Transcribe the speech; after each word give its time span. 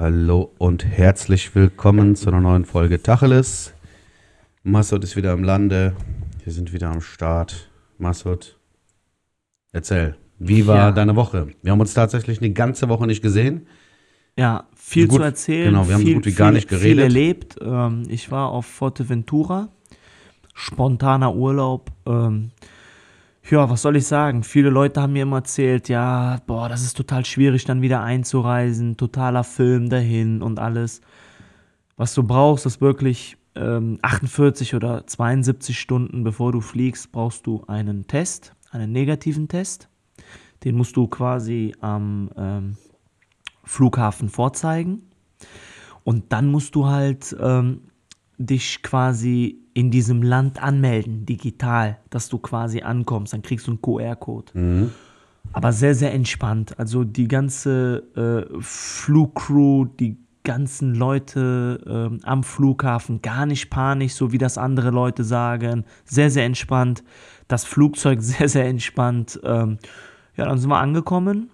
Hallo 0.00 0.50
und 0.56 0.86
herzlich 0.86 1.54
willkommen 1.54 2.16
zu 2.16 2.30
einer 2.30 2.40
neuen 2.40 2.64
Folge 2.64 3.02
Tacheles. 3.02 3.74
Masud 4.62 5.04
ist 5.04 5.14
wieder 5.14 5.34
im 5.34 5.44
Lande. 5.44 5.94
Wir 6.42 6.54
sind 6.54 6.72
wieder 6.72 6.88
am 6.88 7.02
Start. 7.02 7.70
Masud, 7.98 8.58
erzähl, 9.72 10.16
wie 10.38 10.66
war 10.66 10.76
Ja. 10.76 10.92
deine 10.92 11.16
Woche? 11.16 11.48
Wir 11.62 11.72
haben 11.72 11.80
uns 11.80 11.92
tatsächlich 11.92 12.40
eine 12.40 12.50
ganze 12.54 12.88
Woche 12.88 13.06
nicht 13.06 13.20
gesehen. 13.20 13.66
Ja, 14.38 14.64
viel 14.74 15.06
Gut, 15.06 15.18
zu 15.18 15.22
erzählen. 15.22 15.66
genau, 15.66 15.86
wir 15.86 15.92
haben 15.96 16.00
so 16.00 16.06
viel, 16.06 16.14
gut 16.14 16.24
wie 16.24 16.30
viel, 16.30 16.38
gar 16.38 16.52
nicht 16.52 16.70
Viel 16.70 16.78
geredet. 16.78 17.02
erlebt. 17.04 17.56
Ähm, 17.60 18.04
ich 18.08 18.30
war 18.30 18.48
auf 18.52 18.64
Forteventura. 18.64 19.68
Spontaner 20.54 21.34
Urlaub. 21.34 21.90
Ähm, 22.06 22.52
ja, 23.48 23.68
was 23.70 23.82
soll 23.82 23.96
ich 23.96 24.06
sagen? 24.06 24.42
Viele 24.42 24.70
Leute 24.70 25.00
haben 25.00 25.12
mir 25.14 25.22
immer 25.22 25.38
erzählt, 25.38 25.88
ja, 25.88 26.38
boah, 26.46 26.68
das 26.68 26.82
ist 26.82 26.96
total 26.96 27.24
schwierig, 27.24 27.64
dann 27.64 27.82
wieder 27.82 28.02
einzureisen. 28.02 28.96
Totaler 28.96 29.44
Film 29.44 29.88
dahin 29.88 30.42
und 30.42 30.58
alles. 30.58 31.00
Was 31.96 32.14
du 32.14 32.22
brauchst, 32.22 32.66
ist 32.66 32.80
wirklich 32.80 33.36
ähm, 33.54 33.98
48 34.02 34.74
oder 34.74 35.06
72 35.06 35.78
Stunden, 35.78 36.22
bevor 36.22 36.52
du 36.52 36.60
fliegst, 36.60 37.12
brauchst 37.12 37.46
du 37.46 37.64
einen 37.66 38.06
Test, 38.06 38.54
einen 38.70 38.92
negativen 38.92 39.48
Test. 39.48 39.88
Den 40.64 40.76
musst 40.76 40.96
du 40.96 41.08
quasi 41.08 41.74
am 41.80 42.30
ähm, 42.36 42.76
Flughafen 43.64 44.28
vorzeigen. 44.28 45.02
Und 46.04 46.32
dann 46.32 46.50
musst 46.50 46.74
du 46.74 46.86
halt 46.86 47.34
ähm, 47.40 47.82
dich 48.38 48.82
quasi 48.82 49.58
in 49.74 49.90
diesem 49.90 50.22
Land 50.22 50.62
anmelden, 50.62 51.26
digital, 51.26 51.98
dass 52.10 52.28
du 52.28 52.38
quasi 52.38 52.82
ankommst. 52.82 53.32
Dann 53.32 53.42
kriegst 53.42 53.66
du 53.66 53.72
einen 53.72 53.82
QR-Code. 53.82 54.52
Aber 55.52 55.72
sehr, 55.72 55.94
sehr 55.94 56.12
entspannt. 56.12 56.78
Also 56.78 57.04
die 57.04 57.28
ganze 57.28 58.48
äh, 58.50 58.60
Flugcrew, 58.60 59.86
die 59.86 60.16
ganzen 60.44 60.94
Leute 60.94 61.80
ähm, 61.86 62.20
am 62.22 62.42
Flughafen, 62.42 63.20
gar 63.22 63.46
nicht 63.46 63.70
panisch, 63.70 64.14
so 64.14 64.32
wie 64.32 64.38
das 64.38 64.58
andere 64.58 64.90
Leute 64.90 65.24
sagen. 65.24 65.84
Sehr, 66.04 66.30
sehr 66.30 66.44
entspannt. 66.44 67.04
Das 67.48 67.64
Flugzeug 67.64 68.22
sehr, 68.22 68.48
sehr 68.48 68.66
entspannt. 68.66 69.40
Ähm, 69.44 69.78
ja, 70.36 70.46
dann 70.46 70.58
sind 70.58 70.70
wir 70.70 70.78
angekommen. 70.78 71.50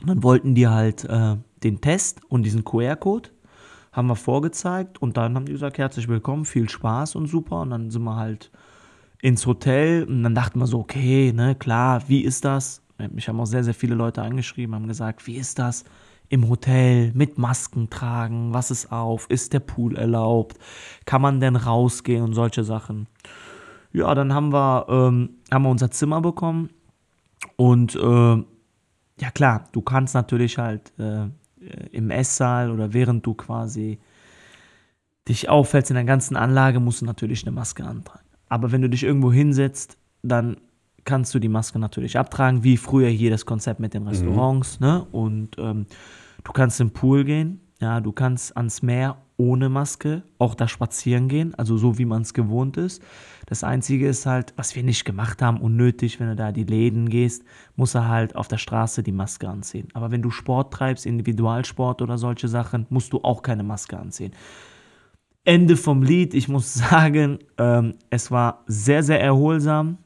Und 0.00 0.08
dann 0.08 0.22
wollten 0.22 0.54
die 0.54 0.68
halt 0.68 1.04
äh, 1.04 1.36
den 1.62 1.80
Test 1.80 2.20
und 2.28 2.44
diesen 2.44 2.64
QR-Code 2.64 3.30
haben 3.94 4.08
wir 4.08 4.16
vorgezeigt 4.16 5.00
und 5.00 5.16
dann 5.16 5.36
haben 5.36 5.46
die 5.46 5.52
gesagt, 5.52 5.78
herzlich 5.78 6.08
willkommen, 6.08 6.44
viel 6.44 6.68
Spaß 6.68 7.14
und 7.14 7.28
super. 7.28 7.60
Und 7.60 7.70
dann 7.70 7.90
sind 7.90 8.02
wir 8.02 8.16
halt 8.16 8.50
ins 9.22 9.46
Hotel 9.46 10.04
und 10.04 10.24
dann 10.24 10.34
dachten 10.34 10.58
wir 10.58 10.66
so, 10.66 10.80
okay, 10.80 11.32
ne, 11.32 11.54
klar, 11.54 12.02
wie 12.08 12.20
ist 12.20 12.44
das? 12.44 12.82
Mich 13.10 13.28
haben 13.28 13.40
auch 13.40 13.46
sehr, 13.46 13.64
sehr 13.64 13.74
viele 13.74 13.94
Leute 13.94 14.22
angeschrieben, 14.22 14.74
haben 14.74 14.88
gesagt, 14.88 15.26
wie 15.26 15.36
ist 15.36 15.58
das 15.58 15.84
im 16.28 16.48
Hotel 16.48 17.12
mit 17.14 17.38
Masken 17.38 17.88
tragen? 17.88 18.52
Was 18.52 18.72
ist 18.72 18.90
auf? 18.90 19.26
Ist 19.30 19.52
der 19.52 19.60
Pool 19.60 19.96
erlaubt? 19.96 20.58
Kann 21.04 21.22
man 21.22 21.38
denn 21.38 21.54
rausgehen 21.54 22.24
und 22.24 22.34
solche 22.34 22.64
Sachen? 22.64 23.06
Ja, 23.92 24.12
dann 24.14 24.34
haben 24.34 24.52
wir, 24.52 24.86
ähm, 24.88 25.30
haben 25.52 25.62
wir 25.62 25.70
unser 25.70 25.92
Zimmer 25.92 26.20
bekommen 26.20 26.70
und 27.56 27.94
äh, 27.94 28.44
ja 29.20 29.30
klar, 29.32 29.64
du 29.70 29.82
kannst 29.82 30.14
natürlich 30.14 30.58
halt 30.58 30.92
äh, 30.98 31.28
im 31.92 32.10
Esssaal 32.10 32.70
oder 32.70 32.92
während 32.92 33.24
du 33.26 33.34
quasi 33.34 33.98
dich 35.28 35.48
auffällst 35.48 35.90
in 35.90 35.94
der 35.94 36.04
ganzen 36.04 36.36
Anlage, 36.36 36.80
musst 36.80 37.00
du 37.00 37.06
natürlich 37.06 37.46
eine 37.46 37.54
Maske 37.54 37.84
antragen. 37.84 38.24
Aber 38.48 38.72
wenn 38.72 38.82
du 38.82 38.88
dich 38.88 39.04
irgendwo 39.04 39.32
hinsetzt, 39.32 39.96
dann 40.22 40.56
kannst 41.04 41.34
du 41.34 41.38
die 41.38 41.48
Maske 41.48 41.78
natürlich 41.78 42.18
abtragen, 42.18 42.64
wie 42.64 42.76
früher 42.76 43.08
hier 43.08 43.30
das 43.30 43.46
Konzept 43.46 43.80
mit 43.80 43.94
den 43.94 44.06
Restaurants, 44.06 44.80
ne? 44.80 45.06
Und 45.12 45.56
ähm, 45.58 45.86
du 46.42 46.52
kannst 46.52 46.80
im 46.80 46.90
Pool 46.90 47.24
gehen, 47.24 47.60
ja, 47.84 48.00
du 48.00 48.12
kannst 48.12 48.56
ans 48.56 48.80
Meer 48.80 49.18
ohne 49.36 49.68
Maske 49.68 50.22
auch 50.38 50.54
da 50.54 50.68
spazieren 50.68 51.28
gehen, 51.28 51.54
also 51.54 51.76
so 51.76 51.98
wie 51.98 52.06
man 52.06 52.22
es 52.22 52.32
gewohnt 52.32 52.78
ist. 52.78 53.02
Das 53.44 53.62
Einzige 53.62 54.08
ist 54.08 54.24
halt, 54.24 54.54
was 54.56 54.74
wir 54.74 54.82
nicht 54.82 55.04
gemacht 55.04 55.42
haben, 55.42 55.60
unnötig, 55.60 56.18
wenn 56.18 56.28
du 56.28 56.34
da 56.34 56.50
die 56.50 56.64
Läden 56.64 57.10
gehst, 57.10 57.44
muss 57.76 57.94
er 57.94 58.08
halt 58.08 58.36
auf 58.36 58.48
der 58.48 58.56
Straße 58.56 59.02
die 59.02 59.12
Maske 59.12 59.50
anziehen. 59.50 59.88
Aber 59.92 60.10
wenn 60.10 60.22
du 60.22 60.30
Sport 60.30 60.72
treibst, 60.72 61.04
Individualsport 61.04 62.00
oder 62.00 62.16
solche 62.16 62.48
Sachen, 62.48 62.86
musst 62.88 63.12
du 63.12 63.20
auch 63.22 63.42
keine 63.42 63.64
Maske 63.64 63.98
anziehen. 63.98 64.32
Ende 65.44 65.76
vom 65.76 66.02
Lied. 66.02 66.32
Ich 66.32 66.48
muss 66.48 66.72
sagen, 66.88 67.38
ähm, 67.58 67.96
es 68.08 68.30
war 68.30 68.64
sehr, 68.66 69.02
sehr 69.02 69.20
erholsam, 69.20 69.98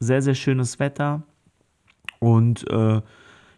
sehr, 0.00 0.20
sehr 0.20 0.34
schönes 0.34 0.80
Wetter 0.80 1.22
und 2.18 2.68
äh, 2.68 3.00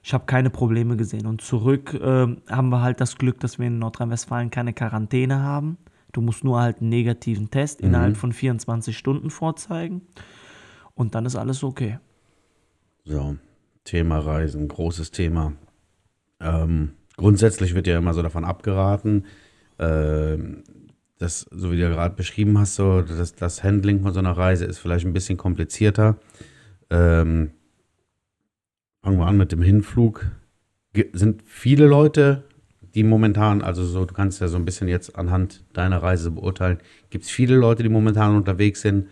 ich 0.02 0.12
habe 0.12 0.24
keine 0.26 0.50
Probleme 0.50 0.96
gesehen. 0.96 1.26
Und 1.26 1.40
zurück 1.40 1.98
ähm, 2.02 2.42
haben 2.48 2.70
wir 2.70 2.82
halt 2.82 3.00
das 3.00 3.16
Glück, 3.16 3.38
dass 3.40 3.58
wir 3.58 3.68
in 3.68 3.78
Nordrhein-Westfalen 3.78 4.50
keine 4.50 4.72
Quarantäne 4.72 5.42
haben. 5.42 5.78
Du 6.12 6.20
musst 6.20 6.44
nur 6.44 6.60
halt 6.60 6.80
einen 6.80 6.90
negativen 6.90 7.50
Test 7.50 7.80
innerhalb 7.80 8.16
von 8.16 8.32
24 8.32 8.96
Stunden 8.98 9.30
vorzeigen 9.30 10.02
und 10.94 11.14
dann 11.14 11.24
ist 11.24 11.36
alles 11.36 11.64
okay. 11.64 11.98
So, 13.04 13.36
Thema 13.84 14.18
Reisen, 14.18 14.68
großes 14.68 15.10
Thema. 15.10 15.54
Ähm, 16.38 16.92
grundsätzlich 17.16 17.74
wird 17.74 17.86
ja 17.86 17.96
immer 17.96 18.12
so 18.12 18.22
davon 18.22 18.44
abgeraten, 18.44 19.24
ähm, 19.78 20.64
dass, 21.18 21.46
so 21.50 21.72
wie 21.72 21.76
du 21.76 21.82
ja 21.82 21.88
gerade 21.88 22.14
beschrieben 22.14 22.58
hast, 22.58 22.74
so, 22.74 23.00
das, 23.00 23.34
das 23.34 23.64
Handling 23.64 24.02
von 24.02 24.12
so 24.12 24.18
einer 24.18 24.36
Reise 24.36 24.66
ist 24.66 24.78
vielleicht 24.78 25.06
ein 25.06 25.14
bisschen 25.14 25.38
komplizierter. 25.38 26.18
Ähm, 26.90 27.52
fangen 29.02 29.18
wir 29.18 29.26
an 29.26 29.36
mit 29.36 29.52
dem 29.52 29.62
Hinflug. 29.62 30.26
Sind 31.12 31.42
viele 31.46 31.86
Leute, 31.86 32.44
die 32.94 33.02
momentan, 33.02 33.62
also 33.62 33.84
so, 33.84 34.04
du 34.04 34.14
kannst 34.14 34.40
ja 34.40 34.48
so 34.48 34.56
ein 34.56 34.64
bisschen 34.64 34.88
jetzt 34.88 35.16
anhand 35.16 35.64
deiner 35.72 36.02
Reise 36.02 36.30
beurteilen, 36.30 36.78
gibt 37.10 37.24
es 37.24 37.30
viele 37.30 37.56
Leute, 37.56 37.82
die 37.82 37.88
momentan 37.88 38.36
unterwegs 38.36 38.82
sind? 38.82 39.08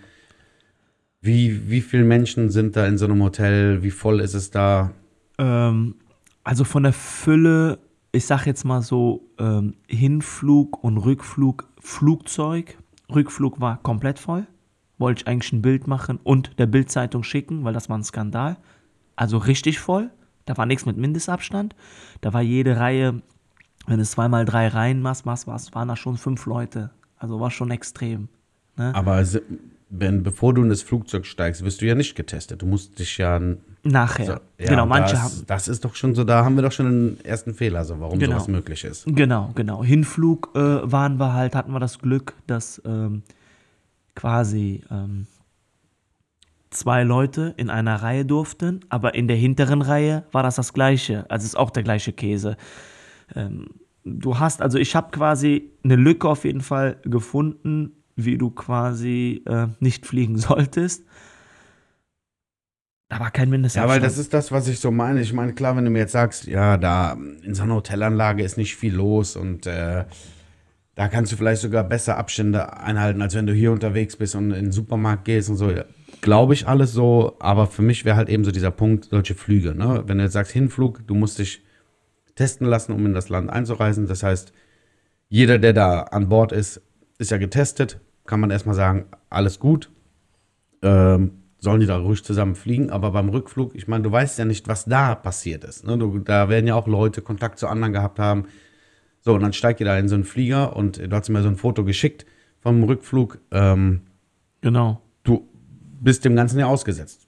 Wie, 1.21 1.69
wie 1.69 1.81
viele 1.81 2.05
Menschen 2.05 2.51
sind 2.51 2.77
da 2.77 2.87
in 2.87 2.99
so 2.99 3.05
einem 3.07 3.23
Hotel? 3.23 3.83
Wie 3.83 3.91
voll 3.91 4.21
ist 4.21 4.35
es 4.35 4.51
da? 4.51 4.93
Ähm, 5.39 5.97
also 6.45 6.65
von 6.65 6.83
der 6.83 6.93
Fülle, 6.93 7.79
ich 8.13 8.27
sag 8.27 8.47
jetzt 8.47 8.65
mal 8.65 8.83
so, 8.83 9.29
ähm, 9.39 9.75
Hinflug 9.87 10.83
und 10.83 10.99
Rückflug, 10.99 11.69
Flugzeug. 11.79 12.79
Rückflug 13.13 13.61
war 13.61 13.83
komplett 13.83 14.19
voll. 14.19 14.47
Wollte 14.99 15.23
ich 15.23 15.27
eigentlich 15.27 15.53
ein 15.53 15.63
Bild 15.63 15.87
machen 15.87 16.21
und 16.23 16.59
der 16.59 16.67
Bildzeitung 16.67 17.23
schicken, 17.23 17.65
weil 17.65 17.73
das 17.73 17.89
war 17.89 17.99
ein 17.99 18.05
Skandal. 18.05 18.57
Also 19.21 19.37
richtig 19.37 19.81
voll. 19.81 20.09
Da 20.47 20.57
war 20.57 20.65
nichts 20.65 20.87
mit 20.87 20.97
Mindestabstand. 20.97 21.77
Da 22.23 22.33
war 22.33 22.41
jede 22.41 22.79
Reihe, 22.79 23.21
wenn 23.87 23.99
du 23.99 24.05
zweimal 24.07 24.47
drei 24.47 24.67
Reihen 24.67 25.03
machst, 25.03 25.27
machst, 25.27 25.47
was, 25.47 25.75
waren 25.75 25.89
da 25.89 25.95
schon 25.95 26.17
fünf 26.17 26.47
Leute. 26.47 26.89
Also 27.19 27.39
war 27.39 27.51
schon 27.51 27.71
extrem. 27.71 28.29
Ne? 28.79 28.95
Aber 28.95 29.23
wenn, 29.91 30.23
bevor 30.23 30.55
du 30.55 30.63
in 30.63 30.71
das 30.71 30.81
Flugzeug 30.81 31.27
steigst, 31.27 31.63
wirst 31.63 31.83
du 31.83 31.87
ja 31.87 31.95
nicht 31.95 32.15
getestet. 32.15 32.63
Du 32.63 32.67
musst 32.67 32.99
dich 32.99 33.19
ja. 33.19 33.39
Nachher. 33.83 34.25
So, 34.25 34.33
ja, 34.33 34.71
genau, 34.71 34.87
manche 34.87 35.13
das, 35.13 35.23
haben. 35.23 35.45
Das 35.47 35.69
ist 35.69 35.85
doch 35.85 35.95
schon 35.97 36.15
so, 36.15 36.25
da 36.25 36.43
haben 36.43 36.55
wir 36.57 36.63
doch 36.63 36.73
schon 36.73 36.87
einen 36.87 37.21
ersten 37.23 37.53
Fehler, 37.53 37.85
so 37.85 38.01
warum 38.01 38.19
Genau. 38.19 38.37
sowas 38.37 38.49
möglich 38.49 38.85
ist. 38.85 39.05
Genau, 39.07 39.51
genau. 39.55 39.85
Hinflug 39.85 40.53
äh, 40.55 40.59
waren 40.91 41.19
wir 41.21 41.35
halt, 41.35 41.55
hatten 41.55 41.73
wir 41.73 41.81
das 41.81 41.99
Glück, 41.99 42.37
dass 42.47 42.81
ähm, 42.87 43.23
quasi 44.15 44.83
ähm, 44.91 45.27
zwei 46.71 47.03
Leute 47.03 47.55
in 47.57 47.69
einer 47.71 47.97
Reihe 47.97 48.25
durften, 48.25 48.81
aber 48.89 49.15
in 49.15 49.29
der 49.29 49.37
hinteren 49.37 49.83
Reihe 49.83 50.25
war 50.33 50.43
das 50.43 50.57
das 50.57 50.73
gleiche. 50.73 51.29
Also 51.29 51.45
ist 51.45 51.57
auch 51.57 51.71
der 51.71 51.83
gleiche 51.83 52.13
Käse. 52.13 52.57
Ähm, 53.35 53.67
du 54.05 54.39
hast, 54.39 54.63
also 54.63 54.79
ich 54.79 54.95
habe 54.97 55.11
quasi 55.11 55.73
eine 55.85 55.97
Lücke 55.97 56.29
auf 56.29 56.45
jeden 56.45 56.61
Fall 56.61 56.97
gefunden, 57.03 57.93
wie 58.17 58.39
du 58.39 58.51
quasi 58.51 59.43
äh, 59.47 59.67
nicht 59.81 60.07
fliegen 60.07 60.39
solltest. 60.39 61.05
Da 63.09 63.19
war 63.19 63.33
kein 63.33 63.49
Ja, 63.49 63.51
Mindestabstand. 63.51 63.93
weil 63.93 64.01
das 64.01 64.19
ist 64.19 64.33
das, 64.33 64.53
was 64.53 64.69
ich 64.69 64.79
so 64.79 64.93
meine. 64.93 65.21
Ich 65.21 65.33
meine, 65.33 65.53
klar, 65.53 65.77
wenn 65.77 65.85
du 65.85 65.91
mir 65.91 65.99
jetzt 65.99 66.13
sagst, 66.13 66.47
ja, 66.47 66.77
da 66.77 67.17
in 67.43 67.55
so 67.55 67.65
einer 67.65 67.75
Hotelanlage 67.75 68.45
ist 68.45 68.57
nicht 68.57 68.77
viel 68.77 68.95
los 68.95 69.35
und 69.35 69.67
äh, 69.67 70.05
da 70.95 71.09
kannst 71.09 71.33
du 71.33 71.37
vielleicht 71.37 71.63
sogar 71.63 71.83
besser 71.83 72.19
Abstände 72.19 72.77
einhalten, 72.79 73.21
als 73.23 73.35
wenn 73.35 73.47
du 73.47 73.53
hier 73.53 73.73
unterwegs 73.73 74.17
bist 74.17 74.37
und 74.37 74.53
in 74.53 74.67
den 74.67 74.73
Supermarkt 74.73 75.25
gehst 75.25 75.51
und 75.51 75.57
so. 75.57 75.73
Glaube 76.21 76.55
ich 76.55 76.69
alles 76.69 76.93
so, 76.93 77.37
aber 77.39 77.67
für 77.67 77.83
mich 77.83 78.05
wäre 78.05 78.17
halt 78.17 78.29
eben 78.29 78.45
so 78.45 78.51
dieser 78.51 78.71
Punkt, 78.71 79.07
solche 79.07 79.35
Flüge. 79.35 79.75
Ne? 79.75 80.05
Wenn 80.07 80.19
du 80.19 80.25
jetzt 80.25 80.35
sagst, 80.35 80.53
Hinflug, 80.53 81.07
du 81.07 81.15
musst 81.15 81.39
dich 81.39 81.63
testen 82.35 82.67
lassen, 82.67 82.93
um 82.93 83.07
in 83.07 83.15
das 83.15 83.29
Land 83.29 83.51
einzureisen. 83.51 84.07
Das 84.07 84.23
heißt, 84.23 84.53
jeder, 85.29 85.59
der 85.59 85.73
da 85.73 86.03
an 86.03 86.29
Bord 86.29 86.53
ist, 86.53 86.83
ist 87.19 87.31
ja 87.31 87.39
getestet. 87.39 88.01
Kann 88.27 88.41
man 88.41 88.51
erstmal 88.51 88.75
sagen, 88.75 89.07
alles 89.29 89.59
gut. 89.59 89.91
Ähm, 90.83 91.33
sollen 91.59 91.81
die 91.81 91.87
da 91.87 91.99
ruhig 91.99 92.25
zusammen 92.25 92.55
fliegen, 92.55 92.91
aber 92.91 93.11
beim 93.11 93.29
Rückflug, 93.29 93.75
ich 93.75 93.87
meine, 93.87 94.03
du 94.03 94.11
weißt 94.11 94.39
ja 94.39 94.47
nicht, 94.47 94.67
was 94.67 94.87
da 94.87 95.15
passiert 95.15 95.65
ist. 95.65 95.87
Ne? 95.87 95.99
Du, 95.99 96.19
da 96.19 96.49
werden 96.49 96.67
ja 96.67 96.75
auch 96.75 96.87
Leute 96.87 97.21
Kontakt 97.21 97.59
zu 97.59 97.69
anderen 97.69 97.93
gehabt 97.93 98.19
haben. 98.19 98.47
So, 99.21 99.35
und 99.35 99.43
dann 99.43 99.53
steigt 99.53 99.81
ihr 99.81 99.87
da 99.87 99.99
in 99.99 100.09
so 100.09 100.15
einen 100.15 100.25
Flieger 100.25 100.75
und 100.75 100.97
du 100.99 101.11
hast 101.15 101.29
mir 101.29 101.43
so 101.43 101.49
ein 101.49 101.57
Foto 101.57 101.85
geschickt 101.85 102.25
vom 102.61 102.83
Rückflug. 102.83 103.39
Ähm, 103.51 104.03
genau. 104.63 105.03
Du 106.01 106.05
bist 106.05 106.25
dem 106.25 106.35
Ganzen 106.35 106.59
ja 106.59 106.67
ausgesetzt. 106.67 107.27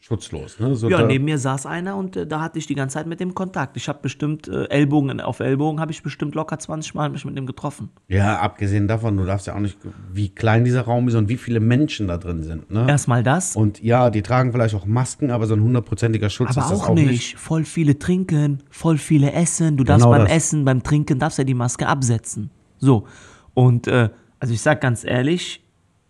schutzlos. 0.00 0.58
Ne? 0.60 0.74
So 0.74 0.90
Ja, 0.90 1.02
neben 1.06 1.24
mir 1.24 1.38
saß 1.38 1.64
einer 1.64 1.96
und 1.96 2.14
äh, 2.16 2.26
da 2.26 2.40
hatte 2.42 2.58
ich 2.58 2.66
die 2.66 2.74
ganze 2.74 2.94
Zeit 2.94 3.06
mit 3.06 3.20
dem 3.20 3.34
Kontakt. 3.34 3.76
Ich 3.78 3.88
habe 3.88 4.00
bestimmt 4.02 4.48
äh, 4.48 4.64
Ellbogen 4.68 5.18
auf 5.22 5.40
Ellbogen, 5.40 5.80
habe 5.80 5.92
ich 5.92 6.02
bestimmt 6.02 6.34
locker 6.34 6.58
20 6.58 6.94
Mal 6.94 7.08
mich 7.08 7.24
mit 7.24 7.36
dem 7.38 7.46
getroffen. 7.46 7.88
ja, 8.08 8.38
abgesehen 8.38 8.86
davon, 8.86 9.16
du 9.16 9.24
darfst 9.24 9.46
ja 9.46 9.54
auch 9.54 9.60
nicht, 9.60 9.78
wie 10.12 10.28
klein 10.28 10.64
dieser 10.64 10.82
Raum 10.82 11.08
ist 11.08 11.14
und 11.14 11.30
wie 11.30 11.38
viele 11.38 11.58
Menschen 11.60 12.06
da 12.08 12.18
drin 12.18 12.42
sind. 12.42 12.70
Ne? 12.70 12.86
Erstmal 12.86 13.22
das, 13.22 13.56
Und 13.56 13.82
ja, 13.82 14.10
die 14.10 14.20
tragen 14.22 14.52
vielleicht 14.52 14.74
auch 14.74 14.84
Masken, 14.84 15.30
aber 15.30 15.46
so 15.46 15.54
ein 15.54 15.62
hundertprozentiger 15.62 16.28
Schutz 16.28 16.50
aber 16.50 16.60
ist 16.66 16.70
das 16.70 16.80
auch, 16.80 16.90
auch 16.90 16.94
nicht. 16.94 17.10
nicht. 17.10 17.36
Voll 17.38 17.64
viele 17.64 17.98
trinken, 17.98 18.62
voll 18.68 18.98
viele 18.98 19.32
essen. 19.32 19.78
Du 19.78 19.84
darfst 19.84 20.04
Genau 20.04 20.16
beim 20.16 20.26
das. 20.26 20.36
Essen, 20.36 20.64
beim 20.66 20.82
Trinken, 20.82 21.18
darfst 21.18 21.38
ja 21.38 21.44
die 21.44 21.54
Maske 21.54 21.86
absetzen. 21.86 22.50
So. 22.78 23.06
Und 23.54 23.86
äh, 23.86 24.10
also 24.38 24.52
ich 24.52 24.60
sag 24.60 24.82
ganz 24.82 25.02
ehrlich, 25.04 25.62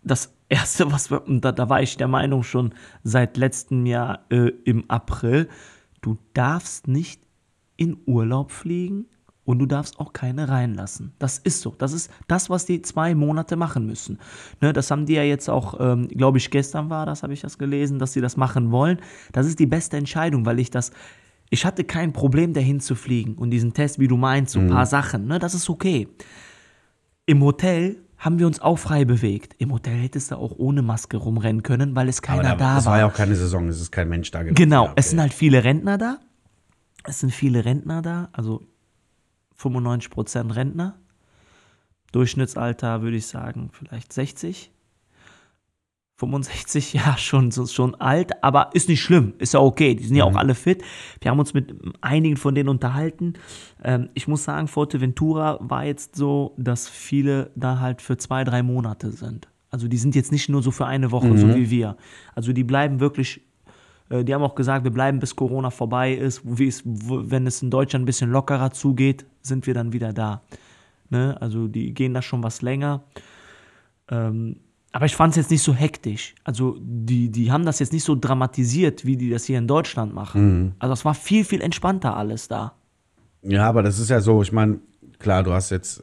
das 0.03 0.34
Erste, 0.49 0.93
was 0.93 1.11
wir, 1.11 1.27
und 1.27 1.45
da, 1.45 1.53
da 1.53 1.69
war 1.69 1.83
ich 1.83 1.97
der 1.97 2.09
Meinung 2.09 2.43
schon 2.43 2.75
seit 3.03 3.37
letztem 3.37 3.87
Jahr 3.87 4.27
äh, 4.31 4.51
im 4.65 4.89
April, 4.91 5.49
du 6.03 6.19
darfst 6.35 6.87
nicht 6.87 7.23
in 7.77 7.97
Urlaub 8.07 8.53
fliegen 8.53 9.07
und 9.45 9.59
du 9.59 9.67
darfst 9.67 9.99
auch 9.99 10.13
keine 10.13 10.49
reinlassen. 10.49 11.13
Das 11.19 11.39
ist 11.39 11.61
so. 11.61 11.75
Das 11.77 11.93
ist 11.93 12.11
das, 12.29 12.51
was 12.51 12.67
die 12.67 12.83
zwei 12.83 13.15
Monate 13.15 13.57
machen 13.57 13.87
müssen. 13.87 14.19
Ne, 14.61 14.73
das 14.73 14.91
haben 14.91 15.07
die 15.07 15.15
ja 15.15 15.23
jetzt 15.23 15.49
auch, 15.49 15.79
ähm, 15.81 16.09
glaube 16.09 16.39
ich, 16.39 16.51
gestern 16.51 16.91
war 16.91 17.07
das, 17.07 17.23
habe 17.23 17.33
ich 17.33 17.41
das 17.41 17.59
gelesen, 17.59 17.99
dass 17.99 18.13
sie 18.13 18.21
das 18.21 18.37
machen 18.37 18.71
wollen. 18.71 18.99
Das 19.33 19.47
ist 19.47 19.59
die 19.59 19.67
beste 19.67 19.97
Entscheidung, 19.97 20.47
weil 20.47 20.61
ich 20.61 20.71
das. 20.71 20.93
Ich 21.51 21.65
hatte 21.67 21.85
kein 21.85 22.13
Problem, 22.13 22.53
dahin 22.53 22.81
zu 22.81 22.95
fliegen 22.95 23.35
und 23.35 23.51
diesen 23.51 23.75
Test, 23.75 23.99
wie 23.99 24.09
du 24.09 24.17
meinst, 24.17 24.55
so 24.55 24.61
ein 24.61 24.69
paar 24.69 24.87
Sachen, 24.87 25.27
ne, 25.27 25.39
das 25.39 25.55
ist 25.55 25.69
okay. 25.69 26.09
Im 27.27 27.43
Hotel 27.43 28.04
haben 28.19 28.39
wir 28.39 28.47
uns 28.47 28.61
auch 28.61 28.79
frei 28.79 29.05
bewegt. 29.05 29.55
Im 29.59 29.73
Hotel 29.73 29.97
hättest 29.97 30.31
du 30.31 30.37
auch 30.37 30.53
ohne 30.57 30.83
Maske 30.83 31.17
rumrennen 31.17 31.63
können, 31.63 31.95
weil 31.95 32.09
es 32.09 32.23
keiner 32.23 32.57
da, 32.57 32.79
es 32.79 32.87
war. 32.87 32.93
war 32.93 32.99
ja 33.01 33.07
auch 33.07 33.15
keine 33.15 33.37
Saison, 33.37 33.69
es 33.69 33.81
ist 33.81 33.93
kein 33.93 34.09
Mensch 34.09 34.31
da 34.31 34.43
gewesen. 34.43 34.55
Genau, 34.55 34.91
es 34.97 35.11
sind 35.11 35.21
halt 35.21 35.35
viele 35.35 35.65
Rentner 35.65 35.99
da. 35.99 36.19
Es 37.05 37.21
sind 37.21 37.33
viele 37.33 37.65
Rentner 37.65 38.01
da, 38.01 38.29
also 38.33 38.63
95% 39.61 40.55
Rentner. 40.55 40.99
Durchschnittsalter 42.13 43.03
würde 43.03 43.17
ich 43.17 43.27
sagen, 43.27 43.71
vielleicht 43.73 44.13
60. 44.13 44.71
65, 46.17 46.93
ja, 46.95 47.17
schon, 47.19 47.51
so- 47.51 47.67
schon 47.67 47.95
alt, 47.97 48.43
aber 48.43 48.71
ist 48.73 48.89
nicht 48.89 49.03
schlimm, 49.03 49.35
ist 49.39 49.55
ja 49.55 49.61
okay, 49.61 49.95
die 49.95 50.05
sind 50.05 50.17
ja 50.17 50.25
auch 50.25 50.37
alle 50.37 50.55
fit. 50.55 50.83
Wir 51.21 51.31
haben 51.31 51.39
uns 51.41 51.55
mit 51.55 51.75
einigen 52.01 52.37
von 52.37 52.55
denen 52.55 52.69
unterhalten. 52.69 53.35
Ähm, 53.83 54.09
ich 54.15 54.29
muss 54.29 54.45
sagen, 54.45 54.69
Forteventura 54.69 55.59
war 55.61 55.85
jetzt 55.85 56.17
so, 56.17 56.55
dass 56.57 56.89
viele 56.89 57.51
da 57.57 57.81
halt 57.81 58.01
für 58.03 58.17
zwei, 58.17 58.45
drei 58.45 58.63
Monate 58.63 59.11
sind. 59.11 59.49
Also 59.71 59.89
die 59.89 59.97
sind 59.99 60.15
jetzt 60.15 60.31
nicht 60.31 60.49
nur 60.49 60.63
so 60.63 60.71
für 60.71 60.87
eine 60.87 61.11
Woche, 61.11 61.37
so 61.37 61.49
wie 61.57 61.69
wir. 61.71 61.97
Also 62.35 62.53
die 62.53 62.63
bleiben 62.63 63.01
wirklich 63.01 63.41
äh, 64.09 64.23
die 64.23 64.33
haben 64.33 64.43
auch 64.43 64.55
gesagt, 64.55 64.85
wir 64.85 64.93
bleiben 64.93 65.19
bis 65.19 65.35
Corona 65.35 65.71
vorbei 65.71 66.15
ist. 66.15 66.43
Wie 66.45 66.69
es, 66.69 66.83
wenn 66.85 67.47
es 67.49 67.61
in 67.61 67.71
Deutschland 67.71 68.05
ein 68.05 68.07
bisschen 68.07 68.31
lockerer 68.31 68.71
zugeht, 68.71 69.27
sind 69.43 69.67
wir 69.67 69.75
dann 69.75 69.93
wieder 69.93 70.13
da. 70.13 70.43
Ne? 71.11 71.37
Also 71.41 71.67
die 71.67 71.93
gehen 71.93 72.15
da 72.15 72.23
schon 72.23 72.45
was 72.45 72.63
länger. 72.63 73.03
Ähm, 74.09 74.57
aber 74.95 75.07
ich 75.07 75.17
fand 75.17 75.33
es 75.33 75.37
jetzt 75.37 75.51
nicht 75.51 75.65
so 75.65 75.75
hektisch. 75.75 76.37
Also 76.45 76.79
die, 76.81 77.29
die 77.29 77.51
haben 77.51 77.65
das 77.65 77.81
jetzt 77.81 77.93
nicht 77.93 78.05
so 78.05 78.15
dramatisiert, 78.15 79.05
wie 79.05 79.17
die 79.17 79.29
das 79.29 79.45
hier 79.45 79.59
in 79.59 79.67
Deutschland 79.67 80.15
machen. 80.15 80.77
Also 80.79 80.93
es 80.93 81.05
war 81.05 81.15
viel, 81.15 81.45
viel 81.45 81.61
entspannter 81.63 82.17
alles 82.17 82.47
da. 82.47 82.77
Ja, 83.43 83.69
aber 83.69 83.83
das 83.83 83.99
ist 83.99 84.09
ja 84.09 84.21
so, 84.21 84.41
ich 84.41 84.53
meine, 84.53 84.79
klar, 85.19 85.43
du 85.43 85.53
hast 85.53 85.71
jetzt, 85.71 86.01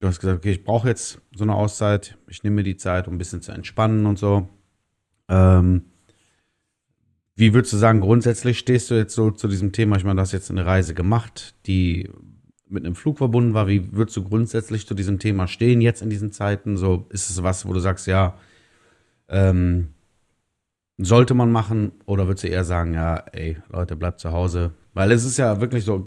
du 0.00 0.08
hast 0.08 0.20
gesagt, 0.20 0.38
okay, 0.38 0.52
ich 0.52 0.64
brauche 0.64 0.88
jetzt 0.88 1.20
so 1.36 1.44
eine 1.44 1.54
Auszeit, 1.54 2.16
ich 2.28 2.42
nehme 2.42 2.56
mir 2.56 2.62
die 2.62 2.78
Zeit, 2.78 3.06
um 3.06 3.16
ein 3.16 3.18
bisschen 3.18 3.42
zu 3.42 3.52
entspannen 3.52 4.06
und 4.06 4.18
so. 4.18 4.48
Ähm, 5.28 5.84
wie 7.36 7.52
würdest 7.52 7.74
du 7.74 7.76
sagen, 7.76 8.00
grundsätzlich 8.00 8.58
stehst 8.58 8.90
du 8.90 8.94
jetzt 8.94 9.14
so 9.14 9.30
zu 9.32 9.48
diesem 9.48 9.72
Thema? 9.72 9.96
Ich 9.96 10.04
meine, 10.04 10.16
du 10.16 10.22
hast 10.22 10.32
jetzt 10.32 10.50
eine 10.50 10.64
Reise 10.64 10.94
gemacht, 10.94 11.54
die 11.66 12.08
mit 12.70 12.84
einem 12.84 12.94
Flug 12.94 13.18
verbunden 13.18 13.54
war. 13.54 13.68
Wie 13.68 13.92
würdest 13.92 14.16
du 14.16 14.24
grundsätzlich 14.24 14.86
zu 14.86 14.94
diesem 14.94 15.18
Thema 15.18 15.48
stehen 15.48 15.80
jetzt 15.80 16.02
in 16.02 16.10
diesen 16.10 16.32
Zeiten? 16.32 16.76
So, 16.76 17.06
ist 17.10 17.30
es 17.30 17.42
was, 17.42 17.66
wo 17.66 17.72
du 17.72 17.80
sagst, 17.80 18.06
ja, 18.06 18.34
ähm, 19.28 19.88
sollte 20.98 21.34
man 21.34 21.50
machen 21.50 21.92
oder 22.06 22.26
würdest 22.26 22.44
du 22.44 22.48
eher 22.48 22.64
sagen, 22.64 22.94
ja, 22.94 23.16
ey, 23.32 23.56
Leute, 23.70 23.96
bleibt 23.96 24.20
zu 24.20 24.32
Hause? 24.32 24.72
Weil 24.92 25.12
es 25.12 25.24
ist 25.24 25.38
ja 25.38 25.60
wirklich 25.60 25.84
so, 25.84 26.04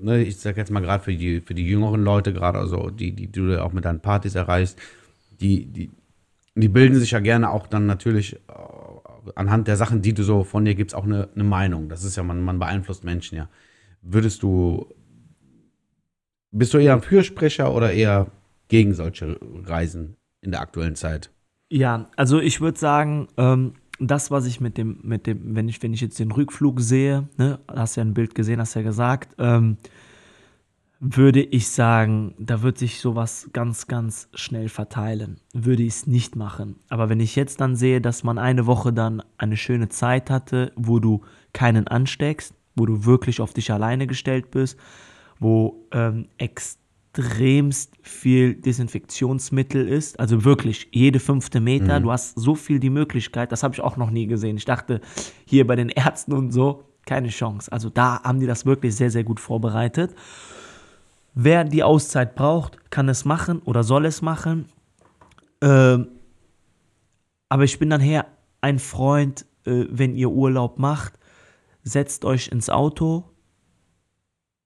ne, 0.00 0.22
ich 0.22 0.36
sag 0.38 0.56
jetzt 0.56 0.70
mal 0.70 0.80
gerade 0.80 1.02
für 1.02 1.14
die, 1.14 1.40
für 1.40 1.54
die 1.54 1.66
jüngeren 1.66 2.04
Leute, 2.04 2.32
gerade 2.32 2.58
also 2.58 2.90
die, 2.90 3.12
die 3.12 3.30
du 3.30 3.62
auch 3.62 3.72
mit 3.72 3.84
deinen 3.84 4.00
Partys 4.00 4.34
erreichst, 4.34 4.78
die, 5.40 5.66
die, 5.66 5.90
die 6.54 6.68
bilden 6.68 6.98
sich 6.98 7.12
ja 7.12 7.20
gerne 7.20 7.50
auch 7.50 7.66
dann 7.66 7.86
natürlich 7.86 8.34
äh, 8.34 8.38
anhand 9.34 9.68
der 9.68 9.76
Sachen, 9.76 10.02
die 10.02 10.14
du 10.14 10.22
so 10.22 10.44
von 10.44 10.64
dir 10.64 10.74
gibst, 10.74 10.94
auch 10.94 11.04
eine, 11.04 11.28
eine 11.34 11.44
Meinung. 11.44 11.88
Das 11.88 12.04
ist 12.04 12.16
ja, 12.16 12.22
man, 12.22 12.42
man 12.42 12.58
beeinflusst 12.58 13.04
Menschen 13.04 13.36
ja. 13.36 13.48
Würdest 14.02 14.42
du, 14.42 14.86
bist 16.58 16.74
du 16.74 16.78
eher 16.78 16.94
ein 16.94 17.02
Fürsprecher 17.02 17.74
oder 17.74 17.92
eher 17.92 18.26
gegen 18.68 18.94
solche 18.94 19.38
Reisen 19.64 20.16
in 20.42 20.50
der 20.50 20.60
aktuellen 20.60 20.96
Zeit? 20.96 21.30
Ja, 21.70 22.08
also 22.16 22.40
ich 22.40 22.60
würde 22.60 22.78
sagen, 22.78 23.28
ähm, 23.36 23.74
das, 24.00 24.30
was 24.30 24.46
ich 24.46 24.60
mit 24.60 24.78
dem, 24.78 25.00
mit 25.02 25.26
dem, 25.26 25.54
wenn 25.54 25.68
ich, 25.68 25.82
wenn 25.82 25.92
ich 25.92 26.00
jetzt 26.00 26.18
den 26.18 26.32
Rückflug 26.32 26.80
sehe, 26.80 27.28
ne, 27.36 27.58
hast 27.68 27.96
ja 27.96 28.04
ein 28.04 28.14
Bild 28.14 28.34
gesehen, 28.34 28.60
hast 28.60 28.74
ja 28.74 28.82
gesagt, 28.82 29.34
ähm, 29.38 29.76
würde 31.00 31.40
ich 31.40 31.68
sagen, 31.68 32.34
da 32.38 32.62
wird 32.62 32.78
sich 32.78 33.00
sowas 33.00 33.50
ganz, 33.52 33.86
ganz 33.86 34.28
schnell 34.34 34.68
verteilen. 34.68 35.38
Würde 35.52 35.84
ich 35.84 35.94
es 35.94 36.06
nicht 36.06 36.34
machen. 36.34 36.76
Aber 36.88 37.08
wenn 37.08 37.20
ich 37.20 37.36
jetzt 37.36 37.60
dann 37.60 37.76
sehe, 37.76 38.00
dass 38.00 38.24
man 38.24 38.36
eine 38.36 38.66
Woche 38.66 38.92
dann 38.92 39.22
eine 39.36 39.56
schöne 39.56 39.88
Zeit 39.88 40.28
hatte, 40.28 40.72
wo 40.74 40.98
du 40.98 41.22
keinen 41.52 41.86
ansteckst, 41.86 42.52
wo 42.74 42.84
du 42.84 43.04
wirklich 43.04 43.40
auf 43.40 43.52
dich 43.52 43.70
alleine 43.70 44.08
gestellt 44.08 44.50
bist, 44.50 44.76
wo 45.38 45.86
ähm, 45.92 46.28
extremst 46.38 47.92
viel 48.02 48.54
Desinfektionsmittel 48.54 49.88
ist, 49.88 50.18
also 50.18 50.44
wirklich 50.44 50.88
jede 50.92 51.20
fünfte 51.20 51.60
Meter, 51.60 52.00
du 52.00 52.12
hast 52.12 52.38
so 52.38 52.54
viel 52.54 52.80
die 52.80 52.90
Möglichkeit, 52.90 53.52
das 53.52 53.62
habe 53.62 53.74
ich 53.74 53.80
auch 53.80 53.96
noch 53.96 54.10
nie 54.10 54.26
gesehen. 54.26 54.56
Ich 54.56 54.64
dachte, 54.64 55.00
hier 55.44 55.66
bei 55.66 55.76
den 55.76 55.88
Ärzten 55.88 56.32
und 56.32 56.52
so, 56.52 56.84
keine 57.06 57.28
Chance. 57.28 57.72
Also 57.72 57.88
da 57.88 58.22
haben 58.22 58.40
die 58.40 58.46
das 58.46 58.66
wirklich 58.66 58.94
sehr, 58.94 59.10
sehr 59.10 59.24
gut 59.24 59.40
vorbereitet. 59.40 60.14
Wer 61.34 61.64
die 61.64 61.82
Auszeit 61.82 62.34
braucht, 62.34 62.90
kann 62.90 63.08
es 63.08 63.24
machen 63.24 63.60
oder 63.60 63.82
soll 63.82 64.06
es 64.06 64.22
machen. 64.22 64.66
Ähm, 65.60 66.08
aber 67.48 67.64
ich 67.64 67.78
bin 67.78 67.90
dann 67.90 68.00
her 68.00 68.26
ein 68.60 68.78
Freund, 68.78 69.46
äh, 69.64 69.86
wenn 69.88 70.14
ihr 70.14 70.30
Urlaub 70.30 70.78
macht, 70.78 71.18
setzt 71.82 72.24
euch 72.24 72.48
ins 72.48 72.70
Auto 72.70 73.24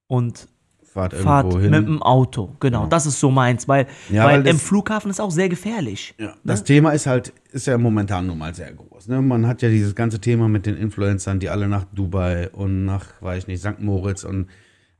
und 0.07 0.49
Fahrt 0.93 1.15
fahrt 1.15 1.55
mit 1.55 1.73
dem 1.87 2.03
Auto. 2.03 2.55
Genau, 2.61 2.87
das 2.87 3.07
ist 3.07 3.19
so 3.19 3.31
meins, 3.31 3.67
weil, 3.67 3.87
Ja, 4.11 4.25
weil 4.25 4.35
weil 4.35 4.43
das- 4.43 4.53
im 4.53 4.59
Flughafen 4.59 5.11
ist 5.11 5.21
auch 5.21 5.31
sehr 5.31 5.49
gefährlich. 5.49 6.15
Ja, 6.19 6.35
das 6.45 6.65
Thema 6.65 6.91
ist 6.91 7.07
halt, 7.07 7.33
ist 7.51 7.67
ja 7.67 7.79
momentan 7.79 8.27
nun 8.27 8.37
mal 8.39 8.55
sehr 8.55 8.73
groß. 8.73 9.09
Ne? 9.09 9.23
Man 9.23 9.47
hat 9.47 9.63
ja 9.63 9.71
dieses 9.71 9.95
ganze 9.95 10.21
Thema 10.21 10.49
mit 10.49 10.67
den 10.67 10.77
Influencern, 10.77 11.41
die 11.41 11.49
alle 11.49 11.67
nach 11.67 11.85
Dubai 11.95 12.51
und 12.51 12.85
nach, 12.85 13.07
weiß 13.21 13.39
ich 13.45 13.47
nicht, 13.49 13.63
St. 13.63 13.81
Moritz 13.81 14.23
und, 14.25 14.49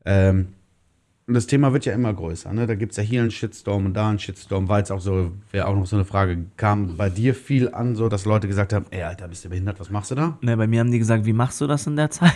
ähm, 0.05 0.47
das 1.25 1.47
Thema 1.47 1.71
wird 1.71 1.85
ja 1.85 1.93
immer 1.93 2.13
größer. 2.13 2.51
Ne? 2.51 2.67
Da 2.67 2.75
gibt 2.75 2.91
es 2.91 2.97
ja 2.97 3.03
hier 3.03 3.21
einen 3.21 3.31
Shitstorm 3.31 3.85
und 3.85 3.93
da 3.93 4.09
einen 4.09 4.19
Shitstorm. 4.19 4.67
War 4.67 4.79
jetzt 4.79 4.91
auch 4.91 4.99
so, 4.99 5.31
wäre 5.51 5.67
auch 5.67 5.75
noch 5.75 5.85
so 5.85 5.95
eine 5.95 6.03
Frage, 6.03 6.37
kam 6.57 6.97
bei 6.97 7.09
dir 7.09 7.33
viel 7.33 7.69
an, 7.73 7.95
so 7.95 8.09
dass 8.09 8.25
Leute 8.25 8.47
gesagt 8.49 8.73
haben, 8.73 8.85
ey, 8.89 9.03
Alter, 9.03 9.29
bist 9.29 9.45
du 9.45 9.49
behindert, 9.49 9.79
was 9.79 9.89
machst 9.89 10.11
du 10.11 10.15
da? 10.15 10.37
Ne, 10.41 10.57
bei 10.57 10.67
mir 10.67 10.81
haben 10.81 10.91
die 10.91 10.99
gesagt, 10.99 11.25
wie 11.25 11.31
machst 11.33 11.61
du 11.61 11.67
das 11.67 11.87
in 11.87 11.95
der 11.95 12.09
Zeit? 12.09 12.33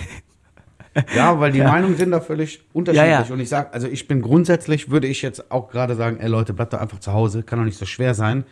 Ja, 1.16 1.40
weil 1.40 1.52
die 1.52 1.62
Meinungen 1.62 1.96
sind 1.96 2.12
da 2.12 2.20
völlig 2.20 2.62
unterschiedlich. 2.74 3.10
Ja, 3.12 3.24
ja. 3.24 3.34
Und 3.34 3.40
ich 3.40 3.50
sage, 3.50 3.72
also 3.74 3.88
ich 3.88 4.08
bin 4.08 4.22
grundsätzlich, 4.22 4.90
würde 4.90 5.08
ich 5.08 5.22
jetzt 5.22 5.52
auch 5.52 5.70
gerade 5.70 5.96
sagen, 5.96 6.18
ey 6.20 6.28
Leute, 6.28 6.54
bleibt 6.54 6.74
doch 6.74 6.80
einfach 6.80 7.00
zu 7.00 7.14
Hause, 7.14 7.44
kann 7.44 7.60
doch 7.60 7.66
nicht 7.66 7.78
so 7.78 7.86
schwer 7.86 8.14
sein. 8.14 8.44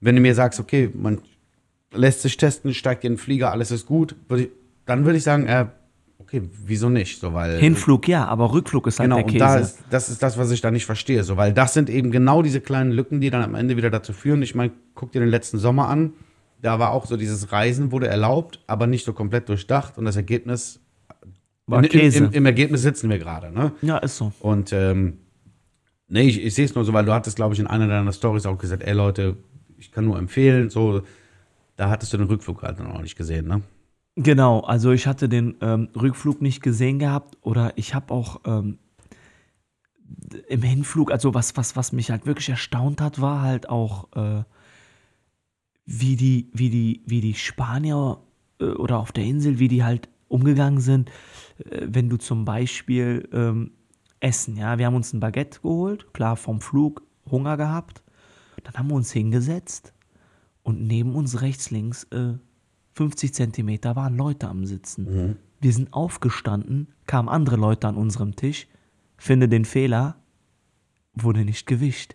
Wenn 0.00 0.14
du 0.14 0.20
mir 0.20 0.34
sagst, 0.34 0.60
okay, 0.60 0.90
man 0.94 1.20
lässt 1.92 2.22
sich 2.22 2.36
testen, 2.36 2.74
steigt 2.74 3.04
in 3.04 3.12
den 3.12 3.18
Flieger, 3.18 3.50
alles 3.52 3.70
ist 3.70 3.86
gut, 3.86 4.14
würde 4.28 4.44
ich, 4.44 4.50
dann 4.86 5.04
würde 5.04 5.18
ich 5.18 5.24
sagen, 5.24 5.46
äh, 5.46 5.66
okay, 6.18 6.42
wieso 6.64 6.88
nicht? 6.88 7.20
So, 7.20 7.32
weil, 7.34 7.58
Hinflug 7.58 8.06
ja, 8.08 8.26
aber 8.26 8.52
Rückflug 8.52 8.86
ist 8.86 8.98
halt 8.98 9.10
Genau, 9.10 9.16
der 9.16 9.26
Käse. 9.26 9.38
da 9.38 9.56
ist, 9.56 9.78
das 9.90 10.08
ist 10.08 10.22
das, 10.22 10.38
was 10.38 10.50
ich 10.50 10.60
da 10.60 10.70
nicht 10.70 10.86
verstehe. 10.86 11.24
So, 11.24 11.36
weil 11.36 11.52
das 11.52 11.74
sind 11.74 11.88
eben 11.90 12.10
genau 12.10 12.42
diese 12.42 12.60
kleinen 12.60 12.90
Lücken, 12.92 13.20
die 13.20 13.30
dann 13.30 13.42
am 13.42 13.54
Ende 13.54 13.76
wieder 13.76 13.90
dazu 13.90 14.12
führen. 14.12 14.42
Ich 14.42 14.54
meine, 14.54 14.72
guck 14.94 15.12
dir 15.12 15.20
den 15.20 15.30
letzten 15.30 15.58
Sommer 15.58 15.88
an. 15.88 16.12
Da 16.60 16.78
war 16.78 16.90
auch 16.90 17.06
so 17.06 17.16
dieses 17.16 17.52
Reisen 17.52 17.92
wurde 17.92 18.08
erlaubt, 18.08 18.60
aber 18.66 18.86
nicht 18.86 19.04
so 19.04 19.12
komplett 19.12 19.48
durchdacht. 19.48 19.96
Und 19.96 20.04
das 20.04 20.16
Ergebnis 20.16 20.80
War 21.68 21.84
im, 21.84 21.88
Käse. 21.88 22.24
Im, 22.24 22.32
Im 22.32 22.46
Ergebnis 22.46 22.82
sitzen 22.82 23.10
wir 23.10 23.18
gerade, 23.18 23.52
ne? 23.52 23.72
ja, 23.82 23.98
ist 23.98 24.16
so. 24.16 24.32
Und 24.40 24.72
ähm, 24.72 25.18
nee, 26.08 26.22
ich, 26.22 26.42
ich 26.42 26.54
sehe 26.54 26.64
es 26.64 26.74
nur 26.74 26.84
so, 26.84 26.92
weil 26.92 27.04
du 27.04 27.12
hattest, 27.12 27.36
glaube 27.36 27.54
ich, 27.54 27.60
in 27.60 27.66
einer 27.66 27.86
deiner 27.86 28.12
Stories 28.12 28.46
auch 28.46 28.58
gesagt, 28.58 28.82
ey 28.82 28.94
Leute, 28.94 29.36
ich 29.76 29.92
kann 29.92 30.06
nur 30.06 30.18
empfehlen, 30.18 30.70
so, 30.70 31.02
da 31.76 31.90
hattest 31.90 32.12
du 32.12 32.16
den 32.16 32.26
Rückflug 32.26 32.62
halt 32.62 32.80
noch 32.80 33.02
nicht 33.02 33.16
gesehen, 33.16 33.46
ne? 33.46 33.62
Genau, 34.16 34.60
also 34.60 34.90
ich 34.90 35.06
hatte 35.06 35.28
den 35.28 35.56
ähm, 35.60 35.90
Rückflug 35.94 36.42
nicht 36.42 36.60
gesehen 36.60 36.98
gehabt 36.98 37.38
oder 37.42 37.72
ich 37.76 37.94
habe 37.94 38.12
auch 38.12 38.40
ähm, 38.46 38.78
im 40.48 40.62
Hinflug, 40.62 41.12
also 41.12 41.34
was, 41.34 41.56
was, 41.56 41.76
was 41.76 41.92
mich 41.92 42.10
halt 42.10 42.26
wirklich 42.26 42.48
erstaunt 42.48 43.00
hat, 43.00 43.20
war 43.20 43.42
halt 43.42 43.68
auch, 43.68 44.08
äh, 44.16 44.42
wie, 45.86 46.16
die, 46.16 46.50
wie, 46.52 46.70
die, 46.70 47.02
wie 47.06 47.20
die 47.20 47.34
Spanier 47.34 48.18
äh, 48.60 48.64
oder 48.64 48.98
auf 48.98 49.12
der 49.12 49.24
Insel, 49.24 49.58
wie 49.58 49.68
die 49.68 49.84
halt 49.84 50.08
umgegangen 50.28 50.80
sind, 50.80 51.10
wenn 51.64 52.08
du 52.08 52.16
zum 52.16 52.44
Beispiel 52.44 53.28
ähm, 53.32 53.72
Essen, 54.20 54.56
ja, 54.56 54.78
wir 54.78 54.86
haben 54.86 54.94
uns 54.94 55.12
ein 55.12 55.20
Baguette 55.20 55.60
geholt, 55.60 56.12
klar 56.12 56.36
vom 56.36 56.60
Flug 56.60 57.02
Hunger 57.30 57.56
gehabt, 57.56 58.02
dann 58.64 58.74
haben 58.74 58.88
wir 58.88 58.94
uns 58.94 59.12
hingesetzt 59.12 59.92
und 60.62 60.86
neben 60.86 61.14
uns 61.14 61.40
rechts, 61.40 61.70
links 61.70 62.04
äh, 62.04 62.34
50 62.94 63.32
Zentimeter 63.32 63.94
waren 63.96 64.16
Leute 64.16 64.48
am 64.48 64.66
Sitzen. 64.66 65.04
Mhm. 65.04 65.36
Wir 65.60 65.72
sind 65.72 65.92
aufgestanden, 65.92 66.88
kamen 67.06 67.28
andere 67.28 67.56
Leute 67.56 67.86
an 67.88 67.96
unserem 67.96 68.34
Tisch, 68.34 68.66
finde 69.16 69.48
den 69.48 69.64
Fehler, 69.64 70.16
wurde 71.14 71.44
nicht 71.44 71.66
gewischt. 71.66 72.14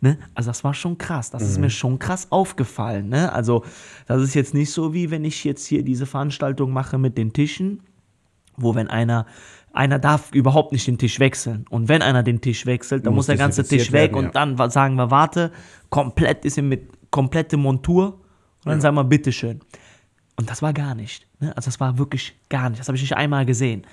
Ne? 0.00 0.18
Also 0.34 0.50
das 0.50 0.64
war 0.64 0.74
schon 0.74 0.98
krass. 0.98 1.30
Das 1.30 1.42
ist 1.42 1.58
mir 1.58 1.70
schon 1.70 1.98
krass 1.98 2.30
aufgefallen. 2.30 3.08
Ne? 3.08 3.32
Also 3.32 3.64
das 4.06 4.22
ist 4.22 4.34
jetzt 4.34 4.54
nicht 4.54 4.70
so, 4.70 4.92
wie 4.92 5.10
wenn 5.10 5.24
ich 5.24 5.44
jetzt 5.44 5.66
hier 5.66 5.82
diese 5.82 6.06
Veranstaltung 6.06 6.72
mache 6.72 6.98
mit 6.98 7.16
den 7.18 7.32
Tischen, 7.32 7.80
wo 8.56 8.74
wenn 8.74 8.88
einer, 8.88 9.26
einer 9.72 9.98
darf 9.98 10.32
überhaupt 10.32 10.72
nicht 10.72 10.86
den 10.86 10.98
Tisch 10.98 11.18
wechseln. 11.18 11.66
Und 11.70 11.88
wenn 11.88 12.02
einer 12.02 12.22
den 12.22 12.40
Tisch 12.40 12.66
wechselt, 12.66 13.04
dann 13.06 13.12
Muss 13.14 13.20
muss 13.20 13.26
der 13.26 13.36
ganze 13.36 13.66
Tisch 13.66 13.92
weg 13.92 14.12
werden, 14.14 14.26
und 14.26 14.34
dann 14.34 14.58
wa- 14.58 14.70
sagen 14.70 14.94
wir, 14.96 15.10
warte, 15.10 15.50
komplett 15.90 16.44
ist 16.44 16.56
er 16.56 16.62
mit 16.62 16.88
komplette 17.10 17.56
Montur 17.56 18.20
und 18.64 18.70
dann 18.70 18.80
sagen 18.80 18.96
wir, 18.96 19.04
bitteschön. 19.04 19.60
Und 20.36 20.50
das 20.50 20.62
war 20.62 20.72
gar 20.72 20.94
nicht. 20.94 21.26
Ne? 21.40 21.56
Also 21.56 21.66
das 21.68 21.78
war 21.80 21.98
wirklich 21.98 22.34
gar 22.48 22.68
nicht. 22.68 22.80
Das 22.80 22.88
habe 22.88 22.96
ich 22.96 23.02
nicht 23.02 23.16
einmal 23.16 23.46
gesehen. 23.46 23.86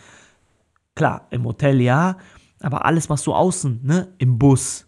Klar, 0.95 1.27
im 1.29 1.45
Hotel 1.45 1.79
ja, 1.81 2.17
aber 2.61 2.85
alles, 2.85 3.09
was 3.09 3.21
so 3.23 3.33
außen, 3.35 3.79
ne, 3.83 4.13
im 4.17 4.37
Bus, 4.37 4.85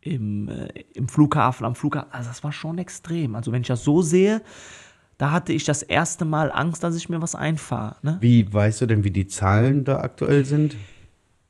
im, 0.00 0.48
äh, 0.48 0.68
im 0.94 1.08
Flughafen, 1.08 1.66
am 1.66 1.74
Flughafen, 1.74 2.12
also 2.12 2.28
das 2.28 2.44
war 2.44 2.52
schon 2.52 2.78
extrem. 2.78 3.34
Also 3.34 3.52
wenn 3.52 3.62
ich 3.62 3.68
das 3.68 3.84
so 3.84 4.02
sehe, 4.02 4.40
da 5.18 5.30
hatte 5.30 5.52
ich 5.52 5.64
das 5.64 5.82
erste 5.82 6.24
Mal 6.24 6.52
Angst, 6.52 6.82
dass 6.82 6.96
ich 6.96 7.08
mir 7.08 7.22
was 7.22 7.34
einfahre. 7.34 7.96
Ne? 8.02 8.18
Wie 8.20 8.52
weißt 8.52 8.82
du 8.82 8.86
denn, 8.86 9.04
wie 9.04 9.10
die 9.10 9.26
Zahlen 9.26 9.84
da 9.84 10.00
aktuell 10.00 10.44
sind? 10.44 10.76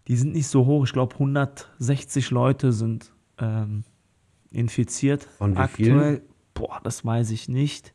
Die 0.08 0.16
sind 0.16 0.34
nicht 0.34 0.46
so 0.46 0.66
hoch. 0.66 0.84
Ich 0.84 0.92
glaube, 0.92 1.14
160 1.14 2.30
Leute 2.30 2.72
sind 2.72 3.12
ähm, 3.38 3.82
infiziert. 4.52 5.24
Von 5.38 5.54
wie 5.54 5.58
aktuell. 5.58 6.22
Boah, 6.54 6.80
das 6.84 7.04
weiß 7.04 7.30
ich 7.30 7.48
nicht. 7.48 7.92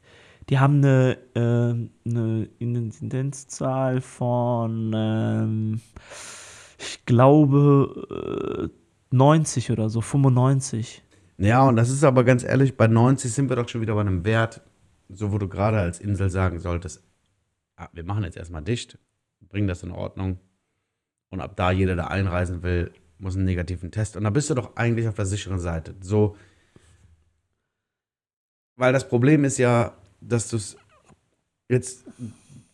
Die 0.50 0.60
haben 0.60 0.78
eine, 0.78 1.18
ähm, 1.36 1.92
eine 2.06 2.50
Inzidenzzahl 2.60 4.02
von, 4.02 4.92
ähm, 4.94 5.82
ich 6.78 7.06
glaube, 7.06 8.70
äh, 8.70 9.16
90 9.16 9.72
oder 9.72 9.90
so, 9.90 10.02
95. 10.02 11.04
Ja, 11.38 11.68
und 11.68 11.76
das 11.76 11.90
ist 11.90 12.04
aber 12.04 12.24
ganz 12.24 12.44
ehrlich, 12.44 12.76
bei 12.76 12.88
90 12.88 13.32
sind 13.32 13.50
wir 13.50 13.56
doch 13.56 13.70
schon 13.70 13.82
wieder 13.82 13.96
bei 13.96 14.02
einem 14.02 14.26
Wert, 14.26 14.62
so 15.14 15.32
wo 15.32 15.38
du 15.38 15.48
gerade 15.48 15.80
als 15.80 16.00
Insel 16.00 16.30
sagen 16.30 16.60
solltest, 16.60 17.04
ah, 17.76 17.90
wir 17.94 18.04
machen 18.04 18.24
jetzt 18.24 18.38
erstmal 18.38 18.62
dicht, 18.62 18.98
bringen 19.50 19.68
das 19.68 19.84
in 19.84 19.92
Ordnung. 19.92 20.40
Und 21.30 21.42
ab 21.42 21.56
da 21.56 21.72
jeder, 21.72 21.96
der 21.96 22.12
einreisen 22.12 22.62
will, 22.64 22.92
muss 23.18 23.36
einen 23.36 23.46
negativen 23.46 23.92
Test. 23.92 24.18
Und 24.18 24.24
da 24.24 24.30
bist 24.30 24.50
du 24.50 24.54
doch 24.54 24.76
eigentlich 24.76 25.08
auf 25.08 25.16
der 25.16 25.26
sicheren 25.26 25.60
Seite. 25.60 25.96
So, 26.02 26.36
weil 28.76 28.94
das 28.94 29.08
Problem 29.08 29.44
ist 29.44 29.58
ja, 29.58 29.94
dass 30.20 30.50
du 30.50 30.58
es 30.58 30.76
jetzt, 31.70 32.04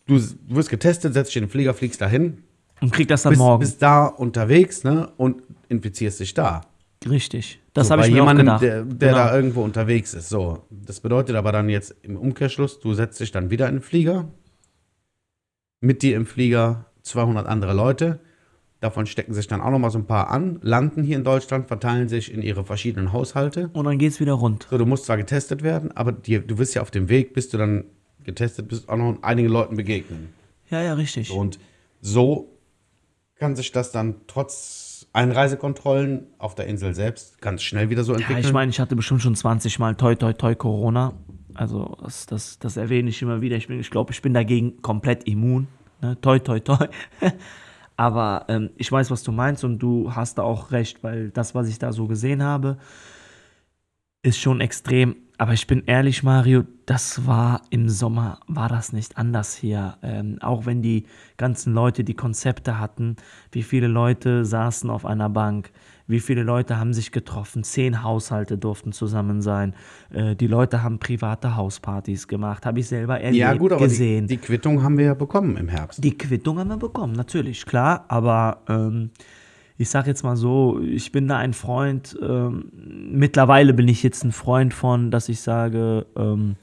du, 0.06 0.18
du 0.18 0.56
wirst 0.56 0.70
getestet, 0.70 1.14
setzt 1.14 1.30
dich 1.30 1.36
in 1.36 1.44
den 1.44 1.50
Flieger, 1.50 1.74
fliegst 1.74 2.00
dahin, 2.00 2.42
Und 2.80 2.92
krieg 2.92 3.08
das 3.08 3.22
dann 3.22 3.30
bist, 3.30 3.40
morgen. 3.40 3.60
bist 3.60 3.82
da 3.82 4.06
unterwegs 4.06 4.84
ne, 4.84 5.12
und 5.16 5.42
infizierst 5.68 6.20
dich 6.20 6.34
da. 6.34 6.62
Richtig. 7.08 7.60
Das 7.74 7.88
So, 7.88 7.92
habe 7.92 8.02
ich 8.02 8.08
mir 8.08 8.22
auch 8.22 8.26
jemandem, 8.26 8.46
gedacht. 8.46 8.62
Der, 8.62 8.84
der 8.84 9.10
Genau. 9.10 9.24
da 9.24 9.36
irgendwo 9.36 9.62
unterwegs 9.62 10.14
ist. 10.14 10.28
So, 10.28 10.64
das 10.70 11.00
bedeutet 11.00 11.36
aber 11.36 11.52
dann 11.52 11.68
jetzt 11.68 11.94
im 12.02 12.16
Umkehrschluss, 12.16 12.80
du 12.80 12.94
setzt 12.94 13.20
dich 13.20 13.30
dann 13.30 13.50
wieder 13.50 13.68
in 13.68 13.76
den 13.76 13.82
Flieger. 13.82 14.28
Mit 15.80 16.02
dir 16.02 16.16
im 16.16 16.26
Flieger 16.26 16.86
200 17.02 17.46
andere 17.46 17.72
Leute. 17.72 18.20
Davon 18.80 19.06
stecken 19.06 19.34
sich 19.34 19.46
dann 19.48 19.60
auch 19.60 19.70
noch 19.70 19.78
mal 19.78 19.90
so 19.90 19.98
ein 19.98 20.06
paar 20.06 20.30
an, 20.30 20.58
landen 20.62 21.02
hier 21.02 21.16
in 21.16 21.24
Deutschland, 21.24 21.66
verteilen 21.66 22.08
sich 22.08 22.32
in 22.32 22.42
ihre 22.42 22.64
verschiedenen 22.64 23.12
Haushalte. 23.12 23.70
Und 23.72 23.84
dann 23.86 23.98
geht's 23.98 24.20
wieder 24.20 24.34
rund. 24.34 24.66
So, 24.70 24.78
du 24.78 24.86
musst 24.86 25.06
zwar 25.06 25.16
getestet 25.16 25.62
werden, 25.62 25.90
aber 25.96 26.12
dir, 26.12 26.40
du 26.40 26.58
wirst 26.58 26.74
ja 26.74 26.82
auf 26.82 26.90
dem 26.92 27.08
Weg, 27.08 27.34
bis 27.34 27.48
du 27.48 27.58
dann 27.58 27.84
getestet 28.22 28.68
bist, 28.68 28.88
auch 28.88 28.96
noch 28.96 29.18
einigen 29.22 29.48
Leuten 29.48 29.76
begegnen. 29.76 30.28
Ja, 30.70 30.82
ja, 30.82 30.94
richtig. 30.94 31.30
Und 31.32 31.58
so 32.00 32.56
kann 33.36 33.56
sich 33.56 33.72
das 33.72 33.90
dann 33.90 34.16
trotz 34.28 34.87
Einreisekontrollen 35.12 36.26
auf 36.38 36.54
der 36.54 36.66
Insel 36.66 36.94
selbst 36.94 37.40
ganz 37.40 37.62
schnell 37.62 37.90
wieder 37.90 38.04
so 38.04 38.12
Ja, 38.12 38.18
entwickeln. 38.20 38.44
ich 38.44 38.52
meine, 38.52 38.70
ich 38.70 38.80
hatte 38.80 38.96
bestimmt 38.96 39.22
schon 39.22 39.34
20 39.34 39.78
Mal 39.78 39.94
toi 39.96 40.14
toi 40.14 40.32
toi 40.32 40.54
Corona. 40.54 41.14
Also 41.54 41.96
das, 42.02 42.26
das, 42.26 42.58
das 42.58 42.76
erwähne 42.76 43.08
ich 43.10 43.20
immer 43.22 43.40
wieder. 43.40 43.56
Ich, 43.56 43.66
bin, 43.68 43.80
ich 43.80 43.90
glaube, 43.90 44.12
ich 44.12 44.22
bin 44.22 44.32
dagegen 44.34 44.80
komplett 44.82 45.24
immun. 45.24 45.66
Ne? 46.00 46.20
Toi 46.20 46.38
toi 46.38 46.60
toi. 46.60 46.86
Aber 47.96 48.44
ähm, 48.48 48.70
ich 48.76 48.92
weiß, 48.92 49.10
was 49.10 49.24
du 49.24 49.32
meinst 49.32 49.64
und 49.64 49.80
du 49.80 50.14
hast 50.14 50.38
da 50.38 50.42
auch 50.42 50.70
recht, 50.70 51.02
weil 51.02 51.30
das, 51.30 51.56
was 51.56 51.68
ich 51.68 51.80
da 51.80 51.92
so 51.92 52.06
gesehen 52.06 52.44
habe, 52.44 52.78
ist 54.22 54.38
schon 54.38 54.60
extrem. 54.60 55.16
Aber 55.40 55.52
ich 55.52 55.68
bin 55.68 55.84
ehrlich, 55.86 56.24
Mario, 56.24 56.64
das 56.84 57.24
war 57.24 57.62
im 57.70 57.88
Sommer, 57.88 58.40
war 58.48 58.68
das 58.68 58.92
nicht 58.92 59.16
anders 59.16 59.54
hier. 59.54 59.96
Ähm, 60.02 60.38
auch 60.40 60.66
wenn 60.66 60.82
die 60.82 61.04
ganzen 61.36 61.72
Leute 61.74 62.02
die 62.02 62.14
Konzepte 62.14 62.80
hatten, 62.80 63.14
wie 63.52 63.62
viele 63.62 63.86
Leute 63.86 64.44
saßen 64.44 64.90
auf 64.90 65.06
einer 65.06 65.30
Bank, 65.30 65.70
wie 66.08 66.18
viele 66.18 66.42
Leute 66.42 66.80
haben 66.80 66.92
sich 66.92 67.12
getroffen, 67.12 67.62
zehn 67.62 68.02
Haushalte 68.02 68.58
durften 68.58 68.90
zusammen 68.90 69.40
sein, 69.40 69.74
äh, 70.10 70.34
die 70.34 70.48
Leute 70.48 70.82
haben 70.82 70.98
private 70.98 71.54
Hauspartys 71.54 72.26
gemacht, 72.26 72.66
habe 72.66 72.80
ich 72.80 72.88
selber 72.88 73.20
erlebt, 73.20 73.36
Ja, 73.38 73.54
gut, 73.54 73.70
aber 73.70 73.84
gesehen. 73.84 74.26
Die, 74.26 74.38
die 74.38 74.42
Quittung 74.42 74.82
haben 74.82 74.98
wir 74.98 75.04
ja 75.04 75.14
bekommen 75.14 75.56
im 75.56 75.68
Herbst. 75.68 76.02
Die 76.02 76.18
Quittung 76.18 76.58
haben 76.58 76.68
wir 76.70 76.78
bekommen, 76.78 77.12
natürlich, 77.12 77.64
klar, 77.64 78.06
aber 78.08 78.62
ähm, 78.68 79.10
ich 79.78 79.90
sag 79.90 80.08
jetzt 80.08 80.24
mal 80.24 80.36
so, 80.36 80.80
ich 80.80 81.12
bin 81.12 81.28
da 81.28 81.38
ein 81.38 81.54
Freund, 81.54 82.18
ähm, 82.20 82.70
mittlerweile 83.12 83.72
bin 83.72 83.86
ich 83.86 84.02
jetzt 84.02 84.24
ein 84.24 84.32
Freund 84.32 84.74
von, 84.74 85.12
dass 85.12 85.28
ich 85.28 85.40
sage, 85.40 86.04
ähm, 86.16 86.56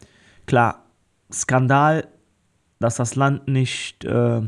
klar, 0.45 0.83
Skandal, 1.31 2.07
dass 2.79 2.97
das 2.97 3.15
Land 3.15 3.47
nicht, 3.47 4.03
äh, 4.03 4.41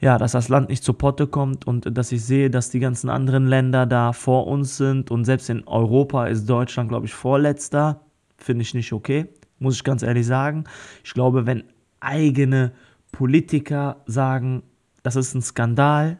ja, 0.00 0.18
dass 0.18 0.32
das 0.32 0.48
Land 0.48 0.70
nicht 0.70 0.84
zu 0.84 0.94
Potte 0.94 1.26
kommt 1.26 1.66
und 1.66 1.96
dass 1.96 2.12
ich 2.12 2.24
sehe, 2.24 2.48
dass 2.48 2.70
die 2.70 2.80
ganzen 2.80 3.10
anderen 3.10 3.46
Länder 3.46 3.84
da 3.84 4.14
vor 4.14 4.46
uns 4.46 4.78
sind 4.78 5.10
und 5.10 5.26
selbst 5.26 5.50
in 5.50 5.68
Europa 5.68 6.26
ist 6.28 6.48
Deutschland, 6.48 6.88
glaube 6.88 7.04
ich, 7.04 7.12
vorletzter, 7.12 8.00
finde 8.38 8.62
ich 8.62 8.72
nicht 8.72 8.94
okay, 8.94 9.26
muss 9.58 9.76
ich 9.76 9.84
ganz 9.84 10.02
ehrlich 10.02 10.26
sagen. 10.26 10.64
Ich 11.04 11.12
glaube, 11.12 11.44
wenn 11.44 11.64
eigene 12.00 12.72
Politiker 13.12 13.98
sagen, 14.06 14.62
das 15.02 15.14
ist 15.14 15.34
ein 15.34 15.42
Skandal, 15.42 16.18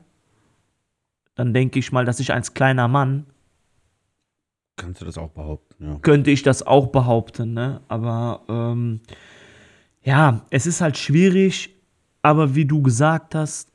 dann 1.36 1.54
denke 1.54 1.78
ich 1.78 1.92
mal, 1.92 2.04
dass 2.04 2.18
ich 2.18 2.32
als 2.32 2.54
kleiner 2.54 2.88
Mann 2.88 3.26
Kannst 4.78 5.00
du 5.00 5.06
das 5.06 5.16
auch 5.16 5.30
behaupten, 5.30 5.86
ja. 5.86 5.98
könnte 6.00 6.30
ich 6.30 6.42
das 6.42 6.62
auch 6.62 6.88
behaupten, 6.88 7.54
ne? 7.54 7.80
Aber 7.88 8.42
ähm, 8.48 9.00
ja, 10.02 10.44
es 10.50 10.66
ist 10.66 10.82
halt 10.82 10.98
schwierig, 10.98 11.74
aber 12.20 12.54
wie 12.54 12.66
du 12.66 12.82
gesagt 12.82 13.34
hast, 13.34 13.72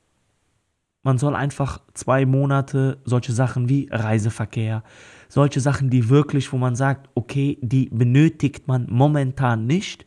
man 1.04 1.18
soll 1.18 1.36
einfach 1.36 1.82
zwei 1.94 2.28
Monate 2.28 3.00
solche 3.04 3.34
Sachen 3.34 3.68
wie 3.68 3.90
Reiseverkehr, 3.92 4.84
solche 5.28 5.60
Sachen, 5.60 5.90
die 5.90 6.10
wirklich, 6.10 6.54
wo 6.54 6.58
man 6.58 6.76
sagt, 6.76 7.10
okay, 7.16 7.58
die 7.62 7.90
benötigt 7.90 8.68
man 8.68 8.86
momentan 8.90 9.66
nicht, 9.66 10.06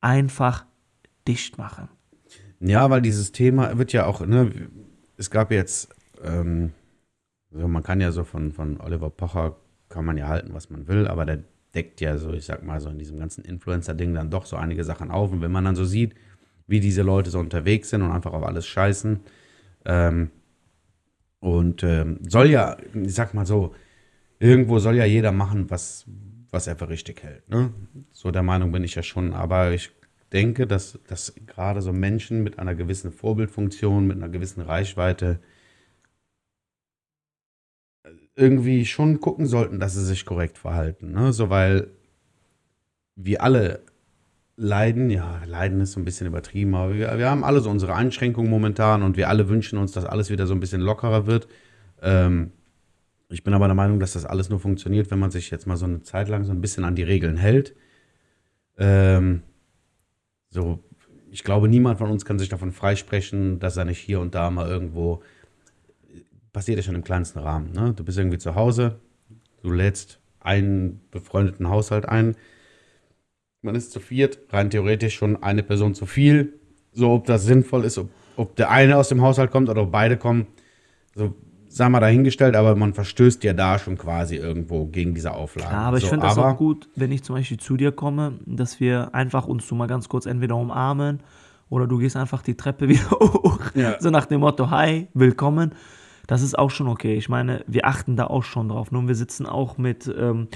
einfach 0.00 0.66
dicht 1.28 1.58
machen. 1.58 1.88
Ja, 2.58 2.90
weil 2.90 3.02
dieses 3.02 3.30
Thema 3.32 3.78
wird 3.78 3.92
ja 3.92 4.06
auch, 4.06 4.26
ne, 4.26 4.50
es 5.16 5.30
gab 5.30 5.52
jetzt, 5.52 5.94
ähm, 6.22 6.72
so, 7.50 7.66
man 7.68 7.82
kann 7.82 8.00
ja 8.00 8.12
so 8.12 8.24
von, 8.24 8.52
von 8.52 8.80
Oliver 8.80 9.10
Pocher, 9.10 9.56
kann 9.88 10.04
man 10.04 10.16
ja 10.16 10.28
halten, 10.28 10.54
was 10.54 10.70
man 10.70 10.86
will, 10.86 11.08
aber 11.08 11.26
der 11.26 11.40
deckt 11.74 12.00
ja 12.00 12.16
so, 12.16 12.32
ich 12.32 12.44
sag 12.46 12.62
mal, 12.64 12.80
so 12.80 12.90
in 12.90 12.98
diesem 12.98 13.18
ganzen 13.18 13.44
Influencer-Ding 13.44 14.14
dann 14.14 14.30
doch 14.30 14.46
so 14.46 14.56
einige 14.56 14.84
Sachen 14.84 15.10
auf. 15.10 15.32
Und 15.32 15.40
wenn 15.40 15.52
man 15.52 15.64
dann 15.64 15.76
so 15.76 15.84
sieht, 15.84 16.14
wie 16.66 16.80
diese 16.80 17.02
Leute 17.02 17.30
so 17.30 17.38
unterwegs 17.38 17.90
sind 17.90 18.02
und 18.02 18.12
einfach 18.12 18.32
auf 18.32 18.44
alles 18.44 18.66
scheißen, 18.66 19.20
ähm, 19.84 20.30
und 21.40 21.82
ähm, 21.82 22.18
soll 22.28 22.50
ja, 22.50 22.76
ich 22.94 23.14
sag 23.14 23.34
mal 23.34 23.46
so, 23.46 23.74
irgendwo 24.38 24.78
soll 24.78 24.96
ja 24.96 25.06
jeder 25.06 25.32
machen, 25.32 25.70
was, 25.70 26.04
was 26.50 26.66
er 26.66 26.76
für 26.76 26.88
richtig 26.88 27.22
hält. 27.22 27.48
Ne? 27.48 27.72
So 28.12 28.30
der 28.30 28.42
Meinung 28.42 28.72
bin 28.72 28.84
ich 28.84 28.94
ja 28.94 29.02
schon, 29.02 29.32
aber 29.32 29.72
ich 29.72 29.90
denke, 30.32 30.66
dass, 30.66 30.98
dass 31.08 31.34
gerade 31.46 31.80
so 31.80 31.92
Menschen 31.92 32.42
mit 32.42 32.58
einer 32.58 32.74
gewissen 32.74 33.10
Vorbildfunktion, 33.10 34.06
mit 34.06 34.18
einer 34.18 34.28
gewissen 34.28 34.60
Reichweite 34.60 35.40
irgendwie 38.40 38.86
schon 38.86 39.20
gucken 39.20 39.46
sollten, 39.46 39.78
dass 39.78 39.94
sie 39.94 40.04
sich 40.04 40.24
korrekt 40.24 40.56
verhalten. 40.56 41.12
Ne? 41.12 41.32
So, 41.32 41.50
weil 41.50 41.88
wir 43.14 43.42
alle 43.42 43.82
leiden, 44.56 45.10
ja, 45.10 45.42
leiden 45.46 45.80
ist 45.80 45.92
so 45.92 46.00
ein 46.00 46.04
bisschen 46.04 46.26
übertrieben, 46.26 46.74
aber 46.74 46.94
wir, 46.94 47.18
wir 47.18 47.30
haben 47.30 47.44
alle 47.44 47.60
so 47.60 47.70
unsere 47.70 47.94
Einschränkungen 47.94 48.50
momentan 48.50 49.02
und 49.02 49.16
wir 49.16 49.28
alle 49.28 49.48
wünschen 49.48 49.78
uns, 49.78 49.92
dass 49.92 50.04
alles 50.04 50.30
wieder 50.30 50.46
so 50.46 50.54
ein 50.54 50.60
bisschen 50.60 50.80
lockerer 50.80 51.26
wird. 51.26 51.48
Ähm, 52.02 52.52
ich 53.28 53.44
bin 53.44 53.54
aber 53.54 53.66
der 53.66 53.74
Meinung, 53.74 54.00
dass 54.00 54.14
das 54.14 54.24
alles 54.24 54.48
nur 54.48 54.58
funktioniert, 54.58 55.10
wenn 55.10 55.18
man 55.18 55.30
sich 55.30 55.50
jetzt 55.50 55.66
mal 55.66 55.76
so 55.76 55.84
eine 55.84 56.02
Zeit 56.02 56.28
lang 56.28 56.44
so 56.44 56.52
ein 56.52 56.60
bisschen 56.60 56.84
an 56.84 56.96
die 56.96 57.02
Regeln 57.02 57.36
hält. 57.36 57.76
Ähm, 58.78 59.42
so, 60.48 60.82
ich 61.30 61.44
glaube, 61.44 61.68
niemand 61.68 61.98
von 61.98 62.10
uns 62.10 62.24
kann 62.24 62.38
sich 62.38 62.48
davon 62.48 62.72
freisprechen, 62.72 63.60
dass 63.60 63.76
er 63.76 63.84
nicht 63.84 63.98
hier 63.98 64.20
und 64.20 64.34
da 64.34 64.50
mal 64.50 64.68
irgendwo 64.68 65.22
passiert 66.52 66.78
ja 66.78 66.82
schon 66.82 66.94
im 66.94 67.04
kleinsten 67.04 67.38
Rahmen. 67.38 67.72
Ne? 67.72 67.92
Du 67.94 68.04
bist 68.04 68.18
irgendwie 68.18 68.38
zu 68.38 68.54
Hause, 68.54 69.00
du 69.62 69.70
lädst 69.70 70.20
einen 70.40 71.00
befreundeten 71.10 71.68
Haushalt 71.68 72.08
ein, 72.08 72.36
man 73.62 73.74
ist 73.74 73.92
zu 73.92 74.00
viert, 74.00 74.38
rein 74.50 74.70
theoretisch 74.70 75.14
schon 75.14 75.42
eine 75.42 75.62
Person 75.62 75.94
zu 75.94 76.06
viel. 76.06 76.54
So, 76.92 77.12
ob 77.12 77.26
das 77.26 77.44
sinnvoll 77.44 77.84
ist, 77.84 77.98
ob, 77.98 78.08
ob 78.36 78.56
der 78.56 78.70
eine 78.70 78.96
aus 78.96 79.10
dem 79.10 79.20
Haushalt 79.20 79.50
kommt 79.50 79.68
oder 79.68 79.82
ob 79.82 79.92
beide 79.92 80.16
kommen, 80.16 80.46
so 81.14 81.34
sei 81.68 81.88
mal 81.88 82.00
dahingestellt, 82.00 82.56
aber 82.56 82.74
man 82.74 82.94
verstößt 82.94 83.44
ja 83.44 83.52
da 83.52 83.78
schon 83.78 83.96
quasi 83.96 84.36
irgendwo 84.36 84.86
gegen 84.86 85.14
diese 85.14 85.32
Auflagen. 85.32 85.72
Ja, 85.72 85.82
aber 85.82 85.98
ich 85.98 86.04
so, 86.04 86.10
finde 86.10 86.26
das 86.26 86.36
auch 86.36 86.56
gut, 86.56 86.88
wenn 86.96 87.12
ich 87.12 87.22
zum 87.22 87.36
Beispiel 87.36 87.58
zu 87.58 87.76
dir 87.76 87.92
komme, 87.92 88.38
dass 88.44 88.80
wir 88.80 89.14
einfach 89.14 89.46
uns 89.46 89.68
so 89.68 89.76
mal 89.76 89.86
ganz 89.86 90.08
kurz 90.08 90.26
entweder 90.26 90.56
umarmen 90.56 91.20
oder 91.68 91.86
du 91.86 91.98
gehst 91.98 92.16
einfach 92.16 92.42
die 92.42 92.56
Treppe 92.56 92.88
wieder 92.88 93.10
hoch. 93.10 93.60
Ja. 93.74 94.00
So 94.00 94.10
nach 94.10 94.26
dem 94.26 94.40
Motto, 94.40 94.70
hi, 94.70 95.06
willkommen. 95.14 95.72
Das 96.30 96.42
ist 96.42 96.56
auch 96.56 96.70
schon 96.70 96.86
okay. 96.86 97.16
Ich 97.16 97.28
meine, 97.28 97.64
wir 97.66 97.86
achten 97.86 98.14
da 98.14 98.28
auch 98.28 98.44
schon 98.44 98.68
drauf. 98.68 98.92
Nun, 98.92 99.08
wir 99.08 99.16
sitzen 99.16 99.46
auch 99.46 99.78
mit 99.78 100.06
ähm, 100.06 100.46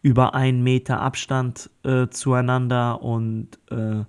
über 0.00 0.32
einen 0.32 0.62
Meter 0.62 1.00
Abstand 1.00 1.70
äh, 1.82 2.06
zueinander 2.06 3.02
und 3.02 3.58
äh, 3.68 4.04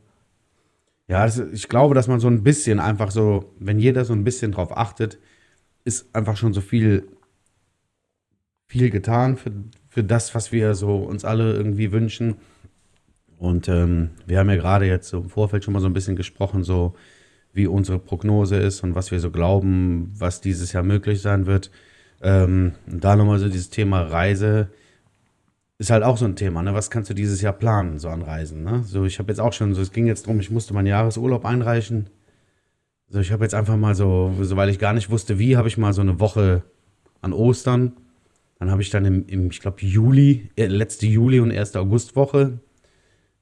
Ja, 1.08 1.22
also 1.22 1.48
ich 1.48 1.68
glaube, 1.68 1.96
dass 1.96 2.08
man 2.08 2.20
so 2.20 2.28
ein 2.28 2.44
bisschen 2.44 2.80
einfach 2.80 3.10
so, 3.10 3.56
wenn 3.58 3.80
jeder 3.80 4.06
so 4.06 4.14
ein 4.14 4.24
bisschen 4.24 4.52
drauf 4.52 4.78
achtet, 4.78 5.18
ist 5.84 6.14
einfach 6.16 6.38
schon 6.38 6.54
so 6.54 6.62
viel, 6.62 7.08
viel 8.68 8.92
getan 8.92 9.36
für, 9.36 9.52
für 9.88 10.04
das, 10.04 10.36
was 10.36 10.52
wir 10.52 10.76
so 10.76 10.98
uns 10.98 11.26
alle 11.26 11.54
irgendwie 11.54 11.92
wünschen. 11.92 12.36
Und 13.40 13.68
ähm, 13.68 14.12
wir 14.28 14.38
haben 14.38 14.50
ja 14.52 14.58
gerade 14.58 14.86
jetzt 14.86 15.10
so 15.10 15.22
im 15.22 15.30
Vorfeld 15.30 15.64
schon 15.64 15.74
mal 15.74 15.80
so 15.80 15.88
ein 15.88 15.94
bisschen 15.94 16.16
gesprochen, 16.16 16.64
so 16.64 16.94
wie 17.56 17.68
unsere 17.68 18.00
Prognose 18.00 18.58
ist 18.58 18.84
und 18.84 18.96
was 18.96 19.12
wir 19.12 19.20
so 19.20 19.32
glauben, 19.32 20.12
was 20.18 20.42
dieses 20.42 20.74
Jahr 20.74 20.84
möglich 20.84 21.22
sein 21.22 21.46
wird. 21.46 21.72
Ähm, 22.22 22.74
da 22.86 23.16
nochmal 23.16 23.40
so 23.40 23.48
dieses 23.48 23.70
Thema 23.70 24.02
Reise 24.02 24.70
ist 25.78 25.90
halt 25.90 26.04
auch 26.04 26.18
so 26.18 26.26
ein 26.26 26.36
Thema, 26.36 26.62
ne? 26.62 26.74
Was 26.74 26.90
kannst 26.90 27.10
du 27.10 27.14
dieses 27.14 27.42
Jahr 27.42 27.54
planen, 27.54 27.98
so 27.98 28.10
an 28.10 28.22
Reisen, 28.22 28.64
ne? 28.64 28.84
So, 28.86 29.06
ich 29.06 29.20
habe 29.20 29.32
jetzt 29.32 29.40
auch 29.40 29.54
schon, 29.54 29.74
so 29.74 29.82
es 29.82 29.92
ging 29.92 30.06
jetzt 30.06 30.28
drum, 30.28 30.40
ich 30.40 30.52
musste 30.52 30.74
meinen 30.74 30.88
Jahresurlaub 30.88 31.46
einreichen. 31.46 32.10
So, 33.08 33.20
ich 33.20 33.32
habe 33.32 33.46
jetzt 33.46 33.56
einfach 33.56 33.78
mal 33.78 33.96
so, 33.96 34.34
so, 34.42 34.58
weil 34.58 34.70
ich 34.70 34.80
gar 34.80 34.94
nicht 34.94 35.10
wusste, 35.10 35.40
wie, 35.40 35.58
habe 35.58 35.68
ich 35.68 35.78
mal 35.78 35.94
so 35.94 36.02
eine 36.02 36.20
Woche 36.20 36.64
an 37.22 37.34
Ostern. 37.34 37.94
Dann 38.60 38.72
habe 38.72 38.82
ich 38.82 38.90
dann 38.90 39.06
im, 39.06 39.26
im 39.28 39.50
ich 39.50 39.62
glaube, 39.62 39.82
Juli, 39.82 40.50
äh, 40.56 40.68
letzte 40.68 41.08
Juli 41.08 41.40
und 41.40 41.52
erste 41.52 41.80
Augustwoche, 41.80 42.60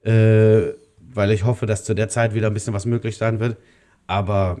äh, 0.02 0.72
weil 0.98 1.30
ich 1.30 1.44
hoffe, 1.44 1.66
dass 1.66 1.84
zu 1.84 1.94
der 1.94 2.08
Zeit 2.08 2.34
wieder 2.34 2.48
ein 2.48 2.54
bisschen 2.54 2.74
was 2.74 2.86
möglich 2.86 3.16
sein 3.16 3.40
wird. 3.40 3.56
Aber 4.06 4.60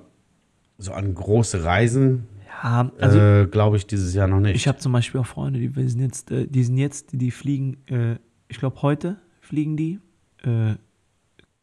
so 0.78 0.92
an 0.92 1.14
große 1.14 1.64
Reisen, 1.64 2.26
ja, 2.62 2.90
also 3.00 3.18
äh, 3.18 3.46
glaube 3.46 3.76
ich, 3.76 3.86
dieses 3.86 4.14
Jahr 4.14 4.26
noch 4.26 4.40
nicht. 4.40 4.56
ich 4.56 4.66
habe 4.68 4.78
zum 4.78 4.92
Beispiel 4.92 5.20
auch 5.20 5.26
Freunde, 5.26 5.58
die 5.60 5.88
sind 5.88 6.00
jetzt, 6.00 6.30
äh, 6.30 6.46
die 6.46 6.64
sind 6.64 6.78
jetzt, 6.78 7.08
die, 7.12 7.30
fliegen, 7.30 7.76
äh, 7.88 8.16
ich 8.48 8.58
glaube 8.58 8.80
heute 8.82 9.18
fliegen 9.40 9.76
die. 9.76 10.00
Äh, 10.42 10.74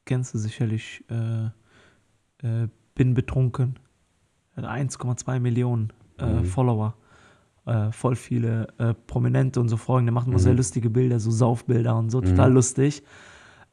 kennst 0.05 0.33
du 0.33 0.38
sicherlich, 0.38 1.03
äh, 1.09 1.45
äh, 2.47 2.67
bin 2.95 3.13
betrunken. 3.13 3.79
Hat 4.55 4.65
1,2 4.65 5.39
Millionen 5.39 5.91
Mhm. 6.19 6.45
Follower. 6.45 6.93
Voll 7.91 8.15
viele 8.15 8.67
Prominente 9.07 9.59
und 9.59 9.69
so 9.69 9.77
folgen. 9.77 10.05
Der 10.07 10.13
macht 10.13 10.27
immer 10.27 10.35
Mhm. 10.38 10.41
sehr 10.41 10.53
lustige 10.53 10.89
Bilder, 10.89 11.19
so 11.19 11.31
Saufbilder 11.31 11.95
und 11.97 12.09
so, 12.11 12.21
total 12.21 12.51
lustig. 12.53 13.01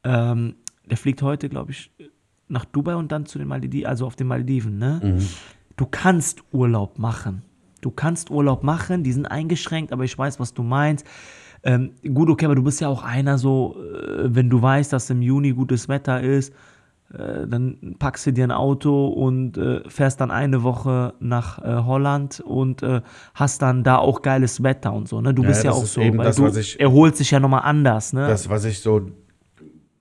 Ähm, 0.04 0.54
der 0.88 0.96
fliegt 0.96 1.20
heute, 1.22 1.48
glaube 1.48 1.72
ich, 1.72 1.90
nach 2.48 2.64
Dubai 2.64 2.96
und 2.96 3.12
dann 3.12 3.26
zu 3.26 3.38
den 3.38 3.48
Malediven, 3.48 3.86
also 3.88 4.06
auf 4.06 4.16
den 4.16 4.26
Malediven, 4.26 4.78
ne? 4.78 5.00
Mhm. 5.02 5.26
Du 5.76 5.86
kannst 5.86 6.42
Urlaub 6.52 6.98
machen. 6.98 7.42
Du 7.80 7.90
kannst 7.90 8.30
Urlaub 8.30 8.64
machen, 8.64 9.04
die 9.04 9.12
sind 9.12 9.26
eingeschränkt, 9.26 9.92
aber 9.92 10.04
ich 10.04 10.18
weiß, 10.18 10.40
was 10.40 10.52
du 10.54 10.62
meinst. 10.62 11.06
Ähm, 11.62 11.90
gut, 12.14 12.28
okay, 12.30 12.46
aber 12.46 12.54
du 12.54 12.62
bist 12.64 12.80
ja 12.80 12.88
auch 12.88 13.02
einer 13.04 13.38
so, 13.38 13.76
äh, 13.78 14.34
wenn 14.34 14.48
du 14.50 14.60
weißt, 14.60 14.92
dass 14.92 15.08
im 15.10 15.22
Juni 15.22 15.52
gutes 15.52 15.88
Wetter 15.88 16.20
ist, 16.20 16.52
äh, 17.12 17.46
dann 17.46 17.96
packst 17.98 18.26
du 18.26 18.32
dir 18.32 18.44
ein 18.44 18.50
Auto 18.52 19.06
und 19.08 19.56
äh, 19.56 19.80
fährst 19.88 20.20
dann 20.20 20.30
eine 20.30 20.62
Woche 20.62 21.14
nach 21.20 21.58
äh, 21.64 21.82
Holland 21.84 22.40
und 22.40 22.82
äh, 22.82 23.00
hast 23.34 23.62
dann 23.62 23.82
da 23.84 23.96
auch 23.96 24.22
geiles 24.22 24.62
Wetter 24.62 24.92
und 24.92 25.08
so. 25.08 25.20
Ne? 25.20 25.32
Du 25.34 25.42
Ja, 25.42 25.48
bist 25.48 25.64
ja 25.64 25.70
auch 25.72 25.84
so, 25.86 26.00
eben 26.00 26.18
das, 26.18 26.36
du 26.36 26.46
ich- 26.48 26.78
erholt 26.80 27.16
sich 27.16 27.30
ja 27.30 27.40
nochmal 27.40 27.62
anders. 27.64 28.12
Ne? 28.12 28.26
das, 28.26 28.48
was 28.50 28.64
ich 28.64 28.80
so 28.80 29.02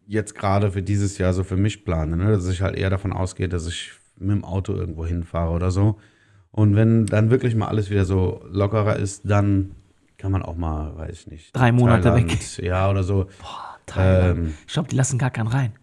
jetzt 0.08 0.36
gerade 0.36 0.72
für 0.72 0.82
dieses 0.82 1.17
Jahr 1.17 1.34
so 1.34 1.43
für 1.43 1.58
mich 1.58 1.86
plane, 1.86 2.17
ne? 2.17 2.32
dass 2.32 2.48
ich 2.48 2.62
halt 2.62 2.76
eher 2.76 2.89
davon 2.89 3.13
ausgehe, 3.13 3.50
dass 3.50 3.67
ich 3.67 3.91
mit 4.17 4.32
dem 4.32 4.43
Auto 4.43 4.74
irgendwo 4.74 5.06
hinfahre 5.06 5.52
oder 5.52 5.70
so. 5.70 5.98
Und 6.52 6.76
wenn 6.76 7.06
dann 7.06 7.30
wirklich 7.30 7.56
mal 7.56 7.67
alles 7.67 7.89
wieder 7.89 8.06
so 8.06 8.41
lockerer 8.50 8.96
ist, 8.96 9.22
dann 9.26 9.72
kann 10.17 10.32
man 10.32 10.41
auch 10.41 10.56
mal, 10.56 10.98
weiß 10.98 11.12
ich 11.12 11.28
nicht. 11.28 11.56
Drei 11.56 11.72
Monate 11.72 12.10
Thailand, 12.10 12.58
Ja, 12.62 12.89
oder 12.89 13.04
so. 13.04 13.28
Thailand. 13.86 14.39
ähm, 14.39 14.54
ich 14.65 14.74
glaube, 14.74 14.89
die 14.89 14.96
lassen 14.96 15.20
gar 15.20 15.30
keinen 15.30 15.48
rein. 15.48 15.74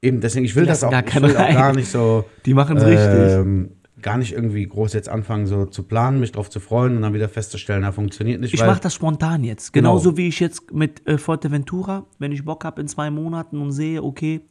Eben, 0.00 0.20
deswegen, 0.20 0.44
ich 0.44 0.54
will 0.54 0.62
Die 0.62 0.68
das 0.68 0.84
auch, 0.84 0.90
gar 0.90 1.04
ich 1.04 1.14
will 1.20 1.36
auch 1.36 1.48
gar 1.52 1.74
nicht 1.74 1.90
so, 1.90 2.24
Die 2.46 2.54
machen 2.54 2.76
es 2.76 2.84
richtig. 2.84 3.77
Gar 4.02 4.18
nicht 4.18 4.32
irgendwie 4.32 4.66
groß 4.66 4.92
jetzt 4.92 5.08
anfangen, 5.08 5.46
so 5.46 5.66
zu 5.66 5.82
planen, 5.82 6.20
mich 6.20 6.32
drauf 6.32 6.50
zu 6.50 6.60
freuen 6.60 6.96
und 6.96 7.02
dann 7.02 7.14
wieder 7.14 7.28
festzustellen, 7.28 7.82
na, 7.82 7.92
funktioniert 7.92 8.40
nicht. 8.40 8.54
Ich 8.54 8.64
mache 8.64 8.80
das 8.80 8.94
spontan 8.94 9.44
jetzt. 9.44 9.72
Genau. 9.72 9.90
Genauso 9.90 10.16
wie 10.16 10.28
ich 10.28 10.40
jetzt 10.40 10.72
mit 10.72 11.06
äh, 11.06 11.18
Fuerteventura, 11.18 12.06
wenn 12.18 12.32
ich 12.32 12.44
Bock 12.44 12.64
habe 12.64 12.80
in 12.80 12.88
zwei 12.88 13.10
Monaten 13.10 13.60
und 13.60 13.72
sehe, 13.72 14.02
okay, 14.02 14.42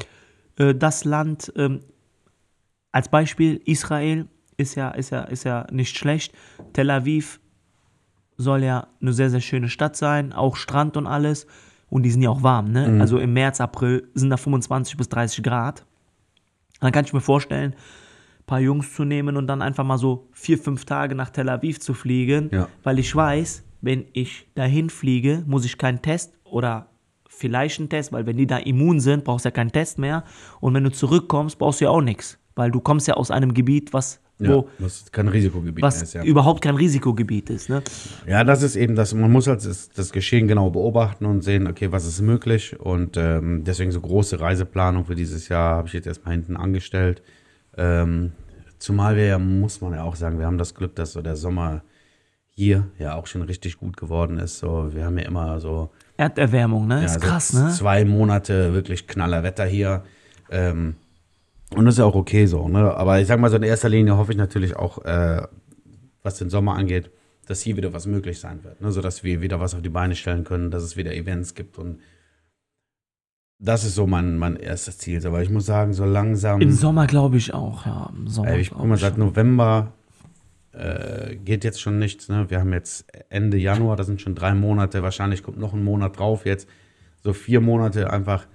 äh, 0.57 0.75
das 0.75 1.05
Land, 1.05 1.51
ähm, 1.55 1.81
als 2.91 3.09
Beispiel 3.09 3.61
Israel 3.65 4.27
ist 4.57 4.75
ja, 4.75 4.89
ist, 4.89 5.11
ja, 5.11 5.21
ist 5.21 5.43
ja 5.43 5.67
nicht 5.71 5.97
schlecht. 5.97 6.33
Tel 6.73 6.89
Aviv 6.89 7.39
soll 8.37 8.63
ja 8.63 8.87
eine 9.01 9.13
sehr, 9.13 9.29
sehr 9.29 9.41
schöne 9.41 9.69
Stadt 9.69 9.95
sein, 9.95 10.33
auch 10.33 10.55
Strand 10.55 10.97
und 10.97 11.07
alles. 11.07 11.47
Und 11.89 12.03
die 12.03 12.11
sind 12.11 12.21
ja 12.21 12.29
auch 12.29 12.43
warm, 12.43 12.71
ne? 12.71 12.87
Mhm. 12.87 13.01
Also 13.01 13.17
im 13.17 13.33
März, 13.33 13.61
April 13.61 14.09
sind 14.13 14.29
da 14.29 14.37
25 14.37 14.97
bis 14.97 15.07
30 15.07 15.41
Grad. 15.41 15.85
Dann 16.81 16.91
kann 16.91 17.05
ich 17.05 17.13
mir 17.13 17.21
vorstellen, 17.21 17.75
paar 18.47 18.59
Jungs 18.59 18.95
zu 18.95 19.03
nehmen 19.03 19.37
und 19.37 19.45
dann 19.45 19.61
einfach 19.61 19.83
mal 19.83 19.97
so 19.97 20.27
vier, 20.31 20.57
fünf 20.57 20.85
Tage 20.85 21.13
nach 21.13 21.29
Tel 21.29 21.49
Aviv 21.49 21.79
zu 21.79 21.93
fliegen, 21.93 22.49
Ja. 22.51 22.67
weil 22.83 22.97
ich 22.97 23.15
weiß, 23.15 23.63
wenn 23.81 24.05
ich 24.13 24.47
dahin 24.55 24.89
fliege, 24.89 25.43
muss 25.45 25.65
ich 25.65 25.77
keinen 25.77 26.01
Test 26.01 26.33
oder 26.45 26.87
vielleicht 27.29 27.79
einen 27.79 27.89
Test, 27.89 28.11
weil 28.11 28.25
wenn 28.25 28.37
die 28.37 28.47
da 28.47 28.57
immun 28.57 28.99
sind, 28.99 29.23
brauchst 29.23 29.45
du 29.45 29.49
ja 29.49 29.51
keinen 29.51 29.71
Test 29.71 29.99
mehr. 29.99 30.23
Und 30.59 30.73
wenn 30.73 30.83
du 30.83 30.91
zurückkommst, 30.91 31.59
brauchst 31.59 31.81
du 31.81 31.85
ja 31.85 31.91
auch 31.91 32.01
nichts, 32.01 32.39
weil 32.55 32.71
du 32.71 32.79
kommst 32.79 33.07
ja 33.07 33.13
aus 33.13 33.29
einem 33.29 33.53
Gebiet, 33.53 33.93
was, 33.93 34.19
ja, 34.39 34.49
wo, 34.49 34.69
was 34.79 35.11
kein 35.11 35.27
Risikogebiet 35.27 35.83
was 35.83 35.95
mehr 35.95 36.03
ist, 36.03 36.13
ja. 36.13 36.23
überhaupt 36.23 36.61
kein 36.61 36.75
Risikogebiet 36.75 37.49
ist. 37.49 37.69
Ne? 37.69 37.83
Ja, 38.25 38.43
das 38.43 38.63
ist 38.63 38.75
eben 38.75 38.95
das. 38.95 39.13
Man 39.13 39.31
muss 39.31 39.45
halt 39.47 39.63
das, 39.63 39.89
das 39.89 40.11
Geschehen 40.11 40.47
genau 40.47 40.69
beobachten 40.69 41.25
und 41.25 41.43
sehen, 41.43 41.67
okay, 41.67 41.91
was 41.91 42.05
ist 42.05 42.21
möglich. 42.21 42.79
Und 42.79 43.17
ähm, 43.17 43.63
deswegen 43.65 43.91
so 43.91 43.99
große 44.01 44.39
Reiseplanung 44.39 45.05
für 45.05 45.15
dieses 45.15 45.49
Jahr 45.49 45.75
habe 45.75 45.87
ich 45.89 45.93
jetzt 45.93 46.07
erstmal 46.07 46.33
hinten 46.33 46.55
angestellt. 46.55 47.21
Ähm, 47.77 48.33
zumal 48.79 49.15
wir 49.15 49.25
ja, 49.25 49.39
muss 49.39 49.81
man 49.81 49.93
ja 49.93 50.03
auch 50.03 50.15
sagen, 50.15 50.39
wir 50.39 50.45
haben 50.45 50.57
das 50.57 50.75
Glück, 50.75 50.95
dass 50.95 51.13
so 51.13 51.21
der 51.21 51.35
Sommer 51.35 51.81
hier 52.49 52.87
ja 52.97 53.15
auch 53.15 53.27
schon 53.27 53.43
richtig 53.43 53.77
gut 53.77 53.97
geworden 53.97 54.39
ist. 54.39 54.57
So, 54.57 54.93
wir 54.93 55.05
haben 55.05 55.17
ja 55.17 55.25
immer 55.25 55.59
so 55.59 55.91
Erderwärmung, 56.17 56.87
ne? 56.87 56.99
ja, 56.99 57.05
ist 57.05 57.21
krass, 57.21 57.53
ne? 57.53 57.69
zwei 57.69 58.03
Monate 58.03 58.73
wirklich 58.73 59.05
knaller 59.05 59.43
Wetter 59.43 59.65
hier. 59.65 60.03
Ähm, 60.49 60.95
und 61.75 61.85
das 61.85 61.95
ist 61.95 61.99
ja 61.99 62.05
auch 62.05 62.15
okay 62.15 62.45
so, 62.45 62.67
ne? 62.67 62.95
Aber 62.95 63.19
ich 63.19 63.27
sag 63.27 63.39
mal 63.39 63.49
so 63.49 63.57
in 63.57 63.63
erster 63.63 63.89
Linie 63.89 64.17
hoffe 64.17 64.31
ich 64.31 64.37
natürlich 64.37 64.75
auch, 64.75 65.03
äh, 65.05 65.43
was 66.23 66.35
den 66.35 66.49
Sommer 66.49 66.75
angeht, 66.75 67.11
dass 67.45 67.61
hier 67.61 67.77
wieder 67.77 67.93
was 67.93 68.07
möglich 68.07 68.39
sein 68.39 68.63
wird, 68.63 68.81
ne? 68.81 68.91
Sodass 68.91 69.23
wir 69.23 69.41
wieder 69.41 69.59
was 69.59 69.75
auf 69.75 69.81
die 69.81 69.89
Beine 69.89 70.15
stellen 70.15 70.43
können, 70.43 70.71
dass 70.71 70.81
es 70.81 70.97
wieder 70.97 71.13
Events 71.13 71.53
gibt 71.55 71.77
und 71.77 71.99
das 73.59 73.83
ist 73.83 73.95
so 73.95 74.05
mein, 74.05 74.37
mein 74.37 74.55
erstes 74.55 74.97
Ziel. 74.97 75.25
Aber 75.25 75.41
ich 75.41 75.49
muss 75.49 75.65
sagen, 75.65 75.93
so 75.93 76.05
langsam. 76.05 76.61
Im 76.61 76.71
Sommer 76.71 77.07
glaube 77.07 77.37
ich 77.37 77.53
auch, 77.53 77.85
ja. 77.85 78.11
Im 78.15 78.27
Sommer 78.27 78.49
Ey, 78.49 78.61
ich 78.61 78.71
guck 78.71 78.85
mal, 78.85 78.97
seit 78.97 79.15
schon. 79.15 79.25
November 79.25 79.93
äh, 80.73 81.35
geht 81.37 81.63
jetzt 81.63 81.81
schon 81.81 81.97
nichts. 81.97 82.29
Ne? 82.29 82.49
Wir 82.49 82.59
haben 82.59 82.73
jetzt 82.73 83.05
Ende 83.29 83.57
Januar, 83.57 83.95
das 83.95 84.07
sind 84.07 84.21
schon 84.21 84.35
drei 84.35 84.53
Monate. 84.53 85.01
Wahrscheinlich 85.01 85.43
kommt 85.43 85.57
noch 85.57 85.73
ein 85.73 85.83
Monat 85.83 86.19
drauf 86.19 86.45
jetzt. 86.45 86.67
So 87.23 87.33
vier 87.33 87.61
Monate 87.61 88.11
einfach. 88.11 88.47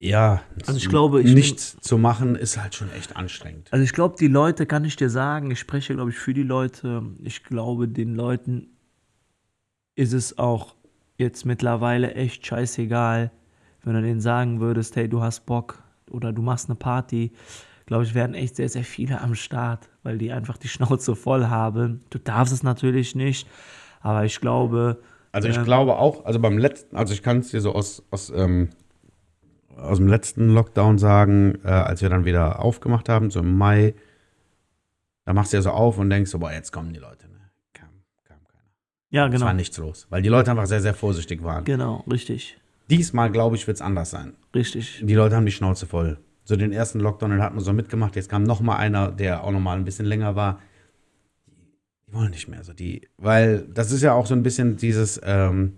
Ja, 0.00 0.42
Also 0.64 0.76
ich 0.76 0.88
glaube, 0.88 1.22
ich 1.22 1.34
nichts 1.34 1.76
zu 1.80 1.98
machen 1.98 2.36
ist 2.36 2.62
halt 2.62 2.76
schon 2.76 2.88
echt 2.92 3.16
anstrengend. 3.16 3.66
Also 3.72 3.82
ich 3.82 3.92
glaube, 3.92 4.14
die 4.16 4.28
Leute, 4.28 4.64
kann 4.64 4.84
ich 4.84 4.94
dir 4.94 5.10
sagen, 5.10 5.50
ich 5.50 5.58
spreche, 5.58 5.94
glaube 5.94 6.10
ich, 6.10 6.16
für 6.16 6.32
die 6.32 6.44
Leute. 6.44 7.02
Ich 7.24 7.42
glaube, 7.42 7.88
den 7.88 8.14
Leuten 8.14 8.68
ist 9.96 10.12
es 10.12 10.38
auch 10.38 10.76
jetzt 11.16 11.44
mittlerweile 11.44 12.14
echt 12.14 12.46
scheißegal, 12.46 13.32
wenn 13.84 13.94
du 13.94 14.02
denen 14.02 14.20
sagen 14.20 14.60
würdest, 14.60 14.96
hey, 14.96 15.08
du 15.08 15.22
hast 15.22 15.46
Bock 15.46 15.82
oder 16.10 16.32
du 16.32 16.42
machst 16.42 16.68
eine 16.68 16.76
Party. 16.76 17.32
Glaube 17.86 18.04
ich, 18.04 18.14
werden 18.14 18.34
echt 18.34 18.56
sehr, 18.56 18.68
sehr 18.68 18.84
viele 18.84 19.20
am 19.20 19.34
Start, 19.34 19.88
weil 20.02 20.18
die 20.18 20.30
einfach 20.32 20.58
die 20.58 20.68
Schnauze 20.68 21.16
voll 21.16 21.46
haben. 21.46 22.00
Du 22.10 22.18
darfst 22.18 22.52
es 22.52 22.62
natürlich 22.62 23.14
nicht, 23.14 23.48
aber 24.00 24.24
ich 24.24 24.40
glaube, 24.40 25.00
Also 25.32 25.48
ich 25.48 25.56
Ähm. 25.56 25.64
glaube 25.64 25.96
auch, 25.96 26.24
also 26.24 26.38
beim 26.38 26.58
letzten, 26.58 26.96
also 26.96 27.14
ich 27.14 27.22
kann 27.22 27.38
es 27.38 27.50
dir 27.50 27.60
so 27.60 27.74
aus, 27.74 28.02
aus 28.10 28.30
ähm, 28.34 28.68
aus 29.76 29.98
dem 29.98 30.08
letzten 30.08 30.48
Lockdown 30.50 30.98
sagen, 30.98 31.60
äh, 31.64 31.68
als 31.68 32.02
wir 32.02 32.08
dann 32.08 32.24
wieder 32.24 32.60
aufgemacht 32.60 33.08
haben, 33.08 33.30
so 33.30 33.38
im 33.40 33.56
Mai, 33.56 33.94
da 35.24 35.32
machst 35.32 35.52
du 35.52 35.56
ja 35.58 35.62
so 35.62 35.70
auf 35.70 35.98
und 35.98 36.10
denkst 36.10 36.30
so, 36.32 36.38
boah, 36.40 36.50
jetzt 36.50 36.72
kommen 36.72 36.92
die 36.92 36.98
Leute. 36.98 37.28
Ne? 37.28 37.38
Kam, 37.74 37.88
kam 38.24 38.38
keiner. 38.44 38.64
Ja, 39.10 39.26
Es 39.26 39.32
genau. 39.32 39.46
war 39.46 39.54
nichts 39.54 39.76
los, 39.78 40.06
weil 40.10 40.20
die 40.22 40.28
Leute 40.30 40.50
einfach 40.50 40.66
sehr, 40.66 40.80
sehr 40.80 40.94
vorsichtig 40.94 41.44
waren. 41.44 41.64
Genau, 41.64 42.04
richtig. 42.10 42.58
Diesmal, 42.90 43.30
glaube 43.30 43.56
ich, 43.56 43.66
wird 43.66 43.76
es 43.76 43.82
anders 43.82 44.10
sein. 44.10 44.34
Richtig. 44.54 45.02
Die 45.04 45.14
Leute 45.14 45.36
haben 45.36 45.46
die 45.46 45.52
Schnauze 45.52 45.86
voll. 45.86 46.18
So 46.44 46.56
den 46.56 46.72
ersten 46.72 47.00
Lockdown, 47.00 47.42
hat 47.42 47.54
man 47.54 47.62
so 47.62 47.72
mitgemacht. 47.72 48.16
Jetzt 48.16 48.30
kam 48.30 48.42
noch 48.42 48.60
mal 48.60 48.76
einer, 48.76 49.12
der 49.12 49.44
auch 49.44 49.50
noch 49.50 49.60
mal 49.60 49.76
ein 49.76 49.84
bisschen 49.84 50.06
länger 50.06 50.34
war. 50.34 50.60
Die 52.06 52.14
wollen 52.14 52.30
nicht 52.30 52.48
mehr 52.48 52.64
so. 52.64 52.72
Die, 52.72 53.06
weil 53.18 53.66
das 53.74 53.92
ist 53.92 54.02
ja 54.02 54.14
auch 54.14 54.24
so 54.24 54.34
ein 54.34 54.42
bisschen 54.42 54.78
dieses, 54.78 55.20
ähm, 55.22 55.74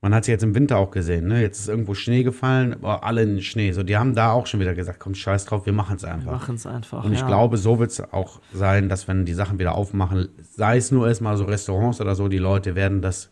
man 0.00 0.14
hat 0.14 0.22
es 0.22 0.28
jetzt 0.28 0.44
im 0.44 0.54
Winter 0.54 0.78
auch 0.78 0.92
gesehen, 0.92 1.26
ne? 1.26 1.42
Jetzt 1.42 1.58
ist 1.58 1.68
irgendwo 1.68 1.94
Schnee 1.94 2.22
gefallen, 2.22 2.72
aber 2.74 3.04
alle 3.04 3.22
in 3.22 3.30
den 3.30 3.42
Schnee. 3.42 3.72
So, 3.72 3.82
die 3.82 3.96
haben 3.96 4.14
da 4.14 4.32
auch 4.32 4.46
schon 4.46 4.60
wieder 4.60 4.74
gesagt, 4.74 4.98
komm, 4.98 5.14
scheiß 5.14 5.44
drauf, 5.44 5.66
wir 5.66 5.72
machen 5.72 5.96
es 5.96 6.02
Wir 6.02 6.14
einfach. 6.14 6.32
machen 6.32 6.54
es 6.54 6.66
einfach. 6.66 7.04
Und 7.04 7.12
ich 7.12 7.20
ja. 7.20 7.26
glaube, 7.26 7.58
so 7.58 7.78
wird 7.78 7.90
es 7.90 8.00
auch 8.12 8.40
sein, 8.54 8.88
dass 8.88 9.08
wenn 9.08 9.26
die 9.26 9.34
Sachen 9.34 9.58
wieder 9.58 9.74
aufmachen, 9.74 10.28
sei 10.40 10.78
es 10.78 10.90
nur 10.90 11.06
erstmal 11.06 11.36
so 11.36 11.44
Restaurants 11.44 12.00
oder 12.00 12.14
so, 12.14 12.28
die 12.28 12.38
Leute 12.38 12.74
werden 12.76 13.02
das 13.02 13.30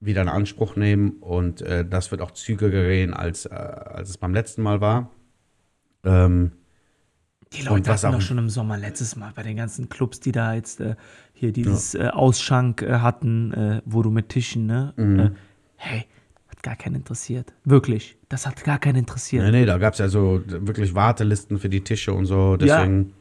wieder 0.00 0.22
in 0.22 0.28
Anspruch 0.28 0.76
nehmen 0.76 1.10
und 1.20 1.60
äh, 1.62 1.84
das 1.84 2.10
wird 2.10 2.22
auch 2.22 2.30
zügiger 2.30 2.70
gehen, 2.88 3.12
als, 3.14 3.44
äh, 3.46 3.50
als 3.50 4.10
es 4.10 4.16
beim 4.18 4.32
letzten 4.32 4.62
Mal 4.62 4.80
war. 4.80 5.10
Ähm, 6.04 6.52
Die 7.52 7.62
Leute 7.62 7.90
was 7.90 8.04
hatten 8.04 8.14
auch- 8.14 8.18
doch 8.18 8.24
schon 8.26 8.38
im 8.38 8.48
Sommer 8.48 8.78
letztes 8.78 9.16
Mal 9.16 9.32
bei 9.34 9.42
den 9.42 9.56
ganzen 9.56 9.88
Clubs, 9.88 10.20
die 10.20 10.32
da 10.32 10.54
jetzt 10.54 10.80
äh, 10.80 10.94
hier 11.34 11.52
dieses 11.52 11.94
äh, 11.94 12.08
Ausschank 12.12 12.82
äh, 12.82 12.98
hatten, 13.00 13.52
äh, 13.52 13.82
wo 13.84 14.02
du 14.02 14.10
mit 14.10 14.28
Tischen, 14.30 14.66
ne? 14.66 14.94
Mhm. 14.96 15.36
Hey, 15.76 16.06
hat 16.48 16.62
gar 16.62 16.76
keinen 16.76 16.96
interessiert. 16.96 17.52
Wirklich. 17.64 18.16
Das 18.28 18.46
hat 18.46 18.62
gar 18.64 18.78
keinen 18.78 18.96
interessiert. 18.96 19.44
nee, 19.44 19.50
nee, 19.50 19.66
da 19.66 19.78
gab 19.78 19.94
es 19.94 19.98
ja 19.98 20.08
so 20.08 20.42
wirklich 20.46 20.94
Wartelisten 20.94 21.58
für 21.58 21.68
die 21.68 21.82
Tische 21.82 22.12
und 22.14 22.24
so. 22.26 22.56
Deswegen, 22.56 23.12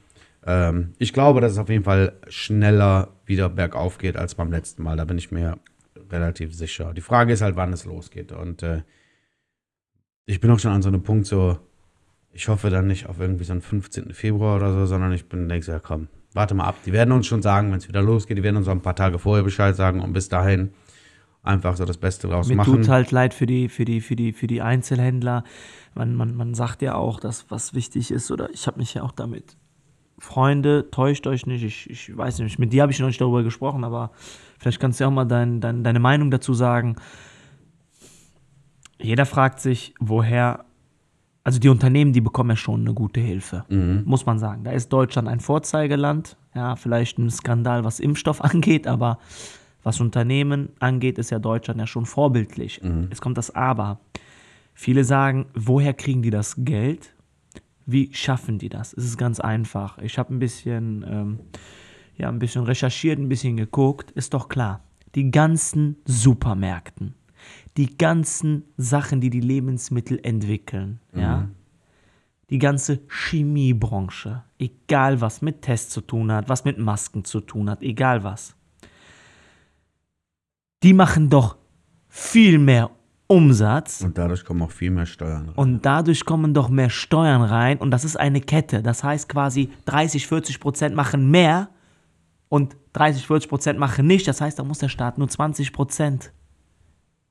ähm, 0.46 0.94
ich 0.98 1.12
glaube, 1.14 1.42
dass 1.42 1.54
es 1.54 1.58
auf 1.58 1.70
jeden 1.70 1.84
Fall 1.84 2.14
schneller 2.30 3.10
wieder 3.26 3.50
bergauf 3.50 3.98
geht 3.98 4.16
als 4.16 4.36
beim 4.36 4.52
letzten 4.52 4.84
Mal. 4.84 4.96
Da 4.98 5.06
bin 5.06 5.18
ich 5.18 5.32
mir 5.32 5.58
relativ 6.12 6.54
sicher. 6.54 6.94
Die 6.94 7.02
Frage 7.02 7.34
ist 7.34 7.42
halt, 7.42 7.56
wann 7.56 7.74
es 7.74 7.86
losgeht. 7.86 8.32
Und 8.32 8.64
äh, 8.64 8.84
ich 10.26 10.40
bin 10.40 10.52
auch 10.52 10.60
schon 10.60 10.72
an 10.72 10.82
so 10.82 10.90
einem 10.90 11.04
Punkt 11.04 11.26
so, 11.26 11.58
ich 12.32 12.48
hoffe 12.48 12.70
dann 12.70 12.88
nicht 12.88 13.08
auf 13.08 13.20
irgendwie 13.20 13.44
so 13.44 13.54
einen 13.54 13.62
15. 13.62 14.14
Februar 14.14 14.58
oder 14.58 14.74
so, 14.74 14.86
sondern 14.86 15.12
ich 15.14 15.28
bin, 15.28 15.50
denke 15.50 15.66
so, 15.66 15.72
ja 15.72 15.80
komm, 15.80 16.08
warte 16.34 16.54
mal 16.54 16.66
ab. 16.66 16.76
Die 16.86 16.94
werden 16.94 17.12
uns 17.12 17.28
schon 17.28 17.42
sagen, 17.42 17.72
wenn 17.72 17.80
es 17.80 17.88
wieder 17.88 18.02
losgeht, 18.02 18.38
die 18.38 18.44
werden 18.44 18.58
uns 18.58 18.68
auch 18.68 18.74
ein 18.74 18.82
paar 18.82 18.96
Tage 18.96 19.20
vorher 19.20 19.44
Bescheid 19.44 19.76
sagen 19.76 20.02
und 20.02 20.14
bis 20.14 20.30
dahin 20.30 20.72
einfach 21.42 21.76
so 21.78 21.86
das 21.86 21.98
Beste 21.98 22.28
draus 22.28 22.48
Mir 22.48 22.56
machen. 22.56 22.76
tut 22.76 22.90
halt 22.90 23.12
leid 23.12 23.34
für 23.34 23.46
die, 23.46 23.70
für 23.70 23.86
die, 23.86 24.02
für 24.02 24.16
die, 24.16 24.34
für 24.34 24.48
die 24.48 24.62
Einzelhändler. 24.62 25.44
Man, 25.96 26.16
man, 26.16 26.36
man 26.36 26.54
sagt 26.54 26.82
ja 26.82 26.96
auch, 26.96 27.20
dass 27.20 27.50
was 27.50 27.74
wichtig 27.74 28.12
ist, 28.12 28.30
oder 28.32 28.50
ich 28.52 28.68
habe 28.68 28.80
mich 28.80 28.94
ja 28.94 29.04
auch 29.04 29.12
damit. 29.12 29.58
Freunde, 30.20 30.90
täuscht 30.92 31.26
euch 31.28 31.46
nicht. 31.46 31.64
Ich, 31.64 31.90
ich 31.90 32.16
weiß 32.16 32.40
nicht, 32.40 32.60
mit 32.60 32.74
dir 32.74 32.82
habe 32.84 32.92
ich 32.92 33.00
noch 33.00 33.08
nicht 33.08 33.22
darüber 33.22 33.42
gesprochen, 33.44 33.84
aber 33.84 34.12
vielleicht 34.60 34.80
kannst 34.80 35.00
du 35.00 35.06
ja 35.06 35.08
auch 35.08 35.14
mal 35.14 35.26
dein, 35.26 35.62
dein, 35.62 35.84
deine 35.84 36.00
Meinung 36.00 36.30
dazu 36.30 36.54
sagen. 36.54 36.98
Jeder 39.02 39.26
fragt 39.26 39.60
sich, 39.62 39.94
woher. 40.00 40.66
Also 41.46 41.58
die 41.60 41.70
Unternehmen, 41.70 42.12
die 42.12 42.22
bekommen 42.22 42.52
ja 42.52 42.56
schon 42.58 42.82
eine 42.82 42.94
gute 42.94 43.22
Hilfe, 43.22 43.64
muss 44.06 44.26
man 44.26 44.38
sagen. 44.38 44.66
Da 44.66 44.72
ist 44.72 44.90
Deutschland 44.90 45.28
ein 45.28 45.40
Vorzeigeland. 45.40 46.36
Ja, 46.54 46.76
vielleicht 46.76 47.18
ein 47.18 47.30
Skandal, 47.30 47.86
was 47.86 48.00
Impfstoff 48.00 48.44
angeht, 48.44 48.86
aber 48.86 49.18
was 49.82 50.02
Unternehmen 50.02 50.70
angeht, 50.80 51.18
ist 51.18 51.30
ja 51.32 51.40
Deutschland 51.40 51.80
ja 51.80 51.88
schon 51.88 52.06
vorbildlich. 52.06 52.82
Jetzt 53.10 53.22
kommt 53.22 53.38
das 53.38 53.56
Aber. 53.56 54.00
Viele 54.74 55.06
sagen, 55.06 55.48
woher 55.56 55.94
kriegen 55.94 56.22
die 56.22 56.30
das 56.30 56.56
Geld? 56.58 57.14
Wie 57.92 58.14
schaffen 58.14 58.60
die 58.60 58.70
das? 58.70 58.94
Es 58.94 59.06
ist 59.06 59.18
ganz 59.18 59.40
einfach. 59.40 59.98
Ich 59.98 60.18
habe 60.20 60.34
ein 60.34 60.40
bisschen, 60.40 61.04
ähm, 61.08 61.40
ja, 62.18 62.30
ein 62.30 62.40
bisschen 62.40 62.64
recherchiert, 62.64 63.18
ein 63.18 63.30
bisschen 63.30 63.58
geguckt. 63.58 64.12
Ist 64.12 64.34
doch 64.34 64.48
klar. 64.48 64.84
Die 65.16 65.32
ganzen 65.32 65.96
Supermärkten, 66.06 67.16
die 67.78 67.98
ganzen 67.98 68.64
Sachen, 68.78 69.22
die 69.22 69.32
die 69.32 69.40
Lebensmittel 69.40 70.20
entwickeln, 70.22 71.00
ja, 71.16 71.50
die 72.52 72.60
ganze 72.60 73.00
Chemiebranche, 73.08 74.44
egal 74.60 75.20
was 75.22 75.42
mit 75.42 75.64
Tests 75.64 75.92
zu 75.92 76.02
tun 76.02 76.32
hat, 76.32 76.48
was 76.48 76.66
mit 76.66 76.78
Masken 76.78 77.24
zu 77.24 77.42
tun 77.42 77.70
hat, 77.72 77.82
egal 77.82 78.24
was, 78.24 78.56
die 80.84 80.94
machen 80.94 81.30
doch 81.30 81.58
viel 82.08 82.60
mehr 82.60 82.92
Umsatz 83.32 84.02
und 84.02 84.18
dadurch 84.18 84.44
kommen 84.44 84.64
auch 84.64 84.72
viel 84.72 84.90
mehr 84.90 85.06
Steuern 85.06 85.50
rein. 85.50 85.56
und 85.56 85.86
dadurch 85.86 86.26
kommen 86.26 86.56
doch 86.56 86.68
mehr 86.68 86.90
Steuern 86.90 87.44
rein 87.44 87.78
und 87.78 87.92
das 87.92 88.04
ist 88.04 88.20
eine 88.20 88.42
Kette. 88.42 88.82
Das 88.82 89.04
heißt 89.04 89.30
quasi 89.30 89.70
30, 89.86 90.26
40 90.26 90.60
Prozent 90.60 90.96
machen 90.96 91.30
mehr 91.30 91.70
und 92.50 92.76
30, 92.94 93.28
40 93.28 93.48
Prozent 93.48 93.80
machen 93.80 94.08
nicht. 94.08 94.28
Das 94.28 94.42
heißt, 94.42 94.58
da 94.58 94.64
muss 94.64 94.80
der 94.80 94.90
Staat 94.90 95.20
nur 95.20 95.30
20 95.30 95.72
Prozent 95.74 96.34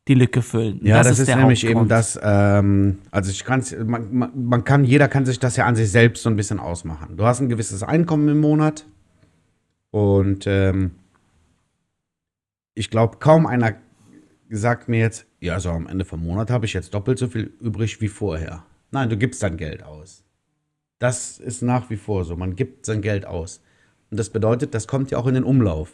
die 0.06 0.14
Lücke 0.14 0.40
füllen. 0.40 0.80
Ja, 0.82 1.02
das, 1.02 1.18
ist, 1.18 1.26
der 1.26 1.36
nämlich 1.36 1.64
Hauptgrund. 1.64 1.82
eben 1.82 1.88
das, 1.88 2.18
ähm, 2.22 2.98
also 3.10 3.30
ich 3.30 3.44
kann 3.44 3.62
man, 3.84 4.14
man, 4.14 4.30
man 4.34 4.64
kann, 4.64 4.84
jeder 4.84 5.08
kann 5.08 5.26
sich 5.26 5.38
das 5.38 5.56
ja 5.56 5.66
an 5.66 5.76
sich 5.76 5.90
selbst 5.90 6.22
so 6.22 6.30
ein 6.30 6.36
bisschen 6.36 6.60
ausmachen. 6.60 7.16
Du 7.16 7.24
hast 7.24 7.40
ein 7.40 7.48
gewisses 7.48 7.82
Einkommen 7.82 8.28
im 8.28 8.40
Monat 8.40 8.86
und 9.90 10.46
ähm, 10.46 10.92
ich 12.74 12.88
glaube, 12.88 13.18
kaum 13.18 13.46
einer 13.46 13.74
sagt 14.48 14.88
mir 14.88 15.00
jetzt, 15.00 15.27
ja, 15.40 15.54
also 15.54 15.70
am 15.70 15.86
Ende 15.86 16.04
vom 16.04 16.22
Monat 16.22 16.50
habe 16.50 16.66
ich 16.66 16.72
jetzt 16.72 16.94
doppelt 16.94 17.18
so 17.18 17.28
viel 17.28 17.52
übrig 17.60 18.00
wie 18.00 18.08
vorher. 18.08 18.64
Nein, 18.90 19.08
du 19.08 19.16
gibst 19.16 19.42
dein 19.42 19.56
Geld 19.56 19.82
aus. 19.82 20.24
Das 20.98 21.38
ist 21.38 21.62
nach 21.62 21.90
wie 21.90 21.96
vor 21.96 22.24
so. 22.24 22.36
Man 22.36 22.56
gibt 22.56 22.86
sein 22.86 23.02
Geld 23.02 23.24
aus. 23.24 23.62
Und 24.10 24.18
das 24.18 24.30
bedeutet, 24.30 24.74
das 24.74 24.88
kommt 24.88 25.10
ja 25.10 25.18
auch 25.18 25.26
in 25.26 25.34
den 25.34 25.44
Umlauf. 25.44 25.92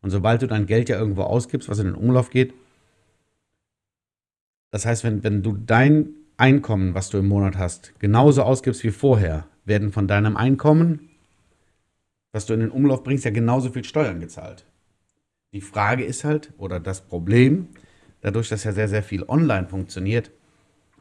Und 0.00 0.10
sobald 0.10 0.42
du 0.42 0.46
dein 0.46 0.66
Geld 0.66 0.88
ja 0.88 0.98
irgendwo 0.98 1.22
ausgibst, 1.22 1.68
was 1.68 1.78
in 1.78 1.86
den 1.86 1.94
Umlauf 1.94 2.30
geht, 2.30 2.54
das 4.70 4.86
heißt, 4.86 5.04
wenn, 5.04 5.22
wenn 5.22 5.42
du 5.42 5.52
dein 5.52 6.10
Einkommen, 6.36 6.94
was 6.94 7.10
du 7.10 7.18
im 7.18 7.28
Monat 7.28 7.56
hast, 7.58 7.98
genauso 8.00 8.42
ausgibst 8.42 8.82
wie 8.84 8.90
vorher, 8.90 9.46
werden 9.64 9.92
von 9.92 10.08
deinem 10.08 10.36
Einkommen, 10.36 11.10
was 12.32 12.46
du 12.46 12.54
in 12.54 12.60
den 12.60 12.70
Umlauf 12.70 13.04
bringst, 13.04 13.24
ja 13.24 13.30
genauso 13.30 13.70
viel 13.70 13.84
Steuern 13.84 14.20
gezahlt. 14.20 14.64
Die 15.52 15.60
Frage 15.60 16.04
ist 16.04 16.24
halt, 16.24 16.52
oder 16.58 16.80
das 16.80 17.02
Problem, 17.02 17.68
dadurch, 18.22 18.48
dass 18.48 18.64
ja 18.64 18.72
sehr, 18.72 18.88
sehr 18.88 19.02
viel 19.02 19.24
online 19.28 19.66
funktioniert, 19.66 20.30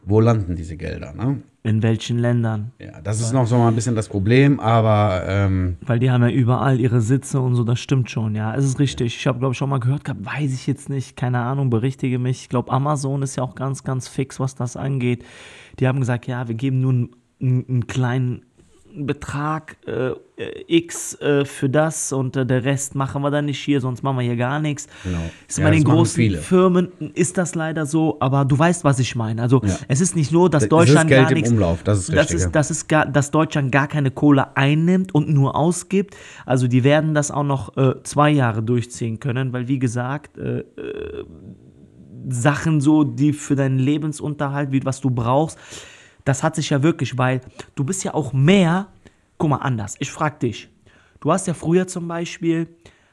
wo 0.03 0.19
landen 0.19 0.55
diese 0.55 0.75
Gelder? 0.77 1.13
Ne? 1.13 1.41
In 1.63 1.83
welchen 1.83 2.17
Ländern? 2.17 2.71
Ja, 2.79 3.01
das 3.01 3.21
ist 3.21 3.33
noch 3.33 3.45
so 3.45 3.55
mal 3.57 3.67
ein 3.67 3.75
bisschen 3.75 3.95
das 3.95 4.09
Problem, 4.09 4.59
aber 4.59 5.23
ähm, 5.27 5.77
Weil 5.81 5.99
die 5.99 6.09
haben 6.09 6.23
ja 6.23 6.29
überall 6.29 6.79
ihre 6.79 7.01
Sitze 7.01 7.39
und 7.39 7.53
so, 7.53 7.63
das 7.63 7.79
stimmt 7.79 8.09
schon, 8.09 8.33
ja. 8.33 8.55
Es 8.55 8.65
ist 8.65 8.79
richtig. 8.79 9.15
Ich 9.15 9.27
habe, 9.27 9.37
glaube 9.37 9.53
ich, 9.53 9.59
schon 9.59 9.69
mal 9.69 9.79
gehört 9.79 10.03
gehabt, 10.03 10.25
weiß 10.25 10.51
ich 10.53 10.65
jetzt 10.65 10.89
nicht, 10.89 11.15
keine 11.15 11.39
Ahnung, 11.39 11.69
berichtige 11.69 12.17
mich. 12.17 12.41
Ich 12.41 12.49
glaube, 12.49 12.71
Amazon 12.71 13.21
ist 13.21 13.35
ja 13.35 13.43
auch 13.43 13.53
ganz, 13.53 13.83
ganz 13.83 14.07
fix, 14.07 14.39
was 14.39 14.55
das 14.55 14.75
angeht. 14.75 15.23
Die 15.79 15.87
haben 15.87 15.99
gesagt, 15.99 16.25
ja, 16.25 16.47
wir 16.47 16.55
geben 16.55 16.81
nur 16.81 16.91
einen, 16.91 17.15
einen 17.39 17.87
kleinen 17.87 18.45
Betrag 18.95 19.77
äh, 19.85 20.11
X 20.67 21.15
äh, 21.21 21.45
für 21.45 21.69
das 21.69 22.11
und 22.11 22.35
äh, 22.35 22.45
der 22.45 22.63
Rest 22.63 22.95
machen 22.95 23.21
wir 23.21 23.31
dann 23.31 23.45
nicht 23.45 23.59
hier, 23.59 23.79
sonst 23.81 24.03
machen 24.03 24.17
wir 24.17 24.23
hier 24.23 24.35
gar 24.35 24.59
nichts. 24.59 24.87
Genau. 25.03 25.19
Ist 25.47 25.57
Ja, 25.59 25.65
bei 25.65 25.71
den 25.71 25.83
das 25.83 25.93
großen 25.93 26.15
viele. 26.15 26.37
Firmen 26.39 26.91
ist 27.13 27.37
das 27.37 27.55
leider 27.55 27.85
so, 27.85 28.17
aber 28.19 28.45
du 28.45 28.57
weißt, 28.57 28.83
was 28.83 28.99
ich 28.99 29.15
meine. 29.15 29.41
Also 29.41 29.61
Ja. 29.63 29.77
es 29.87 30.01
ist 30.01 30.15
nicht 30.15 30.31
nur, 30.31 30.49
dass 30.49 30.63
ist 30.63 30.71
Deutschland 30.71 31.09
Geld 31.09 31.27
gar 31.27 31.33
nichts 31.33 31.51
Umlauf, 31.51 31.83
das 31.83 31.99
ist 31.99 32.13
das 32.13 32.31
ist, 32.31 32.43
ja. 32.43 32.49
das 32.49 32.71
ist 32.71 32.87
gar, 32.87 33.05
dass 33.05 33.31
Deutschland 33.31 33.71
gar 33.71 33.87
keine 33.87 34.11
Kohle 34.11 34.55
einnimmt 34.57 35.13
und 35.13 35.29
nur 35.29 35.55
ausgibt. 35.55 36.15
Also 36.45 36.67
die 36.67 36.83
werden 36.83 37.13
das 37.13 37.31
auch 37.31 37.43
noch 37.43 37.77
äh, 37.77 38.01
zwei 38.03 38.29
Jahre 38.31 38.63
durchziehen 38.63 39.19
können, 39.19 39.53
weil 39.53 39.67
wie 39.67 39.79
gesagt, 39.79 40.37
äh, 40.37 40.59
äh, 40.59 41.25
Sachen 42.29 42.81
so, 42.81 43.03
die 43.03 43.33
für 43.33 43.55
deinen 43.55 43.79
Lebensunterhalt, 43.79 44.71
wie 44.71 44.85
was 44.85 45.01
du 45.01 45.09
brauchst, 45.09 45.57
das 46.25 46.43
hat 46.43 46.55
sich 46.55 46.69
ja 46.69 46.83
wirklich, 46.83 47.17
weil 47.17 47.41
du 47.75 47.83
bist 47.83 48.03
ja 48.03 48.13
auch 48.13 48.33
mehr, 48.33 48.87
guck 49.37 49.49
mal 49.49 49.57
anders, 49.57 49.95
ich 49.99 50.11
frag 50.11 50.39
dich, 50.39 50.69
du 51.19 51.31
hast 51.31 51.47
ja 51.47 51.53
früher 51.53 51.87
zum 51.87 52.07
Beispiel, 52.07 52.67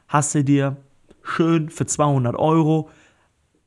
hast 0.07 0.35
du 0.35 0.43
dir 0.43 0.77
schön 1.23 1.69
für 1.69 1.85
200 1.85 2.35
Euro, 2.35 2.89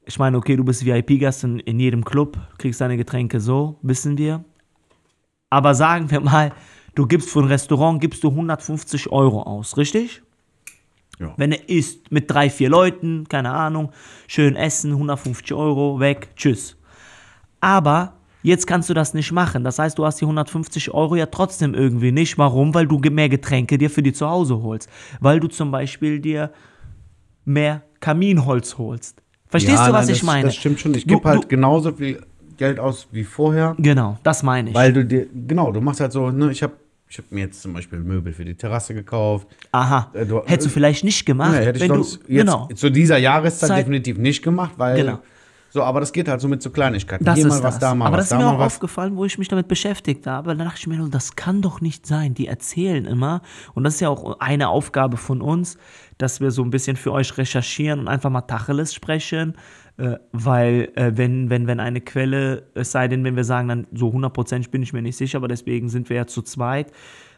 ich 0.04 0.18
meine, 0.18 0.36
okay, 0.36 0.56
du 0.56 0.64
bist 0.64 0.84
VIP-Gast 0.84 1.44
in, 1.44 1.60
in 1.60 1.78
jedem 1.78 2.04
Club, 2.04 2.38
kriegst 2.58 2.80
deine 2.80 2.96
Getränke 2.96 3.40
so, 3.40 3.78
wissen 3.82 4.18
wir, 4.18 4.44
aber 5.50 5.74
sagen 5.74 6.10
wir 6.10 6.20
mal, 6.20 6.52
du 6.94 7.06
gibst 7.06 7.30
für 7.30 7.40
ein 7.40 7.46
Restaurant, 7.46 8.00
gibst 8.00 8.24
du 8.24 8.28
150 8.28 9.10
Euro 9.12 9.42
aus, 9.42 9.76
richtig? 9.76 10.22
Ja. 11.18 11.34
Wenn 11.36 11.52
er 11.52 11.68
isst 11.68 12.10
mit 12.10 12.30
drei, 12.30 12.50
vier 12.50 12.68
Leuten, 12.68 13.28
keine 13.28 13.50
Ahnung, 13.50 13.92
schön 14.26 14.56
essen, 14.56 14.92
150 14.92 15.52
Euro, 15.54 16.00
weg, 16.00 16.30
tschüss. 16.36 16.76
Aber 17.60 18.14
jetzt 18.42 18.66
kannst 18.66 18.88
du 18.90 18.94
das 18.94 19.14
nicht 19.14 19.32
machen. 19.32 19.64
Das 19.64 19.78
heißt, 19.78 19.98
du 19.98 20.04
hast 20.04 20.20
die 20.20 20.24
150 20.24 20.92
Euro 20.92 21.16
ja 21.16 21.26
trotzdem 21.26 21.74
irgendwie 21.74 22.12
nicht. 22.12 22.38
Warum? 22.38 22.74
Weil 22.74 22.86
du 22.86 22.98
mehr 22.98 23.28
Getränke 23.28 23.78
dir 23.78 23.90
für 23.90 24.02
die 24.02 24.12
zu 24.12 24.28
Hause 24.28 24.62
holst. 24.62 24.88
Weil 25.20 25.40
du 25.40 25.48
zum 25.48 25.70
Beispiel 25.70 26.20
dir 26.20 26.50
mehr 27.44 27.82
Kaminholz 28.00 28.78
holst. 28.78 29.22
Verstehst 29.48 29.76
Ja, 29.78 29.88
du, 29.88 29.92
was 29.92 30.06
nein, 30.06 30.14
ich 30.14 30.20
das, 30.20 30.26
meine? 30.26 30.44
Das 30.46 30.56
stimmt 30.56 30.80
schon. 30.80 30.94
Ich 30.94 31.06
gebe 31.06 31.28
halt 31.28 31.44
du- 31.44 31.48
genauso 31.48 31.92
viel 31.92 32.22
Geld 32.56 32.78
aus 32.78 33.08
wie 33.10 33.24
vorher, 33.24 33.74
Genau, 33.78 34.18
das 34.22 34.42
meine 34.42 34.70
ich. 34.70 34.74
weil 34.74 34.92
du 34.92 35.04
dir, 35.04 35.26
genau, 35.46 35.72
du 35.72 35.80
machst 35.80 36.00
halt 36.00 36.12
so, 36.12 36.30
ne, 36.30 36.50
ich 36.52 36.62
habe 36.62 36.74
ich 37.08 37.18
hab 37.18 37.30
mir 37.30 37.40
jetzt 37.40 37.60
zum 37.60 37.74
Beispiel 37.74 37.98
Möbel 37.98 38.32
für 38.32 38.44
die 38.44 38.54
Terrasse 38.54 38.94
gekauft. 38.94 39.46
Aha. 39.72 40.10
Äh, 40.14 40.24
du- 40.24 40.42
Hättest 40.46 40.68
du 40.68 40.70
vielleicht 40.70 41.04
nicht 41.04 41.26
gemacht, 41.26 41.52
Nee, 41.58 41.66
hätte 41.66 41.80
ich 41.84 41.88
sonst 41.88 42.16
du. 42.26 42.32
jetzt 42.32 42.46
genau. 42.46 42.68
zu 42.74 42.90
dieser 42.90 43.18
Jahreszeit 43.18 43.68
Zeit- 43.68 43.78
definitiv 43.80 44.16
nicht 44.16 44.42
gemacht, 44.42 44.72
weil. 44.78 44.96
Genau. 44.96 45.18
So, 45.72 45.82
aber 45.82 46.00
das 46.00 46.12
geht 46.12 46.28
halt 46.28 46.38
so 46.42 46.48
mit 46.48 46.60
so 46.60 46.68
Kleinigkeiten. 46.68 47.24
Das 47.24 47.36
Hier 47.36 47.46
ist 47.46 47.50
mal 47.50 47.62
was, 47.62 47.74
das. 47.76 47.78
da 47.78 47.94
mal 47.94 48.08
Aber 48.08 48.18
was, 48.18 48.24
das 48.24 48.28
da 48.28 48.36
ist 48.36 48.40
mir 48.40 48.46
mal 48.50 48.56
auch 48.56 48.58
was. 48.58 48.74
aufgefallen, 48.74 49.16
wo 49.16 49.24
ich 49.24 49.38
mich 49.38 49.48
damit 49.48 49.68
beschäftigt 49.68 50.26
habe. 50.26 50.54
Dann 50.54 50.66
dachte 50.66 50.80
ich 50.80 50.86
mir, 50.86 51.08
das 51.08 51.34
kann 51.34 51.62
doch 51.62 51.80
nicht 51.80 52.04
sein. 52.06 52.34
Die 52.34 52.46
erzählen 52.46 53.06
immer. 53.06 53.40
Und 53.72 53.84
das 53.84 53.94
ist 53.94 54.00
ja 54.00 54.10
auch 54.10 54.38
eine 54.38 54.68
Aufgabe 54.68 55.16
von 55.16 55.40
uns, 55.40 55.78
dass 56.18 56.42
wir 56.42 56.50
so 56.50 56.62
ein 56.62 56.68
bisschen 56.68 56.96
für 56.98 57.10
euch 57.10 57.38
recherchieren 57.38 58.00
und 58.00 58.08
einfach 58.08 58.28
mal 58.28 58.42
Tacheles 58.42 58.92
sprechen. 58.92 59.54
Äh, 59.96 60.16
weil, 60.32 60.90
äh, 60.94 61.12
wenn, 61.14 61.48
wenn, 61.48 61.66
wenn 61.66 61.80
eine 61.80 62.02
Quelle, 62.02 62.64
es 62.74 62.92
sei 62.92 63.08
denn, 63.08 63.24
wenn 63.24 63.36
wir 63.36 63.44
sagen, 63.44 63.68
dann 63.68 63.86
so 63.94 64.12
hundertprozentig 64.12 64.70
bin 64.70 64.82
ich 64.82 64.92
mir 64.92 65.00
nicht 65.00 65.16
sicher, 65.16 65.38
aber 65.38 65.48
deswegen 65.48 65.88
sind 65.88 66.10
wir 66.10 66.16
ja 66.16 66.26
zu 66.26 66.42
zweit, 66.42 66.92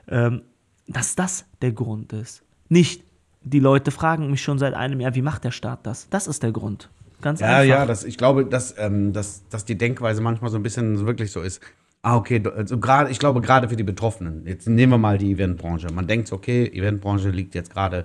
ähm, 0.08 0.42
dass 0.88 1.14
das 1.14 1.44
der 1.62 1.70
Grund 1.70 2.12
ist. 2.12 2.42
Nicht, 2.68 3.04
die 3.44 3.60
Leute 3.60 3.92
fragen 3.92 4.28
mich 4.28 4.42
schon 4.42 4.58
seit 4.58 4.74
einem 4.74 5.00
Jahr, 5.00 5.14
wie 5.14 5.22
macht 5.22 5.44
der 5.44 5.52
Staat 5.52 5.86
das? 5.86 6.08
Das 6.10 6.26
ist 6.26 6.42
der 6.42 6.50
Grund. 6.50 6.90
Ganz 7.24 7.40
Ja, 7.40 7.46
einfach. 7.46 7.64
ja, 7.64 7.87
das, 7.87 8.04
ich 8.04 8.18
glaube, 8.18 8.44
dass, 8.44 8.74
ähm, 8.76 9.14
dass, 9.14 9.48
dass 9.48 9.64
die 9.64 9.78
Denkweise 9.78 10.20
manchmal 10.20 10.50
so 10.50 10.58
ein 10.58 10.62
bisschen 10.62 11.06
wirklich 11.06 11.32
so 11.32 11.40
ist. 11.40 11.62
Ah, 12.02 12.16
okay, 12.16 12.42
also 12.54 12.78
gerade, 12.78 13.10
ich 13.10 13.18
glaube, 13.18 13.40
gerade 13.40 13.70
für 13.70 13.76
die 13.76 13.82
Betroffenen. 13.82 14.46
Jetzt 14.46 14.68
nehmen 14.68 14.92
wir 14.92 14.98
mal 14.98 15.16
die 15.16 15.32
Eventbranche. 15.32 15.87
Man 15.90 16.06
denkt 16.06 16.30
okay, 16.32 16.66
Eventbranche 16.66 17.30
liegt 17.30 17.54
jetzt 17.54 17.72
gerade 17.72 18.04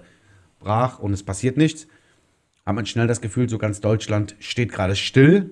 brach 0.60 1.00
und 1.00 1.12
es 1.12 1.22
passiert 1.22 1.58
nichts. 1.58 1.86
Hat 2.66 2.76
man 2.76 2.86
schnell 2.86 3.08
das 3.08 3.20
Gefühl, 3.20 3.50
so 3.50 3.58
ganz 3.58 3.82
Deutschland 3.82 4.38
steht 4.40 4.72
gerade 4.72 4.96
still 4.96 5.50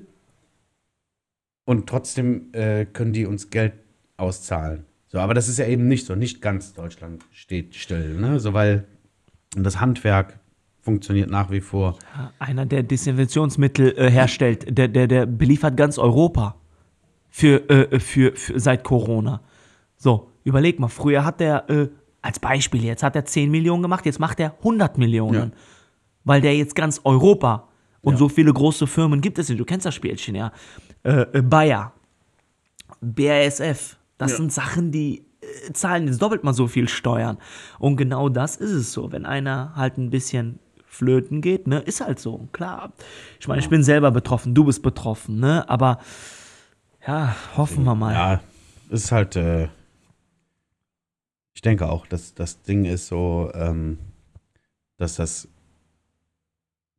und 1.65 1.89
trotzdem 1.89 2.53
äh, 2.53 2.85
können 2.85 3.11
die 3.11 3.25
uns 3.25 3.49
Geld 3.49 3.73
auszahlen. 4.15 4.85
So, 5.07 5.19
aber 5.19 5.33
das 5.33 5.49
ist 5.49 5.59
ja 5.59 5.65
eben 5.67 5.89
nicht 5.89 6.05
so. 6.05 6.15
Nicht 6.15 6.41
ganz 6.41 6.71
Deutschland 6.71 7.25
steht 7.33 7.75
still, 7.75 8.13
ne? 8.13 8.39
So, 8.39 8.53
weil 8.53 8.85
das 9.57 9.81
Handwerk 9.81 10.39
funktioniert 10.87 11.29
nach 11.29 11.51
wie 11.51 11.59
vor. 11.59 11.97
Einer, 12.39 12.65
der 12.65 12.81
Desinfektionsmittel 12.81 13.93
äh, 13.97 14.09
herstellt, 14.09 14.65
der, 14.69 14.87
der, 14.87 15.07
der 15.07 15.25
beliefert 15.25 15.75
ganz 15.75 15.97
Europa 15.97 16.55
für, 17.29 17.69
äh, 17.69 17.99
für, 17.99 18.33
für 18.37 18.57
seit 18.57 18.85
Corona. 18.85 19.41
So, 19.97 20.31
überleg 20.45 20.79
mal, 20.79 20.87
früher 20.87 21.25
hat 21.25 21.41
der, 21.41 21.69
äh, 21.69 21.89
als 22.21 22.39
Beispiel 22.39 22.85
jetzt, 22.85 23.03
hat 23.03 23.17
er 23.17 23.25
10 23.25 23.51
Millionen 23.51 23.81
gemacht, 23.81 24.05
jetzt 24.05 24.19
macht 24.21 24.39
er 24.39 24.55
100 24.59 24.97
Millionen. 24.97 25.49
Ja. 25.51 25.57
Weil 26.23 26.39
der 26.39 26.55
jetzt 26.55 26.73
ganz 26.73 27.01
Europa 27.03 27.67
und 28.01 28.13
Ja. 28.13 28.19
so 28.19 28.29
viele 28.29 28.53
große 28.53 28.87
Firmen 28.87 29.19
gibt 29.19 29.39
es 29.39 29.49
nicht. 29.49 29.59
Du 29.59 29.65
kennst 29.65 29.85
das 29.85 29.93
Spielchen, 29.93 30.35
ja. 30.35 30.53
Äh, 31.03 31.25
äh, 31.33 31.41
Bayer, 31.41 31.91
BASF, 33.01 33.97
das 34.17 34.37
sind 34.37 34.53
Sachen, 34.53 34.93
die 34.93 35.25
äh, 35.41 35.73
zahlen 35.73 36.07
jetzt 36.07 36.21
doppelt 36.21 36.45
mal 36.45 36.53
so 36.53 36.67
viel 36.67 36.87
Steuern. 36.87 37.37
Und 37.77 37.97
genau 37.97 38.29
das 38.29 38.55
ist 38.55 38.71
es 38.71 38.93
so. 38.93 39.11
Wenn 39.11 39.25
einer 39.25 39.73
halt 39.75 39.97
ein 39.97 40.09
bisschen 40.09 40.59
flöten 40.97 41.41
geht, 41.41 41.67
ne, 41.67 41.79
ist 41.79 42.01
halt 42.01 42.19
so, 42.19 42.47
klar. 42.51 42.91
Ich 43.39 43.47
meine, 43.47 43.61
ich 43.61 43.69
bin 43.69 43.83
selber 43.83 44.11
betroffen, 44.11 44.55
du 44.55 44.65
bist 44.65 44.81
betroffen, 44.81 45.39
ne, 45.39 45.67
aber 45.69 45.99
ja, 47.05 47.35
hoffen 47.55 47.83
wir 47.83 47.95
mal. 47.95 48.13
Ja, 48.13 48.41
ist 48.89 49.11
halt, 49.11 49.35
äh, 49.35 49.69
ich 51.53 51.61
denke 51.61 51.87
auch, 51.87 52.07
dass 52.07 52.33
das 52.33 52.61
Ding 52.63 52.85
ist 52.85 53.07
so, 53.07 53.51
ähm, 53.53 53.99
dass 54.97 55.15
das, 55.15 55.47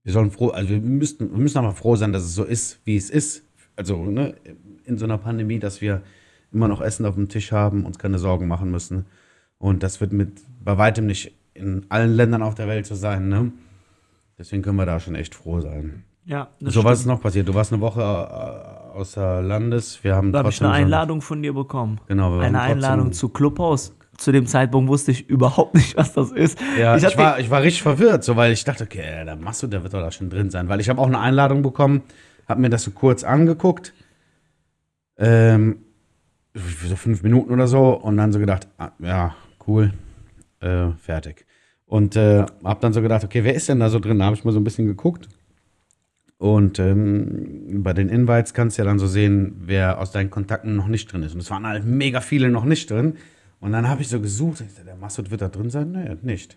wir 0.04 0.12
sollen 0.12 0.30
froh, 0.30 0.48
also 0.48 0.68
wir 0.68 0.80
müssten, 0.80 1.30
wir 1.30 1.38
müssen 1.38 1.58
aber 1.58 1.72
froh 1.72 1.96
sein, 1.96 2.12
dass 2.12 2.22
es 2.22 2.34
so 2.34 2.44
ist, 2.44 2.80
wie 2.84 2.96
es 2.96 3.10
ist. 3.10 3.42
Also, 3.76 4.04
ne, 4.04 4.34
in 4.84 4.96
so 4.96 5.04
einer 5.04 5.18
Pandemie, 5.18 5.58
dass 5.58 5.80
wir 5.80 6.02
immer 6.52 6.68
noch 6.68 6.80
Essen 6.80 7.04
auf 7.04 7.14
dem 7.14 7.28
Tisch 7.28 7.52
haben, 7.52 7.84
uns 7.84 7.98
keine 7.98 8.18
Sorgen 8.18 8.48
machen 8.48 8.70
müssen. 8.70 9.06
Und 9.58 9.82
das 9.82 10.00
wird 10.00 10.12
mit 10.12 10.40
bei 10.64 10.78
weitem 10.78 11.06
nicht 11.06 11.32
in 11.54 11.86
allen 11.88 12.14
Ländern 12.14 12.42
auf 12.42 12.54
der 12.54 12.68
Welt 12.68 12.86
so 12.86 12.94
sein, 12.94 13.28
ne? 13.28 13.52
Deswegen 14.38 14.62
können 14.62 14.76
wir 14.76 14.86
da 14.86 15.00
schon 15.00 15.14
echt 15.14 15.34
froh 15.34 15.60
sein. 15.60 16.04
Ja, 16.24 16.48
das 16.60 16.74
so, 16.74 16.84
was 16.84 16.98
ist 16.98 17.04
stimmt. 17.04 17.16
noch 17.16 17.22
passiert? 17.22 17.48
Du 17.48 17.54
warst 17.54 17.72
eine 17.72 17.80
Woche 17.80 18.00
äh, 18.02 18.96
außer 18.98 19.42
Landes. 19.42 20.02
Wir 20.04 20.14
haben 20.14 20.30
Da 20.32 20.40
habe 20.40 20.50
ich 20.50 20.56
trotzdem 20.58 20.72
eine 20.72 20.84
Einladung 20.84 21.22
von 21.22 21.42
dir 21.42 21.54
bekommen. 21.54 22.00
Genau, 22.06 22.32
wir 22.32 22.40
Eine 22.42 22.58
trotzdem- 22.58 22.72
Einladung 22.72 23.12
zu 23.12 23.28
Clubhouse. 23.30 23.94
Zu 24.18 24.32
dem 24.32 24.46
Zeitpunkt 24.46 24.88
wusste 24.90 25.12
ich 25.12 25.28
überhaupt 25.28 25.74
nicht, 25.74 25.96
was 25.96 26.12
das 26.12 26.32
ist. 26.32 26.58
Ja, 26.78 26.96
ich, 26.96 27.04
hatte- 27.04 27.16
war, 27.18 27.38
ich 27.38 27.50
war 27.50 27.62
richtig 27.62 27.82
verwirrt, 27.82 28.24
so, 28.24 28.34
weil 28.36 28.52
ich 28.52 28.64
dachte, 28.64 28.84
okay, 28.84 28.98
äh, 29.00 29.24
der 29.24 29.36
Masso, 29.36 29.66
der 29.68 29.82
wird 29.84 29.94
doch 29.94 30.00
da 30.00 30.10
schon 30.10 30.28
drin 30.28 30.50
sein. 30.50 30.68
Weil 30.68 30.80
ich 30.80 30.88
habe 30.88 31.00
auch 31.00 31.06
eine 31.06 31.20
Einladung 31.20 31.62
bekommen, 31.62 32.02
habe 32.48 32.60
mir 32.60 32.68
das 32.68 32.82
so 32.82 32.90
kurz 32.90 33.22
angeguckt, 33.24 33.94
ähm, 35.18 35.78
so 36.54 36.96
fünf 36.96 37.22
Minuten 37.22 37.52
oder 37.52 37.68
so 37.68 37.90
und 37.94 38.16
dann 38.16 38.32
so 38.32 38.38
gedacht, 38.38 38.66
ah, 38.78 38.90
ja, 38.98 39.34
cool, 39.66 39.92
äh, 40.60 40.88
fertig. 40.98 41.46
Und 41.88 42.16
äh, 42.16 42.44
habe 42.64 42.80
dann 42.80 42.92
so 42.92 43.02
gedacht, 43.02 43.24
okay, 43.24 43.42
wer 43.44 43.54
ist 43.54 43.68
denn 43.68 43.80
da 43.80 43.88
so 43.88 43.98
drin? 43.98 44.18
Da 44.18 44.26
habe 44.26 44.36
ich 44.36 44.44
mal 44.44 44.52
so 44.52 44.60
ein 44.60 44.64
bisschen 44.64 44.86
geguckt. 44.86 45.28
Und 46.36 46.78
ähm, 46.78 47.82
bei 47.82 47.92
den 47.94 48.08
Invites 48.08 48.54
kannst 48.54 48.78
du 48.78 48.82
ja 48.82 48.86
dann 48.86 48.98
so 48.98 49.06
sehen, 49.06 49.56
wer 49.64 49.98
aus 49.98 50.12
deinen 50.12 50.30
Kontakten 50.30 50.76
noch 50.76 50.86
nicht 50.86 51.10
drin 51.10 51.22
ist. 51.22 51.34
Und 51.34 51.40
es 51.40 51.50
waren 51.50 51.66
halt 51.66 51.84
mega 51.84 52.20
viele 52.20 52.50
noch 52.50 52.64
nicht 52.64 52.90
drin. 52.90 53.14
Und 53.58 53.72
dann 53.72 53.88
habe 53.88 54.02
ich 54.02 54.08
so 54.08 54.20
gesucht, 54.20 54.60
ich 54.60 54.72
so, 54.72 54.84
der 54.84 54.94
Massoud 54.94 55.30
wird 55.30 55.40
da 55.40 55.48
drin 55.48 55.70
sein? 55.70 55.90
Nee, 55.90 56.16
nicht. 56.22 56.56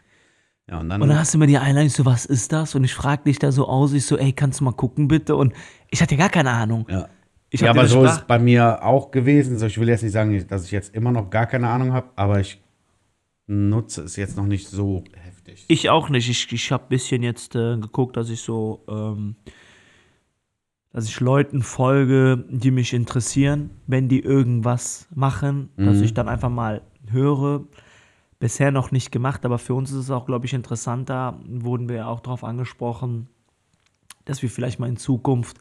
Ja, 0.69 0.79
und 0.81 0.89
dann, 0.89 1.01
Und 1.01 1.07
dann 1.07 1.17
hast 1.17 1.33
du 1.33 1.37
mir 1.39 1.47
die 1.47 1.57
Einladung, 1.57 1.87
ich 1.87 1.93
so, 1.93 2.05
was 2.05 2.25
ist 2.25 2.51
das? 2.51 2.75
Und 2.75 2.83
ich 2.83 2.93
frag 2.93 3.23
dich 3.23 3.39
da 3.39 3.51
so 3.51 3.67
aus, 3.67 3.93
ich 3.93 4.05
so, 4.05 4.17
ey, 4.17 4.33
kannst 4.33 4.59
du 4.59 4.65
mal 4.65 4.73
gucken 4.73 5.07
bitte? 5.07 5.35
Und 5.35 5.53
ich 5.89 6.01
hatte 6.01 6.15
ja 6.15 6.19
gar 6.19 6.29
keine 6.29 6.51
Ahnung. 6.51 6.85
ja. 6.89 7.07
Ja, 7.53 7.71
aber 7.71 7.85
so 7.85 8.05
ist 8.05 8.11
es 8.11 8.19
bei 8.21 8.39
mir 8.39 8.81
auch 8.81 9.11
gewesen. 9.11 9.57
So, 9.57 9.65
ich 9.65 9.77
will 9.77 9.89
jetzt 9.89 10.03
nicht 10.03 10.13
sagen, 10.13 10.45
dass 10.47 10.63
ich 10.63 10.71
jetzt 10.71 10.95
immer 10.95 11.11
noch 11.11 11.29
gar 11.29 11.47
keine 11.47 11.67
Ahnung 11.67 11.91
habe, 11.91 12.07
aber 12.15 12.39
ich 12.39 12.61
nutze 13.45 14.03
es 14.03 14.15
jetzt 14.15 14.37
noch 14.37 14.45
nicht 14.45 14.69
so 14.69 15.03
heftig. 15.51 15.65
Ich 15.67 15.89
auch 15.89 16.09
nicht. 16.09 16.29
Ich, 16.29 16.51
ich 16.51 16.71
habe 16.71 16.83
ein 16.83 16.89
bisschen 16.89 17.23
jetzt 17.23 17.55
äh, 17.55 17.77
geguckt, 17.77 18.17
dass 18.17 18.29
ich 18.29 18.41
so, 18.41 18.83
ähm, 18.89 19.35
dass 20.91 21.05
ich 21.07 21.19
Leuten 21.19 21.61
folge, 21.61 22.43
die 22.49 22.71
mich 22.71 22.93
interessieren, 22.93 23.69
wenn 23.87 24.09
die 24.09 24.19
irgendwas 24.19 25.07
machen, 25.13 25.69
dass 25.77 25.97
Mhm. 25.97 26.03
ich 26.03 26.13
dann 26.13 26.27
einfach 26.27 26.49
mal 26.49 26.81
höre. 27.09 27.65
Bisher 28.39 28.71
noch 28.71 28.91
nicht 28.91 29.11
gemacht, 29.11 29.45
aber 29.45 29.59
für 29.59 29.75
uns 29.75 29.91
ist 29.91 29.97
es 29.97 30.09
auch, 30.09 30.25
glaube 30.25 30.47
ich, 30.47 30.53
interessanter, 30.53 31.39
wurden 31.45 31.87
wir 31.89 31.97
ja 31.97 32.07
auch 32.07 32.19
darauf 32.21 32.43
angesprochen, 32.43 33.27
dass 34.25 34.41
wir 34.41 34.49
vielleicht 34.49 34.79
mal 34.79 34.89
in 34.89 34.97
Zukunft, 34.97 35.57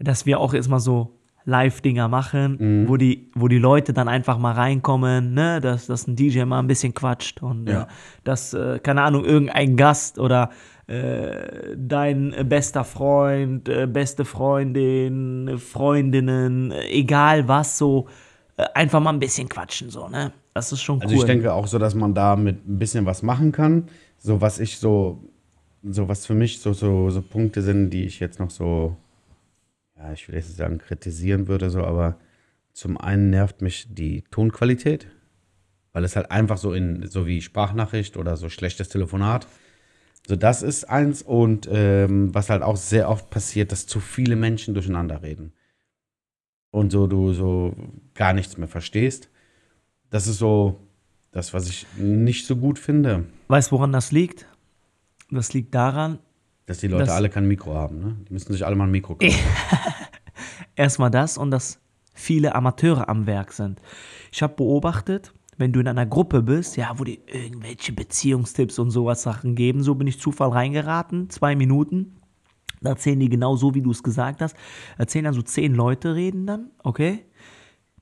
dass 0.00 0.26
wir 0.26 0.40
auch 0.40 0.54
jetzt 0.54 0.68
mal 0.68 0.80
so 0.80 1.17
Live-Dinger 1.48 2.08
machen, 2.08 2.56
Mhm. 2.60 2.88
wo, 2.88 2.96
die, 2.98 3.30
wo 3.34 3.48
die 3.48 3.58
Leute 3.58 3.92
dann 3.92 4.06
einfach 4.06 4.38
mal 4.38 4.52
reinkommen, 4.52 5.32
ne? 5.32 5.60
dass, 5.60 5.86
dass 5.86 6.06
ein 6.06 6.14
DJ 6.14 6.44
mal 6.44 6.58
ein 6.58 6.66
bisschen 6.66 6.92
quatscht 6.94 7.42
und 7.42 7.66
Ja. 7.68 7.82
äh, 7.82 7.86
dass, 8.24 8.52
äh, 8.54 8.78
keine 8.80 9.02
Ahnung, 9.02 9.24
irgendein 9.24 9.76
Gast 9.76 10.18
oder 10.18 10.50
äh, 10.86 11.74
dein 11.76 12.32
äh, 12.34 12.44
bester 12.44 12.84
Freund, 12.84 13.68
äh, 13.68 13.86
beste 13.86 14.24
Freundin, 14.24 15.48
äh, 15.48 15.56
Freundinnen, 15.58 16.70
äh, 16.70 16.86
egal 16.90 17.48
was, 17.48 17.78
so 17.78 18.06
äh, 18.56 18.64
einfach 18.74 19.00
mal 19.00 19.12
ein 19.12 19.18
bisschen 19.18 19.48
quatschen, 19.48 19.88
so, 19.90 20.08
ne? 20.08 20.32
Das 20.54 20.72
ist 20.72 20.82
schon 20.82 21.00
Also 21.00 21.14
cool. 21.14 21.20
ich 21.20 21.26
denke 21.26 21.52
auch 21.52 21.66
so, 21.66 21.78
dass 21.78 21.94
man 21.94 22.12
da 22.14 22.36
mit 22.36 22.66
ein 22.68 22.78
bisschen 22.78 23.06
was 23.06 23.22
machen 23.22 23.52
kann. 23.52 23.84
So 24.18 24.40
was 24.40 24.58
ich 24.58 24.78
so, 24.78 25.22
so 25.84 26.08
was 26.08 26.26
für 26.26 26.34
mich 26.34 26.60
so, 26.60 26.72
so, 26.72 27.08
so 27.10 27.22
Punkte 27.22 27.62
sind, 27.62 27.90
die 27.90 28.04
ich 28.04 28.18
jetzt 28.20 28.40
noch 28.40 28.50
so, 28.50 28.96
ja, 29.98 30.12
ich 30.12 30.28
will 30.28 30.36
jetzt 30.36 30.56
sagen 30.56 30.78
kritisieren 30.78 31.48
würde, 31.48 31.70
so, 31.70 31.82
aber 31.84 32.18
zum 32.72 32.96
einen 32.96 33.30
nervt 33.30 33.60
mich 33.60 33.86
die 33.90 34.22
Tonqualität, 34.30 35.08
weil 35.92 36.04
es 36.04 36.16
halt 36.16 36.30
einfach 36.30 36.58
so 36.58 36.72
in, 36.72 37.06
so 37.08 37.26
wie 37.26 37.42
Sprachnachricht 37.42 38.16
oder 38.16 38.36
so 38.36 38.48
schlechtes 38.48 38.88
Telefonat. 38.88 39.46
So, 40.26 40.36
das 40.36 40.62
ist 40.62 40.88
eins 40.88 41.22
und 41.22 41.68
ähm, 41.72 42.34
was 42.34 42.50
halt 42.50 42.62
auch 42.62 42.76
sehr 42.76 43.08
oft 43.08 43.30
passiert, 43.30 43.72
dass 43.72 43.86
zu 43.86 43.98
viele 43.98 44.36
Menschen 44.36 44.74
durcheinander 44.74 45.22
reden. 45.22 45.52
Und 46.70 46.92
so 46.92 47.06
du 47.06 47.32
so 47.32 47.74
gar 48.14 48.34
nichts 48.34 48.58
mehr 48.58 48.68
verstehst. 48.68 49.30
Das 50.10 50.26
ist 50.26 50.38
so 50.38 50.78
das, 51.32 51.54
was 51.54 51.68
ich 51.68 51.86
nicht 51.96 52.46
so 52.46 52.56
gut 52.56 52.78
finde, 52.78 53.24
weißt 53.48 53.70
du, 53.70 53.76
woran 53.76 53.92
das 53.92 54.12
liegt? 54.12 54.46
Das 55.30 55.52
liegt 55.52 55.74
daran, 55.74 56.20
dass 56.68 56.78
die 56.78 56.88
Leute 56.88 57.06
Das- 57.06 57.14
alle 57.14 57.30
kein 57.30 57.48
Mikro 57.48 57.74
haben. 57.74 57.98
Ne? 57.98 58.16
Die 58.28 58.32
müssen 58.32 58.52
sich 58.52 58.64
alle 58.64 58.76
mal 58.76 58.84
ein 58.84 58.90
Mikro 58.90 59.14
kaufen. 59.16 59.34
erstmal 60.76 61.10
das 61.10 61.38
und 61.38 61.50
dass 61.50 61.80
viele 62.14 62.54
Amateure 62.54 63.08
am 63.08 63.26
Werk 63.26 63.52
sind. 63.52 63.80
Ich 64.32 64.42
habe 64.42 64.54
beobachtet, 64.54 65.32
wenn 65.56 65.72
du 65.72 65.80
in 65.80 65.88
einer 65.88 66.06
Gruppe 66.06 66.42
bist, 66.42 66.76
ja, 66.76 66.92
wo 66.96 67.04
die 67.04 67.20
irgendwelche 67.26 67.92
Beziehungstipps 67.92 68.78
und 68.78 68.90
sowas 68.90 69.22
Sachen 69.22 69.54
geben, 69.54 69.82
so 69.82 69.94
bin 69.94 70.06
ich 70.06 70.20
Zufall 70.20 70.50
reingeraten, 70.50 71.30
zwei 71.30 71.56
Minuten. 71.56 72.16
Da 72.80 72.90
erzählen 72.90 73.18
die 73.18 73.28
genau 73.28 73.56
so, 73.56 73.74
wie 73.74 73.82
du 73.82 73.90
es 73.90 74.02
gesagt 74.04 74.40
hast. 74.40 74.56
Erzählen 74.98 75.24
dann 75.24 75.34
so 75.34 75.42
zehn 75.42 75.74
Leute 75.74 76.14
reden 76.14 76.46
dann, 76.46 76.70
okay? 76.84 77.24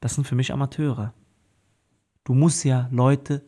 Das 0.00 0.14
sind 0.14 0.26
für 0.26 0.34
mich 0.34 0.52
Amateure. 0.52 1.14
Du 2.24 2.34
musst 2.34 2.64
ja 2.64 2.88
Leute 2.90 3.42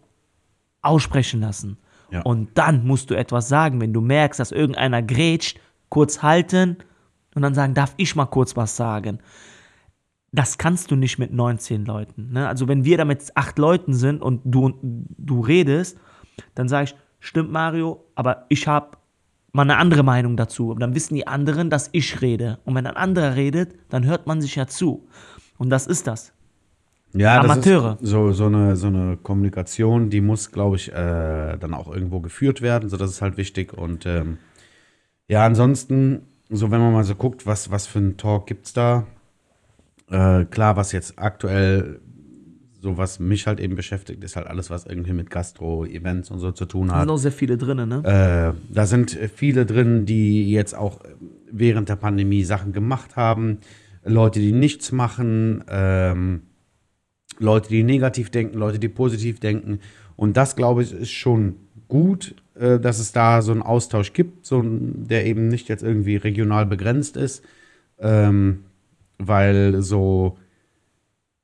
aussprechen 0.80 1.40
lassen. 1.40 1.76
Ja. 2.10 2.22
Und 2.22 2.56
dann 2.56 2.86
musst 2.86 3.10
du 3.10 3.14
etwas 3.14 3.48
sagen, 3.48 3.80
wenn 3.80 3.92
du 3.92 4.00
merkst, 4.00 4.40
dass 4.40 4.52
irgendeiner 4.52 5.02
grätscht, 5.02 5.60
kurz 5.88 6.22
halten 6.22 6.78
und 7.34 7.42
dann 7.42 7.54
sagen, 7.54 7.74
darf 7.74 7.94
ich 7.96 8.16
mal 8.16 8.26
kurz 8.26 8.56
was 8.56 8.76
sagen. 8.76 9.20
das 10.30 10.58
kannst 10.58 10.90
du 10.90 10.96
nicht 10.96 11.18
mit 11.18 11.32
19 11.32 11.86
Leuten. 11.86 12.32
Ne? 12.32 12.46
Also 12.46 12.68
wenn 12.68 12.84
wir 12.84 12.98
da 12.98 13.04
mit 13.06 13.24
acht 13.34 13.58
Leuten 13.58 13.94
sind 13.94 14.20
und 14.20 14.42
du, 14.44 14.74
du 14.82 15.40
redest, 15.40 15.98
dann 16.54 16.68
sage 16.68 16.84
ich, 16.84 16.96
stimmt 17.18 17.50
Mario, 17.50 18.04
aber 18.14 18.44
ich 18.50 18.68
habe 18.68 18.98
mal 19.52 19.62
eine 19.62 19.78
andere 19.78 20.02
Meinung 20.02 20.36
dazu. 20.36 20.70
Und 20.70 20.80
dann 20.80 20.94
wissen 20.94 21.14
die 21.14 21.26
anderen, 21.26 21.70
dass 21.70 21.88
ich 21.92 22.20
rede. 22.20 22.58
Und 22.64 22.74
wenn 22.74 22.86
ein 22.86 22.96
anderer 22.96 23.36
redet, 23.36 23.74
dann 23.88 24.04
hört 24.04 24.26
man 24.26 24.40
sich 24.40 24.54
ja 24.56 24.66
zu. 24.66 25.08
Und 25.56 25.70
das 25.70 25.86
ist 25.86 26.06
das. 26.06 26.32
Ja, 27.14 27.40
Amateure. 27.40 27.94
Das 27.94 28.02
ist 28.02 28.10
so, 28.10 28.32
so, 28.32 28.46
eine, 28.46 28.76
so 28.76 28.88
eine 28.88 29.16
Kommunikation, 29.16 30.10
die 30.10 30.20
muss, 30.20 30.52
glaube 30.52 30.76
ich, 30.76 30.92
äh, 30.92 31.56
dann 31.58 31.74
auch 31.74 31.92
irgendwo 31.92 32.20
geführt 32.20 32.62
werden. 32.62 32.88
So, 32.88 32.96
das 32.96 33.10
ist 33.10 33.22
halt 33.22 33.36
wichtig. 33.36 33.72
Und 33.72 34.06
ähm, 34.06 34.38
ja, 35.26 35.44
ansonsten, 35.44 36.22
so 36.50 36.70
wenn 36.70 36.80
man 36.80 36.92
mal 36.92 37.04
so 37.04 37.14
guckt, 37.14 37.46
was, 37.46 37.70
was 37.70 37.86
für 37.86 37.98
ein 37.98 38.16
Talk 38.16 38.46
gibt 38.46 38.66
es 38.66 38.72
da, 38.72 39.06
äh, 40.10 40.44
klar, 40.44 40.76
was 40.76 40.92
jetzt 40.92 41.18
aktuell 41.18 42.00
so 42.80 42.96
was 42.96 43.18
mich 43.18 43.46
halt 43.46 43.60
eben 43.60 43.74
beschäftigt, 43.74 44.22
ist 44.22 44.36
halt 44.36 44.46
alles, 44.46 44.70
was 44.70 44.86
irgendwie 44.86 45.12
mit 45.12 45.30
Gastro, 45.30 45.84
Events 45.84 46.30
und 46.30 46.38
so 46.38 46.52
zu 46.52 46.64
tun 46.64 46.88
Da 46.88 46.94
hat. 46.94 47.00
sind 47.02 47.10
auch 47.10 47.16
sehr 47.16 47.32
viele 47.32 47.58
drin, 47.58 47.88
ne? 47.88 48.54
Äh, 48.54 48.72
da 48.72 48.86
sind 48.86 49.18
viele 49.34 49.66
drin, 49.66 50.06
die 50.06 50.50
jetzt 50.52 50.74
auch 50.76 51.00
während 51.50 51.88
der 51.88 51.96
Pandemie 51.96 52.44
Sachen 52.44 52.72
gemacht 52.72 53.16
haben. 53.16 53.58
Leute, 54.04 54.38
die 54.38 54.52
nichts 54.52 54.92
machen, 54.92 55.64
ähm, 55.68 56.42
Leute, 57.40 57.68
die 57.68 57.82
negativ 57.82 58.30
denken, 58.30 58.58
Leute, 58.58 58.78
die 58.78 58.88
positiv 58.88 59.40
denken. 59.40 59.80
Und 60.16 60.36
das, 60.36 60.56
glaube 60.56 60.82
ich, 60.82 60.92
ist 60.92 61.10
schon 61.10 61.56
gut, 61.88 62.34
äh, 62.54 62.78
dass 62.78 62.98
es 62.98 63.12
da 63.12 63.42
so 63.42 63.52
einen 63.52 63.62
Austausch 63.62 64.12
gibt, 64.12 64.46
so, 64.46 64.62
der 64.64 65.26
eben 65.26 65.48
nicht 65.48 65.68
jetzt 65.68 65.82
irgendwie 65.82 66.16
regional 66.16 66.66
begrenzt 66.66 67.16
ist. 67.16 67.44
Ähm, 68.00 68.64
weil 69.18 69.82
so, 69.82 70.38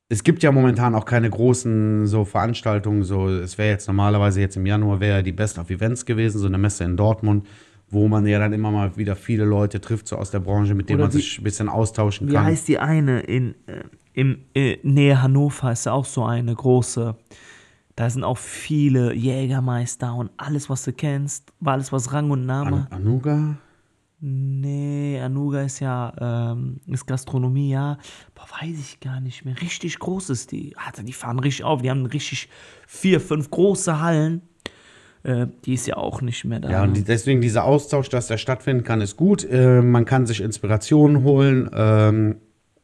es 0.07 0.23
gibt 0.23 0.43
ja 0.43 0.51
momentan 0.51 0.95
auch 0.95 1.05
keine 1.05 1.29
großen 1.29 2.07
so 2.07 2.25
Veranstaltungen, 2.25 3.03
so, 3.03 3.27
es 3.27 3.57
wäre 3.57 3.71
jetzt 3.71 3.87
normalerweise 3.87 4.39
jetzt 4.39 4.55
im 4.55 4.65
Januar 4.65 4.99
wäre 4.99 5.23
die 5.23 5.31
Best 5.31 5.57
of 5.57 5.69
Events 5.69 6.05
gewesen, 6.05 6.39
so 6.39 6.47
eine 6.47 6.57
Messe 6.57 6.83
in 6.83 6.95
Dortmund, 6.95 7.45
wo 7.89 8.07
man 8.07 8.25
ja 8.25 8.39
dann 8.39 8.51
immer 8.53 8.71
mal 8.71 8.97
wieder 8.97 9.15
viele 9.15 9.45
Leute 9.45 9.79
trifft, 9.79 10.07
so 10.07 10.15
aus 10.17 10.31
der 10.31 10.39
Branche, 10.39 10.73
mit 10.73 10.89
denen 10.89 10.99
Oder 10.99 11.07
man 11.09 11.13
wie- 11.13 11.21
sich 11.21 11.39
ein 11.39 11.43
bisschen 11.43 11.69
austauschen 11.69 12.27
Wie 12.29 12.33
kann. 12.33 12.45
heißt 12.45 12.67
die 12.67 12.79
eine 12.79 13.21
in 13.21 13.55
äh, 13.67 13.83
im 14.13 14.45
äh, 14.53 14.77
Nähe 14.83 15.21
Hannover 15.21 15.71
ist 15.73 15.85
ja 15.85 15.91
auch 15.91 16.05
so 16.05 16.23
eine 16.25 16.55
große. 16.55 17.15
Da 17.97 18.09
sind 18.09 18.23
auch 18.23 18.37
viele 18.37 19.13
Jägermeister 19.13 20.13
und 20.15 20.29
alles, 20.37 20.69
was 20.69 20.83
du 20.83 20.91
kennst, 20.93 21.51
war 21.59 21.73
alles, 21.73 21.91
was 21.93 22.11
Rang 22.11 22.29
und 22.31 22.45
Name. 22.45 22.87
An 22.89 23.01
Anuga? 23.01 23.57
Nee, 24.21 25.19
Anuga 25.21 25.61
ist 25.61 25.81
ja, 25.81 26.13
ähm, 26.53 26.79
ist 26.87 27.05
Gastronomie, 27.05 27.69
ja. 27.71 27.97
Boah, 28.33 28.47
weiß 28.61 28.79
ich 28.79 28.99
gar 28.99 29.19
nicht 29.19 29.45
mehr. 29.45 29.59
Richtig 29.61 29.99
groß 29.99 30.29
ist 30.29 30.51
die. 30.51 30.75
Alter, 30.77 31.03
die 31.03 31.13
fahren 31.13 31.39
richtig 31.39 31.63
auf. 31.65 31.81
Die 31.81 31.89
haben 31.89 32.05
richtig 32.05 32.49
vier, 32.87 33.19
fünf 33.21 33.49
große 33.51 33.99
Hallen. 33.99 34.41
Äh, 35.25 35.47
die 35.65 35.73
ist 35.73 35.87
ja 35.87 35.97
auch 35.97 36.21
nicht 36.21 36.45
mehr 36.45 36.59
da. 36.59 36.69
Ja, 36.69 36.83
und 36.83 37.07
deswegen 37.07 37.41
dieser 37.41 37.63
Austausch, 37.63 38.09
dass 38.09 38.27
der 38.27 38.37
stattfinden 38.37 38.83
kann, 38.83 39.01
ist 39.01 39.17
gut. 39.17 39.43
Äh, 39.43 39.81
man 39.81 40.05
kann 40.05 40.27
sich 40.27 40.41
Inspirationen 40.41 41.23
holen. 41.23 41.69
Ähm, 41.73 42.35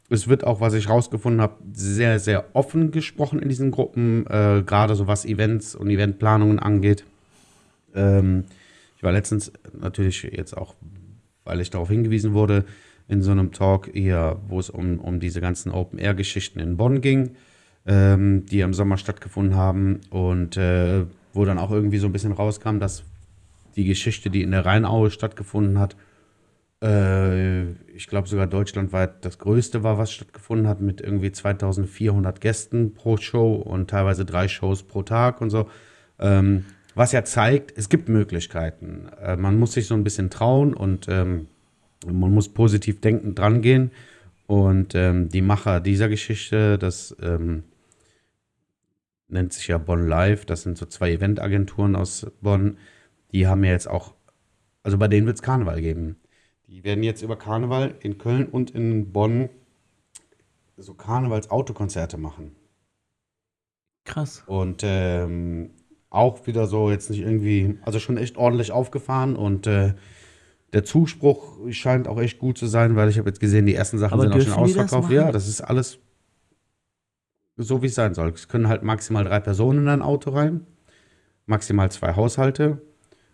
es 0.10 0.28
wird 0.28 0.44
auch, 0.44 0.60
was 0.60 0.74
ich 0.74 0.90
rausgefunden 0.90 1.40
habe, 1.40 1.56
sehr, 1.72 2.20
sehr 2.20 2.46
offen 2.54 2.90
gesprochen 2.90 3.40
in 3.40 3.48
diesen 3.48 3.70
Gruppen, 3.70 4.26
äh, 4.26 4.64
gerade 4.66 4.96
so 4.96 5.06
was 5.06 5.24
Events 5.24 5.76
und 5.76 5.90
Eventplanungen 5.90 6.58
angeht. 6.58 7.06
Ähm, 7.94 8.46
ich 8.98 9.04
war 9.04 9.12
letztens 9.12 9.52
natürlich 9.80 10.24
jetzt 10.24 10.58
auch, 10.58 10.74
weil 11.44 11.62
ich 11.62 11.70
darauf 11.70 11.90
hingewiesen 11.90 12.34
wurde, 12.34 12.66
in 13.08 13.22
so 13.22 13.32
einem 13.32 13.52
Talk 13.52 13.90
hier, 13.94 14.40
wo 14.48 14.60
es 14.60 14.70
um, 14.72 15.00
um 15.00 15.20
diese 15.20 15.42
ganzen 15.42 15.72
Open-Air-Geschichten 15.72 16.60
in 16.60 16.76
Bonn 16.76 17.02
ging, 17.02 17.36
ähm, 17.86 18.46
die 18.48 18.62
im 18.62 18.74
Sommer 18.74 18.98
stattgefunden 18.98 19.56
haben 19.56 20.02
und 20.10 20.58
äh, 20.58 21.06
wo 21.34 21.46
dann 21.46 21.58
auch 21.58 21.72
irgendwie 21.72 21.98
so 21.98 22.08
ein 22.08 22.14
bisschen 22.14 22.32
rauskam, 22.32 22.80
dass 22.80 23.04
die 23.76 23.86
Geschichte, 23.86 24.30
die 24.30 24.42
in 24.42 24.52
der 24.52 24.66
Rheinaue 24.66 25.12
stattgefunden 25.12 25.80
hat, 25.80 25.96
äh, 26.84 27.72
ich 27.94 28.08
glaube 28.08 28.28
sogar 28.28 28.48
deutschlandweit 28.48 29.24
das 29.24 29.38
größte 29.38 29.84
war, 29.84 29.98
was 29.98 30.12
stattgefunden 30.12 30.68
hat, 30.68 30.82
mit 30.82 31.02
irgendwie 31.02 31.32
2400 31.32 32.42
Gästen 32.42 32.94
pro 32.94 33.18
Show 33.18 33.54
und 33.54 33.90
teilweise 33.90 34.26
drei 34.26 34.48
Shows 34.48 34.84
pro 34.84 35.04
Tag 35.04 35.42
und 35.42 35.50
so. 35.50 35.70
Ähm, 36.20 36.66
was 36.96 37.12
ja 37.12 37.24
zeigt, 37.24 37.78
es 37.78 37.90
gibt 37.90 38.10
Möglichkeiten. 38.10 39.08
Äh, 39.22 39.38
man 39.38 39.58
muss 39.58 39.74
sich 39.74 39.88
so 39.88 39.94
ein 39.94 40.04
bisschen 40.04 40.30
trauen 40.30 40.74
und 40.74 41.08
ähm, 41.10 41.48
man 42.06 42.34
muss 42.34 42.50
positiv 42.50 43.00
denkend 43.00 43.38
drangehen. 43.38 43.92
Und 44.48 44.96
ähm, 44.96 45.30
die 45.30 45.42
Macher 45.42 45.80
dieser 45.80 46.10
Geschichte, 46.10 46.78
das 46.78 47.16
ähm, 47.22 47.64
nennt 49.32 49.54
sich 49.54 49.68
ja 49.68 49.78
Bonn 49.78 50.08
Live, 50.08 50.46
das 50.46 50.64
sind 50.64 50.78
so 50.78 50.86
zwei 50.86 51.12
Eventagenturen 51.12 51.96
aus 51.96 52.28
Bonn, 52.42 52.78
die 53.32 53.48
haben 53.48 53.64
ja 53.64 53.72
jetzt 53.72 53.90
auch, 53.90 54.14
also 54.84 54.98
bei 54.98 55.08
denen 55.08 55.26
wird 55.28 55.38
es 55.38 55.42
Karneval 55.42 55.82
geben. 55.82 56.18
Die 56.68 56.84
werden 56.84 57.04
jetzt 57.04 57.22
über 57.22 57.36
Karneval 57.36 57.96
in 58.02 58.18
Köln 58.18 58.48
und 58.48 58.72
in 58.72 59.12
Bonn 59.12 59.50
so 60.78 60.94
Karnevals-Autokonzerte 60.94 62.18
machen. 62.18 62.56
Krass. 64.06 64.44
Und 64.48 64.82
ähm, 64.84 65.72
auch 66.10 66.48
wieder 66.48 66.68
so 66.68 66.90
jetzt 66.90 67.10
nicht 67.10 67.22
irgendwie, 67.22 67.78
also 67.84 68.00
schon 68.00 68.18
echt 68.18 68.38
ordentlich 68.38 68.72
aufgefahren 68.72 69.36
und 69.36 69.68
äh, 69.68 69.94
der 70.74 70.84
Zuspruch 70.86 71.58
scheint 71.72 72.08
auch 72.08 72.20
echt 72.20 72.40
gut 72.40 72.58
zu 72.58 72.68
sein, 72.68 72.96
weil 72.96 73.10
ich 73.10 73.18
habe 73.18 73.30
jetzt 73.30 73.40
gesehen, 73.40 73.66
die 73.66 73.76
ersten 73.76 73.98
Sachen 73.98 74.14
Aber 74.14 74.24
sind 74.24 74.34
auch 74.34 74.42
schon 74.42 74.54
ausverkauft. 74.54 75.12
Ja, 75.12 75.32
das 75.32 75.48
ist 75.48 75.62
alles 75.62 76.00
so, 77.62 77.82
wie 77.82 77.88
es 77.88 77.96
sein 77.96 78.14
soll. 78.14 78.30
Es 78.30 78.48
können 78.48 78.68
halt 78.68 78.84
maximal 78.84 79.24
drei 79.24 79.40
Personen 79.40 79.80
in 79.80 79.88
ein 79.90 80.02
Auto 80.02 80.32
rein, 80.32 80.66
maximal 81.46 81.92
zwei 81.92 82.16
Haushalte 82.16 82.82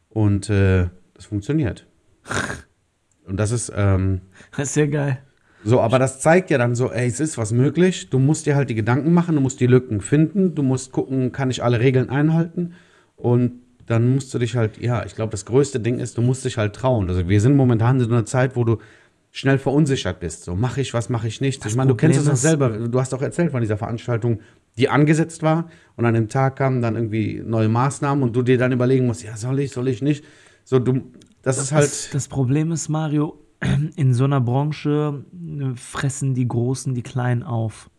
und 0.09 0.49
äh, 0.49 0.87
das 1.13 1.25
funktioniert. 1.25 1.87
Und 3.25 3.37
das 3.37 3.51
ist, 3.51 3.71
ähm, 3.75 4.21
Das 4.55 4.69
ist 4.69 4.75
ja 4.75 4.85
geil. 4.85 5.19
so, 5.63 5.81
aber 5.81 5.99
das 5.99 6.19
zeigt 6.21 6.49
ja 6.49 6.57
dann 6.57 6.75
so, 6.75 6.91
ey, 6.91 7.07
es 7.07 7.19
ist 7.19 7.37
was 7.37 7.51
möglich. 7.51 8.09
Du 8.09 8.19
musst 8.19 8.45
dir 8.45 8.55
halt 8.55 8.69
die 8.69 8.75
Gedanken 8.75 9.13
machen, 9.13 9.35
du 9.35 9.41
musst 9.41 9.59
die 9.59 9.67
Lücken 9.67 10.01
finden, 10.01 10.55
du 10.55 10.63
musst 10.63 10.91
gucken, 10.91 11.31
kann 11.31 11.49
ich 11.49 11.63
alle 11.63 11.79
Regeln 11.79 12.09
einhalten 12.09 12.73
und 13.15 13.61
dann 13.85 14.13
musst 14.15 14.33
du 14.33 14.39
dich 14.39 14.55
halt, 14.57 14.79
ja, 14.79 15.05
ich 15.05 15.15
glaube, 15.15 15.31
das 15.31 15.45
größte 15.45 15.79
Ding 15.79 15.99
ist, 15.99 16.17
du 16.17 16.21
musst 16.21 16.43
dich 16.43 16.57
halt 16.57 16.75
trauen. 16.75 17.07
Also 17.09 17.29
wir 17.29 17.39
sind 17.39 17.55
momentan 17.55 17.99
in 17.99 18.05
so 18.07 18.13
einer 18.13 18.25
Zeit, 18.25 18.55
wo 18.57 18.65
du 18.65 18.79
schnell 19.31 19.57
verunsichert 19.59 20.19
bist. 20.19 20.43
So, 20.43 20.55
mache 20.55 20.81
ich 20.81 20.93
was, 20.93 21.09
mache 21.09 21.27
ich 21.27 21.41
nicht. 21.41 21.63
Das 21.63 21.71
ich 21.71 21.77
meine, 21.77 21.89
du 21.89 21.95
kennst 21.95 22.19
es 22.19 22.27
ist- 22.27 22.41
selber. 22.41 22.69
Du 22.69 22.99
hast 22.99 23.13
auch 23.13 23.21
erzählt 23.21 23.51
von 23.51 23.61
dieser 23.61 23.77
Veranstaltung, 23.77 24.39
die 24.77 24.89
angesetzt 24.89 25.43
war 25.43 25.69
und 25.95 26.05
an 26.05 26.13
dem 26.13 26.27
Tag 26.29 26.55
kamen 26.57 26.81
dann 26.81 26.95
irgendwie 26.95 27.41
neue 27.45 27.67
Maßnahmen 27.67 28.23
und 28.23 28.35
du 28.35 28.41
dir 28.43 28.57
dann 28.57 28.71
überlegen 28.71 29.05
musst, 29.07 29.23
ja, 29.23 29.35
soll 29.37 29.59
ich, 29.59 29.71
soll 29.71 29.87
ich 29.87 30.01
nicht. 30.01 30.23
So, 30.63 30.79
du, 30.79 31.01
das 31.41 31.57
ist 31.57 31.71
halt, 31.71 31.85
Das, 31.85 32.09
das 32.11 32.27
Problem 32.27 32.71
ist, 32.71 32.89
Mario, 32.89 33.39
in 33.95 34.13
so 34.13 34.23
einer 34.25 34.41
Branche 34.41 35.23
äh, 35.33 35.75
fressen 35.75 36.33
die 36.35 36.47
Großen 36.47 36.93
die 36.93 37.01
Kleinen 37.03 37.43
auf. 37.43 37.89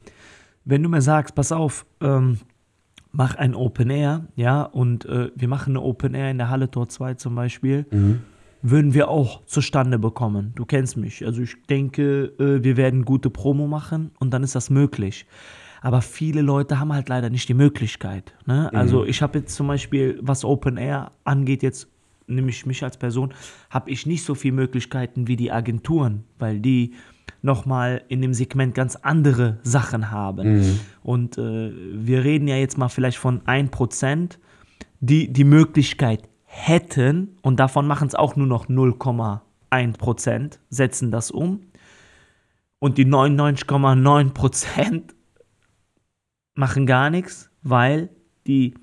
Wenn 0.64 0.82
du 0.82 0.88
mir 0.88 1.02
sagst, 1.02 1.34
pass 1.34 1.50
auf, 1.50 1.86
ähm, 2.00 2.38
mach 3.10 3.34
ein 3.36 3.54
Open 3.54 3.90
Air, 3.90 4.26
ja, 4.36 4.62
und 4.62 5.04
äh, 5.06 5.30
wir 5.34 5.48
machen 5.48 5.70
eine 5.70 5.80
Open 5.82 6.14
Air 6.14 6.30
in 6.30 6.38
der 6.38 6.50
Halle 6.50 6.70
Tor 6.70 6.88
2 6.88 7.14
zum 7.14 7.34
Beispiel, 7.34 7.86
würden 8.62 8.94
wir 8.94 9.08
auch 9.08 9.44
zustande 9.46 9.98
bekommen. 9.98 10.52
Du 10.56 10.64
kennst 10.64 10.96
mich. 10.96 11.24
Also 11.24 11.42
ich 11.42 11.56
denke, 11.68 12.32
äh, 12.38 12.62
wir 12.62 12.76
werden 12.76 13.04
gute 13.04 13.30
Promo 13.30 13.66
machen 13.66 14.10
und 14.18 14.32
dann 14.32 14.42
ist 14.42 14.54
das 14.54 14.70
möglich. 14.70 15.26
Aber 15.80 16.02
viele 16.02 16.42
Leute 16.42 16.80
haben 16.80 16.92
halt 16.92 17.08
leider 17.08 17.30
nicht 17.30 17.48
die 17.48 17.54
Möglichkeit. 17.54 18.34
Ne? 18.46 18.72
Also 18.74 19.04
ich 19.04 19.22
habe 19.22 19.38
jetzt 19.38 19.54
zum 19.54 19.68
Beispiel, 19.68 20.18
was 20.20 20.44
Open 20.44 20.76
Air 20.76 21.12
angeht, 21.24 21.62
jetzt 21.62 21.88
nämlich 22.26 22.66
mich 22.66 22.82
als 22.82 22.96
Person, 22.96 23.32
habe 23.70 23.90
ich 23.90 24.06
nicht 24.06 24.24
so 24.24 24.34
viele 24.34 24.54
Möglichkeiten 24.54 25.28
wie 25.28 25.36
die 25.36 25.50
Agenturen, 25.52 26.24
weil 26.38 26.60
die 26.60 26.94
nochmal 27.42 28.02
in 28.08 28.20
dem 28.22 28.34
Segment 28.34 28.74
ganz 28.74 28.96
andere 28.96 29.58
Sachen 29.62 30.10
haben. 30.10 30.46
Und 31.02 31.38
äh, 31.38 31.72
wir 31.94 32.24
reden 32.24 32.48
ja 32.48 32.56
jetzt 32.56 32.76
mal 32.76 32.88
vielleicht 32.88 33.18
von 33.18 33.40
1%, 33.42 34.38
die 35.00 35.32
die 35.32 35.44
Möglichkeit 35.44 36.27
hätten, 36.48 37.36
und 37.42 37.60
davon 37.60 37.86
machen 37.86 38.08
es 38.08 38.14
auch 38.14 38.34
nur 38.34 38.46
noch 38.46 38.66
0,1%, 38.68 40.58
setzen 40.70 41.10
das 41.10 41.30
um. 41.30 41.60
Und 42.78 42.96
die 42.96 43.06
99,9% 43.06 45.02
machen 46.54 46.86
gar 46.86 47.10
nichts, 47.10 47.50
weil 47.62 48.08
die 48.46 48.74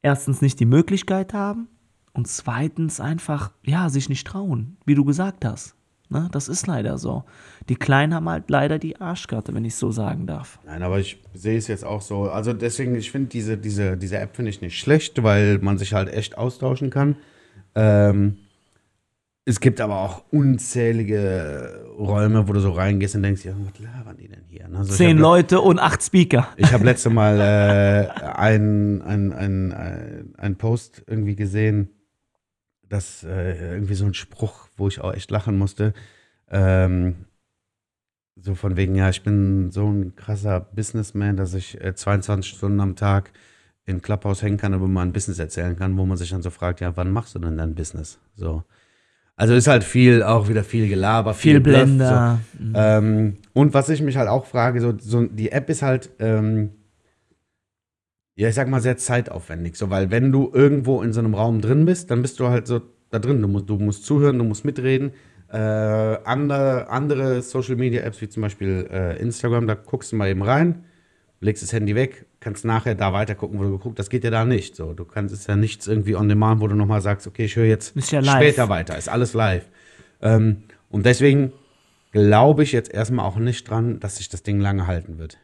erstens 0.00 0.40
nicht 0.40 0.60
die 0.60 0.64
Möglichkeit 0.64 1.34
haben 1.34 1.68
und 2.12 2.28
zweitens 2.28 3.00
einfach, 3.00 3.50
ja, 3.64 3.88
sich 3.88 4.08
nicht 4.08 4.26
trauen, 4.26 4.76
wie 4.86 4.94
du 4.94 5.04
gesagt 5.04 5.44
hast. 5.44 5.74
Ne? 6.14 6.28
Das 6.32 6.48
ist 6.48 6.66
leider 6.66 6.96
so. 6.96 7.24
Die 7.68 7.76
Kleinen 7.76 8.14
haben 8.14 8.28
halt 8.28 8.48
leider 8.48 8.78
die 8.78 8.98
Arschkarte, 9.00 9.52
wenn 9.52 9.64
ich 9.66 9.74
so 9.74 9.90
sagen 9.90 10.26
darf. 10.26 10.58
Nein, 10.64 10.82
aber 10.82 10.98
ich 10.98 11.20
sehe 11.34 11.58
es 11.58 11.66
jetzt 11.66 11.84
auch 11.84 12.00
so. 12.00 12.30
Also 12.30 12.52
deswegen, 12.54 12.94
ich 12.94 13.10
finde 13.10 13.28
diese, 13.28 13.58
diese, 13.58 13.96
diese 13.98 14.18
App 14.18 14.34
finde 14.36 14.50
ich 14.50 14.60
nicht 14.62 14.78
schlecht, 14.78 15.22
weil 15.22 15.58
man 15.58 15.76
sich 15.76 15.92
halt 15.92 16.08
echt 16.12 16.38
austauschen 16.38 16.88
kann. 16.90 17.16
Ähm, 17.74 18.38
Es 19.46 19.60
gibt 19.60 19.80
aber 19.82 19.96
auch 20.00 20.22
unzählige 20.30 21.84
Räume, 21.98 22.48
wo 22.48 22.52
du 22.54 22.60
so 22.60 22.70
reingehst 22.70 23.14
und 23.14 23.22
denkst, 23.22 23.44
ja, 23.44 23.52
was 23.58 23.78
labern 23.78 24.16
die 24.16 24.28
denn 24.28 24.44
hier? 24.48 24.68
ne? 24.68 24.78
Also 24.78 24.94
Zehn 24.94 25.18
Leute 25.18 25.60
und 25.60 25.78
acht 25.78 26.02
Speaker. 26.02 26.48
Ich 26.56 26.72
habe 26.72 26.84
letzte 26.84 27.10
Mal 27.10 27.40
äh, 27.40 28.20
einen 28.36 29.02
ein, 29.02 29.32
ein, 29.32 30.34
ein, 30.38 30.56
Post 30.56 31.02
irgendwie 31.06 31.36
gesehen, 31.36 31.90
das 32.88 33.22
äh, 33.24 33.74
irgendwie 33.74 33.94
so 33.94 34.06
ein 34.06 34.14
Spruch, 34.14 34.63
wo 34.76 34.88
ich 34.88 35.00
auch 35.00 35.12
echt 35.12 35.30
lachen 35.30 35.56
musste. 35.56 35.94
Ähm, 36.50 37.26
so 38.36 38.54
von 38.54 38.76
wegen, 38.76 38.94
ja, 38.94 39.08
ich 39.10 39.22
bin 39.22 39.70
so 39.70 39.86
ein 39.86 40.16
krasser 40.16 40.60
Businessman, 40.60 41.36
dass 41.36 41.54
ich 41.54 41.80
äh, 41.80 41.94
22 41.94 42.56
Stunden 42.56 42.80
am 42.80 42.96
Tag 42.96 43.32
in 43.86 44.02
Clubhouse 44.02 44.42
hängen 44.42 44.56
kann, 44.56 44.74
aber 44.74 44.88
mal 44.88 45.02
ein 45.02 45.12
Business 45.12 45.38
erzählen 45.38 45.76
kann, 45.76 45.96
wo 45.96 46.06
man 46.06 46.16
sich 46.16 46.30
dann 46.30 46.42
so 46.42 46.50
fragt, 46.50 46.80
ja, 46.80 46.96
wann 46.96 47.12
machst 47.12 47.34
du 47.34 47.38
denn 47.38 47.56
dein 47.56 47.74
Business? 47.74 48.18
So. 48.34 48.64
Also 49.36 49.54
ist 49.54 49.66
halt 49.66 49.84
viel, 49.84 50.22
auch 50.22 50.48
wieder 50.48 50.64
viel 50.64 50.88
Gelaber, 50.88 51.34
Viel 51.34 51.60
Bluff, 51.60 51.80
so. 51.80 51.86
Blender. 51.86 52.40
Ähm, 52.74 53.36
und 53.52 53.74
was 53.74 53.88
ich 53.88 54.00
mich 54.00 54.16
halt 54.16 54.28
auch 54.28 54.46
frage, 54.46 54.80
so, 54.80 54.94
so 54.98 55.24
die 55.26 55.52
App 55.52 55.68
ist 55.68 55.82
halt, 55.82 56.10
ähm, 56.18 56.70
ja, 58.36 58.48
ich 58.48 58.54
sag 58.54 58.68
mal, 58.68 58.80
sehr 58.80 58.96
zeitaufwendig. 58.96 59.76
So, 59.76 59.90
weil 59.90 60.10
wenn 60.10 60.32
du 60.32 60.50
irgendwo 60.52 61.02
in 61.02 61.12
so 61.12 61.20
einem 61.20 61.34
Raum 61.34 61.60
drin 61.60 61.84
bist, 61.84 62.10
dann 62.10 62.22
bist 62.22 62.40
du 62.40 62.48
halt 62.48 62.66
so 62.66 62.80
da 63.14 63.18
drin. 63.18 63.40
Du 63.40 63.48
musst, 63.48 63.68
du 63.68 63.76
musst 63.76 64.04
zuhören, 64.04 64.38
du 64.38 64.44
musst 64.44 64.64
mitreden. 64.64 65.12
Äh, 65.52 65.56
andere, 65.56 66.88
andere 66.88 67.42
Social 67.42 67.76
Media 67.76 68.02
Apps, 68.02 68.20
wie 68.20 68.28
zum 68.28 68.42
Beispiel 68.42 68.88
äh, 68.90 69.18
Instagram, 69.20 69.66
da 69.66 69.74
guckst 69.74 70.10
du 70.10 70.16
mal 70.16 70.28
eben 70.28 70.42
rein, 70.42 70.84
legst 71.40 71.62
das 71.62 71.72
Handy 71.72 71.94
weg, 71.94 72.26
kannst 72.40 72.64
nachher 72.64 72.94
da 72.94 73.12
weiter 73.12 73.34
gucken, 73.34 73.58
wo 73.58 73.62
du 73.62 73.70
geguckt 73.70 73.98
Das 73.98 74.10
geht 74.10 74.24
ja 74.24 74.30
da 74.30 74.44
nicht. 74.44 74.74
So, 74.74 74.94
du 74.94 75.04
kannst, 75.04 75.32
ist 75.32 75.48
ja 75.48 75.54
nichts 75.54 75.86
irgendwie 75.86 76.16
on 76.16 76.28
demand, 76.28 76.60
wo 76.60 76.66
du 76.66 76.74
nochmal 76.74 77.00
sagst, 77.02 77.26
okay, 77.26 77.44
ich 77.44 77.56
höre 77.56 77.66
jetzt 77.66 77.94
ja 78.10 78.22
später 78.22 78.68
weiter. 78.68 78.98
Ist 78.98 79.08
alles 79.08 79.32
live. 79.34 79.66
Ähm, 80.22 80.64
und 80.90 81.06
deswegen 81.06 81.52
glaube 82.10 82.62
ich 82.62 82.72
jetzt 82.72 82.92
erstmal 82.92 83.26
auch 83.26 83.36
nicht 83.36 83.68
dran, 83.68 84.00
dass 84.00 84.16
sich 84.16 84.28
das 84.28 84.42
Ding 84.42 84.60
lange 84.60 84.86
halten 84.86 85.18
wird. 85.18 85.38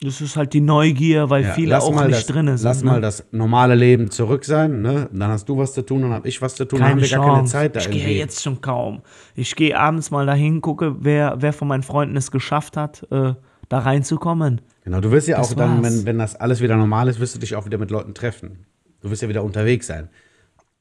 Das 0.00 0.20
ist 0.20 0.36
halt 0.36 0.52
die 0.52 0.60
Neugier, 0.60 1.28
weil 1.28 1.42
Ja, 1.42 1.52
viele 1.54 1.80
auch 1.82 1.92
mal 1.92 2.06
nicht 2.06 2.20
das, 2.20 2.26
drin 2.26 2.46
sind. 2.46 2.62
Lass 2.62 2.84
ne? 2.84 2.90
mal 2.90 3.00
das 3.00 3.24
normale 3.32 3.74
Leben 3.74 4.10
zurück 4.12 4.44
sein. 4.44 4.80
Ne? 4.80 5.08
Dann 5.12 5.30
hast 5.30 5.48
du 5.48 5.58
was 5.58 5.74
zu 5.74 5.82
tun, 5.82 6.02
dann 6.02 6.12
habe 6.12 6.28
ich 6.28 6.40
was 6.40 6.54
zu 6.54 6.64
tun. 6.66 6.78
dann 6.78 6.90
haben 6.90 6.98
keine 7.00 7.10
wir 7.10 7.16
gar 7.16 7.24
keine 7.26 7.38
Chance. 7.38 7.52
Zeit 7.52 7.76
da 7.76 7.80
ich 7.80 7.90
gehe 7.90 8.16
jetzt 8.16 8.42
schon 8.42 8.60
kaum. 8.60 9.02
Ich 9.34 9.56
gehe 9.56 9.76
abends 9.76 10.12
mal 10.12 10.24
dahin, 10.24 10.60
gucke, 10.60 10.96
wer, 11.00 11.36
wer 11.40 11.52
von 11.52 11.66
meinen 11.66 11.82
Freunden 11.82 12.16
es 12.16 12.30
geschafft 12.30 12.76
hat, 12.76 13.06
äh, 13.10 13.34
da 13.68 13.78
reinzukommen. 13.80 14.60
Genau, 14.84 15.00
du 15.00 15.10
wirst 15.10 15.26
ja 15.26 15.38
Das 15.38 15.50
auch 15.50 15.54
dann, 15.54 15.82
war's. 15.82 15.98
wenn, 15.98 16.06
wenn 16.06 16.18
das 16.18 16.36
alles 16.36 16.60
wieder 16.60 16.76
normal 16.76 17.08
ist, 17.08 17.18
wirst 17.18 17.34
du 17.34 17.40
dich 17.40 17.56
auch 17.56 17.66
wieder 17.66 17.78
mit 17.78 17.90
Leuten 17.90 18.14
treffen. 18.14 18.66
Du 19.00 19.10
wirst 19.10 19.22
ja 19.22 19.28
wieder 19.28 19.42
unterwegs 19.42 19.88
sein 19.88 20.08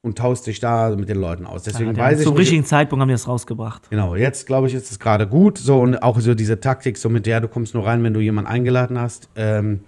und 0.08 0.18
taust 0.18 0.48
dich 0.48 0.60
da 0.60 0.96
mit 0.96 1.08
den 1.10 1.18
Leuten 1.20 1.46
aus. 1.46 1.64
Deswegen 1.64 1.94
Ja, 1.94 1.98
weiß 1.98 2.20
ich 2.20 2.24
Zum 2.26 2.34
nicht, 2.34 2.42
richtigen 2.42 2.66
Zeitpunkt 2.66 3.02
haben 3.02 3.10
wir 3.10 3.16
es 3.16 3.28
rausgebracht. 3.28 3.90
Genau, 3.92 4.16
jetzt 4.16 4.48
glaube 4.48 4.68
ich, 4.68 4.74
ist 4.74 4.90
es 4.92 4.98
gerade 5.00 5.28
gut. 5.28 5.58
So 5.60 5.80
und 5.80 5.98
auch 6.02 6.20
so 6.20 6.34
diese 6.34 6.60
Taktik, 6.60 6.98
so 6.98 7.10
mit 7.10 7.26
der 7.26 7.42
du 7.42 7.48
kommst 7.48 7.74
nur 7.76 7.86
rein, 7.86 8.04
wenn 8.04 8.14
du 8.14 8.20
jemanden 8.20 8.50
eingeladen 8.50 9.00
hast. 9.00 9.30
Ähm, 9.36 9.82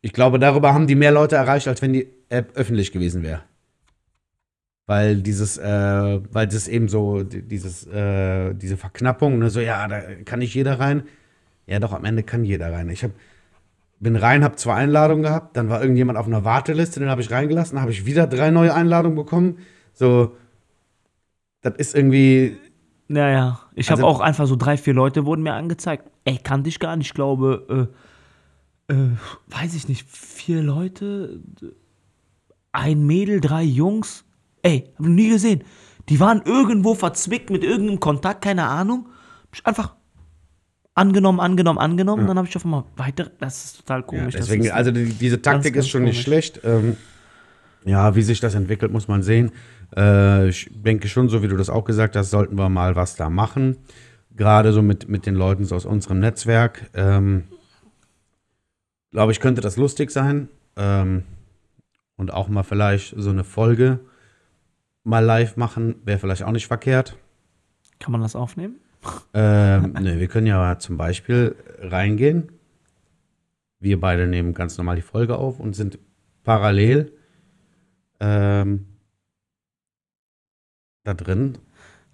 ich 0.00 0.12
glaube, 0.12 0.38
darüber 0.38 0.74
haben 0.74 0.86
die 0.86 0.96
mehr 0.96 1.12
Leute 1.12 1.36
erreicht, 1.36 1.68
als 1.68 1.80
wenn 1.82 1.92
die 1.92 2.08
App 2.28 2.52
öffentlich 2.56 2.90
gewesen 2.92 3.22
wäre. 3.22 3.42
Weil 4.86 5.16
dieses, 5.22 5.56
äh, 5.56 6.20
weil 6.30 6.46
das 6.46 6.68
eben 6.68 6.88
so, 6.88 7.22
die- 7.22 7.40
dieses, 7.42 7.86
äh, 7.86 8.52
diese 8.54 8.76
Verknappung, 8.76 9.38
ne, 9.38 9.48
so, 9.48 9.60
ja, 9.60 9.88
da 9.88 10.00
kann 10.26 10.40
nicht 10.40 10.54
jeder 10.54 10.78
rein. 10.78 11.04
Ja, 11.66 11.78
doch, 11.80 11.92
am 11.94 12.04
Ende 12.04 12.22
kann 12.22 12.44
jeder 12.44 12.70
rein. 12.70 12.90
Ich 12.90 13.02
hab, 13.02 13.12
bin 14.00 14.16
rein, 14.16 14.44
habe 14.44 14.56
zwei 14.56 14.74
Einladungen 14.74 15.22
gehabt, 15.22 15.56
dann 15.56 15.68
war 15.68 15.80
irgendjemand 15.80 16.18
auf 16.18 16.26
einer 16.26 16.44
Warteliste, 16.44 17.00
den 17.00 17.08
habe 17.08 17.20
ich 17.22 17.30
reingelassen, 17.30 17.76
dann 17.76 17.82
habe 17.82 17.92
ich 17.92 18.04
wieder 18.06 18.26
drei 18.26 18.50
neue 18.50 18.74
Einladungen 18.74 19.16
bekommen. 19.16 19.58
So, 19.92 20.36
das 21.62 21.74
ist 21.76 21.94
irgendwie, 21.94 22.56
Ja, 23.08 23.28
ja. 23.30 23.60
Ich 23.74 23.90
Also- 23.90 24.02
habe 24.02 24.10
auch 24.12 24.20
einfach 24.20 24.46
so 24.46 24.56
drei, 24.56 24.76
vier 24.78 24.94
Leute 24.94 25.26
wurden 25.26 25.42
mir 25.42 25.52
angezeigt. 25.52 26.10
Ey, 26.24 26.38
kannte 26.42 26.68
ich 26.70 26.80
gar 26.80 26.96
nicht. 26.96 27.08
Ich 27.08 27.14
glaube, 27.14 27.90
äh, 28.88 28.92
äh, 28.94 29.10
weiß 29.48 29.74
ich 29.74 29.88
nicht, 29.88 30.08
vier 30.08 30.62
Leute, 30.62 31.40
ein 32.72 33.06
Mädel, 33.06 33.40
drei 33.40 33.62
Jungs. 33.62 34.24
Ey, 34.62 34.84
hab 34.94 35.00
ich 35.00 35.06
noch 35.06 35.14
nie 35.14 35.28
gesehen. 35.28 35.64
Die 36.08 36.18
waren 36.18 36.42
irgendwo 36.44 36.94
verzwickt 36.94 37.50
mit 37.50 37.62
irgendeinem 37.62 38.00
Kontakt, 38.00 38.42
keine 38.42 38.64
Ahnung. 38.64 39.06
Hab 39.44 39.54
ich 39.54 39.66
einfach 39.66 39.94
angenommen, 40.94 41.40
angenommen, 41.40 41.78
angenommen. 41.78 42.26
Dann 42.26 42.38
habe 42.38 42.48
ich 42.48 42.56
auf 42.56 42.64
einmal 42.64 42.84
weiter. 42.96 43.30
Das 43.38 43.64
ist 43.64 43.76
total 43.78 44.00
Ja, 44.00 44.06
komisch. 44.06 44.34
Das 44.34 44.46
deswegen, 44.46 44.70
also 44.70 44.90
die, 44.90 45.06
diese 45.06 45.40
Taktik 45.42 45.74
ganz 45.74 45.86
ist 45.86 45.90
schon 45.90 46.04
nicht 46.04 46.22
schlecht. 46.22 46.60
Ähm, 46.64 46.96
ja, 47.84 48.14
wie 48.14 48.22
sich 48.22 48.40
das 48.40 48.54
entwickelt, 48.54 48.92
muss 48.92 49.08
man 49.08 49.22
sehen. 49.22 49.52
Äh, 49.96 50.48
ich 50.48 50.70
denke 50.72 51.08
schon, 51.08 51.28
so 51.28 51.42
wie 51.42 51.48
du 51.48 51.56
das 51.56 51.68
auch 51.70 51.84
gesagt 51.84 52.16
hast, 52.16 52.30
sollten 52.30 52.56
wir 52.56 52.68
mal 52.68 52.96
was 52.96 53.16
da 53.16 53.28
machen. 53.28 53.76
Gerade 54.36 54.72
so 54.72 54.82
mit, 54.82 55.08
mit 55.08 55.26
den 55.26 55.34
Leuten 55.34 55.64
so 55.64 55.76
aus 55.76 55.84
unserem 55.84 56.20
Netzwerk. 56.20 56.90
Ähm, 56.94 57.44
Glaube 59.10 59.30
ich, 59.30 59.38
könnte 59.38 59.60
das 59.60 59.76
lustig 59.76 60.10
sein. 60.10 60.48
Ähm, 60.76 61.22
und 62.16 62.32
auch 62.32 62.48
mal 62.48 62.62
vielleicht 62.62 63.14
so 63.16 63.30
eine 63.30 63.44
Folge 63.44 64.00
mal 65.04 65.20
live 65.20 65.56
machen, 65.56 65.96
wäre 66.04 66.18
vielleicht 66.18 66.42
auch 66.42 66.52
nicht 66.52 66.66
verkehrt. 66.66 67.16
Kann 68.00 68.12
man 68.12 68.22
das 68.22 68.34
aufnehmen? 68.34 68.76
Ähm, 69.34 69.92
ne, 70.00 70.18
wir 70.20 70.28
können 70.28 70.46
ja 70.46 70.78
zum 70.78 70.96
Beispiel 70.96 71.54
reingehen. 71.80 72.50
Wir 73.80 74.00
beide 74.00 74.26
nehmen 74.26 74.54
ganz 74.54 74.78
normal 74.78 74.96
die 74.96 75.02
Folge 75.02 75.36
auf 75.36 75.60
und 75.60 75.74
sind 75.76 75.98
parallel 76.42 77.12
ähm, 78.20 78.86
da 81.04 81.12
drin 81.14 81.58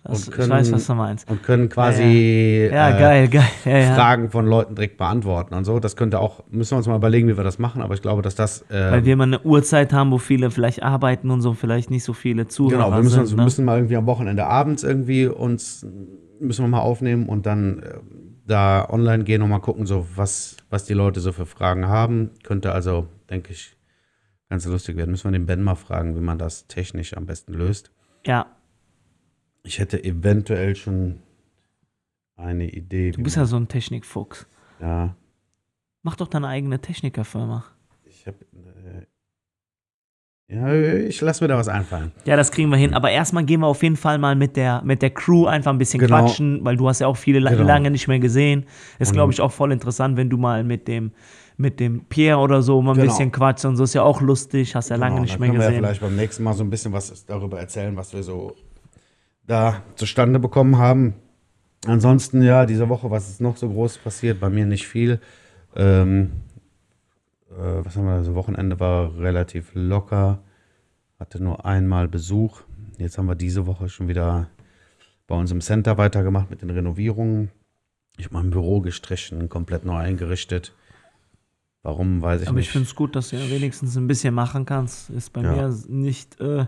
Das, 0.02 0.12
Und 0.26 0.28
ich 0.28 0.34
können- 0.34 0.50
weiß, 0.50 0.72
was 0.72 0.86
du 0.86 0.94
meinst. 0.94 1.30
und 1.30 1.42
können 1.42 1.68
quasi 1.68 2.68
Ja, 2.72 2.96
äh, 2.96 2.98
geil, 2.98 3.28
geil. 3.28 3.44
Ja, 3.66 3.78
ja. 3.78 3.94
Fragen 3.94 4.30
von 4.30 4.46
Leuten 4.46 4.74
direkt 4.74 4.96
beantworten 4.96 5.54
und 5.54 5.64
so. 5.64 5.78
Das 5.78 5.94
könnte 5.94 6.18
auch, 6.18 6.42
müssen 6.48 6.72
wir 6.72 6.78
uns 6.78 6.86
mal 6.88 6.96
überlegen, 6.96 7.28
wie 7.28 7.36
wir 7.36 7.44
das 7.44 7.58
machen, 7.58 7.82
aber 7.82 7.92
ich 7.94 8.00
glaube, 8.02 8.22
dass 8.22 8.34
das. 8.34 8.62
Äh, 8.70 8.90
Weil 8.92 9.04
wir 9.04 9.12
immer 9.12 9.24
eine 9.24 9.40
Uhrzeit 9.42 9.92
haben, 9.92 10.10
wo 10.10 10.18
viele 10.18 10.50
vielleicht 10.50 10.82
arbeiten 10.82 11.30
und 11.30 11.42
so, 11.42 11.52
vielleicht 11.52 11.90
nicht 11.90 12.02
so 12.02 12.14
viele 12.14 12.48
Zuhörer 12.48 12.84
Genau, 12.84 12.96
wir 12.96 13.02
müssen, 13.02 13.20
uns, 13.20 13.34
ne? 13.36 13.44
müssen 13.44 13.64
mal 13.66 13.76
irgendwie 13.76 13.96
am 13.96 14.06
Wochenende 14.06 14.46
abends 14.46 14.82
irgendwie 14.82 15.26
uns 15.26 15.86
müssen 16.40 16.64
wir 16.64 16.68
mal 16.68 16.80
aufnehmen 16.80 17.28
und 17.28 17.46
dann 17.46 17.82
äh, 17.82 17.98
da 18.46 18.88
online 18.88 19.24
gehen 19.24 19.42
und 19.42 19.50
mal 19.50 19.60
gucken, 19.60 19.86
so 19.86 20.06
was, 20.16 20.56
was 20.70 20.84
die 20.84 20.94
Leute 20.94 21.20
so 21.20 21.32
für 21.32 21.46
Fragen 21.46 21.86
haben. 21.86 22.30
Könnte 22.42 22.72
also, 22.72 23.06
denke 23.28 23.52
ich, 23.52 23.76
ganz 24.48 24.64
lustig 24.66 24.96
werden. 24.96 25.10
Müssen 25.10 25.30
wir 25.30 25.38
den 25.38 25.46
Ben 25.46 25.62
mal 25.62 25.76
fragen, 25.76 26.16
wie 26.16 26.20
man 26.20 26.38
das 26.38 26.66
technisch 26.66 27.16
am 27.16 27.26
besten 27.26 27.52
löst. 27.54 27.92
Ja, 28.26 28.46
Ich 29.62 29.78
hätte 29.78 30.02
eventuell 30.02 30.74
schon 30.74 31.20
eine 32.36 32.68
Idee. 32.70 33.12
du 33.12 33.22
bist 33.22 33.36
ja 33.36 33.44
so 33.44 33.56
ein 33.56 33.68
Technikfuchs. 33.68 34.46
ja. 34.80 35.14
Mach 36.02 36.16
doch 36.16 36.28
deine 36.28 36.48
eigene 36.48 36.80
Technikerfirma. 36.80 37.62
Ich 38.04 38.26
habe 38.26 38.38
äh, 38.54 39.04
ja, 40.52 40.72
ich 40.74 41.20
lasse 41.20 41.44
mir 41.44 41.48
da 41.48 41.56
was 41.56 41.68
einfallen. 41.68 42.10
Ja, 42.24 42.36
das 42.36 42.50
kriegen 42.50 42.70
wir 42.70 42.76
hin. 42.76 42.92
Aber 42.94 43.10
erstmal 43.10 43.44
gehen 43.44 43.60
wir 43.60 43.66
auf 43.68 43.82
jeden 43.82 43.96
Fall 43.96 44.18
mal 44.18 44.34
mit 44.34 44.56
der, 44.56 44.82
mit 44.84 45.00
der 45.02 45.10
Crew 45.10 45.46
einfach 45.46 45.70
ein 45.72 45.78
bisschen 45.78 46.00
Genau. 46.00 46.18
quatschen, 46.26 46.64
weil 46.64 46.76
du 46.76 46.88
hast 46.88 47.00
ja 47.00 47.06
auch 47.06 47.16
viele 47.16 47.38
Genau. 47.40 47.62
lange 47.62 47.90
nicht 47.90 48.08
mehr 48.08 48.18
gesehen. 48.18 48.66
Ist, 48.98 49.12
glaube 49.12 49.32
ich, 49.32 49.40
auch 49.40 49.52
voll 49.52 49.70
interessant, 49.72 50.16
wenn 50.16 50.28
du 50.28 50.36
mal 50.36 50.64
mit 50.64 50.88
dem, 50.88 51.12
mit 51.56 51.78
dem 51.78 52.04
Pierre 52.06 52.38
oder 52.40 52.62
so 52.62 52.82
mal 52.82 52.92
ein 52.92 52.96
Genau. 52.98 53.06
bisschen 53.12 53.30
quatschst 53.30 53.64
und 53.66 53.76
so. 53.76 53.84
Ist 53.84 53.94
ja 53.94 54.02
auch 54.02 54.20
lustig, 54.20 54.74
hast 54.74 54.88
ja 54.88 54.96
lange 54.96 55.14
Genau, 55.16 55.22
nicht 55.22 55.34
dann 55.34 55.40
mehr 55.40 55.48
können 55.50 55.58
wir 55.60 55.64
ja 55.64 55.70
gesehen. 55.70 55.84
vielleicht 55.84 56.00
beim 56.00 56.16
nächsten 56.16 56.42
Mal 56.42 56.54
so 56.54 56.64
ein 56.64 56.70
bisschen 56.70 56.92
was 56.92 57.24
darüber 57.26 57.60
erzählen, 57.60 57.96
was 57.96 58.12
wir 58.12 58.22
so 58.22 58.54
da 59.46 59.82
zustande 59.94 60.38
bekommen 60.38 60.78
haben. 60.78 61.14
Ansonsten, 61.86 62.42
ja, 62.42 62.66
diese 62.66 62.88
Woche, 62.88 63.10
was 63.10 63.28
ist 63.30 63.40
noch 63.40 63.56
so 63.56 63.68
groß 63.68 63.98
passiert? 63.98 64.40
Bei 64.40 64.50
mir 64.50 64.66
nicht 64.66 64.86
viel. 64.86 65.20
Ähm, 65.76 66.30
äh, 67.50 67.84
was 67.84 67.96
haben 67.96 68.06
wir? 68.06 68.12
Also 68.12 68.34
Wochenende 68.34 68.78
war 68.80 69.16
relativ 69.18 69.70
locker. 69.74 70.42
Hatte 71.18 71.42
nur 71.42 71.64
einmal 71.66 72.08
Besuch. 72.08 72.62
Jetzt 72.98 73.18
haben 73.18 73.26
wir 73.26 73.34
diese 73.34 73.66
Woche 73.66 73.88
schon 73.88 74.08
wieder 74.08 74.48
bei 75.26 75.34
uns 75.36 75.50
im 75.50 75.60
Center 75.60 75.98
weitergemacht 75.98 76.50
mit 76.50 76.62
den 76.62 76.70
Renovierungen. 76.70 77.50
Ich 78.16 78.24
habe 78.26 78.34
mein 78.34 78.50
Büro 78.50 78.80
gestrichen, 78.80 79.48
komplett 79.48 79.84
neu 79.84 79.96
eingerichtet. 79.96 80.74
Warum, 81.82 82.20
weiß 82.20 82.42
ich 82.42 82.48
Aber 82.48 82.56
nicht. 82.56 82.66
ich 82.66 82.72
finde 82.72 82.86
es 82.88 82.94
gut, 82.94 83.16
dass 83.16 83.30
du 83.30 83.36
ja 83.36 83.48
wenigstens 83.50 83.96
ein 83.96 84.06
bisschen 84.06 84.34
machen 84.34 84.66
kannst. 84.66 85.08
Ist 85.10 85.32
bei 85.32 85.42
Ja. 85.42 85.52
mir 85.68 85.74
nicht. 85.88 86.38
Äh, 86.40 86.66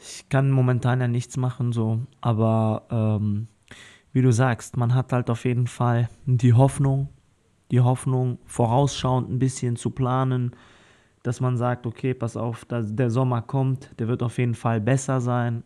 ich 0.00 0.28
kann 0.28 0.50
momentan 0.50 1.00
ja 1.00 1.08
nichts 1.08 1.36
machen, 1.36 1.72
so. 1.72 2.00
Aber 2.20 2.84
ähm, 2.90 3.48
wie 4.12 4.22
du 4.22 4.32
sagst, 4.32 4.76
man 4.76 4.94
hat 4.94 5.12
halt 5.12 5.28
auf 5.28 5.44
jeden 5.44 5.66
Fall 5.66 6.08
die 6.24 6.54
Hoffnung, 6.54 7.08
die 7.70 7.80
Hoffnung, 7.80 8.38
vorausschauend 8.46 9.30
ein 9.30 9.38
bisschen 9.38 9.76
zu 9.76 9.90
planen, 9.90 10.52
dass 11.22 11.40
man 11.40 11.56
sagt, 11.56 11.86
okay, 11.86 12.14
pass 12.14 12.36
auf, 12.36 12.66
der 12.70 13.10
Sommer 13.10 13.42
kommt, 13.42 13.90
der 13.98 14.08
wird 14.08 14.22
auf 14.22 14.38
jeden 14.38 14.54
Fall 14.54 14.80
besser 14.80 15.20
sein. 15.20 15.62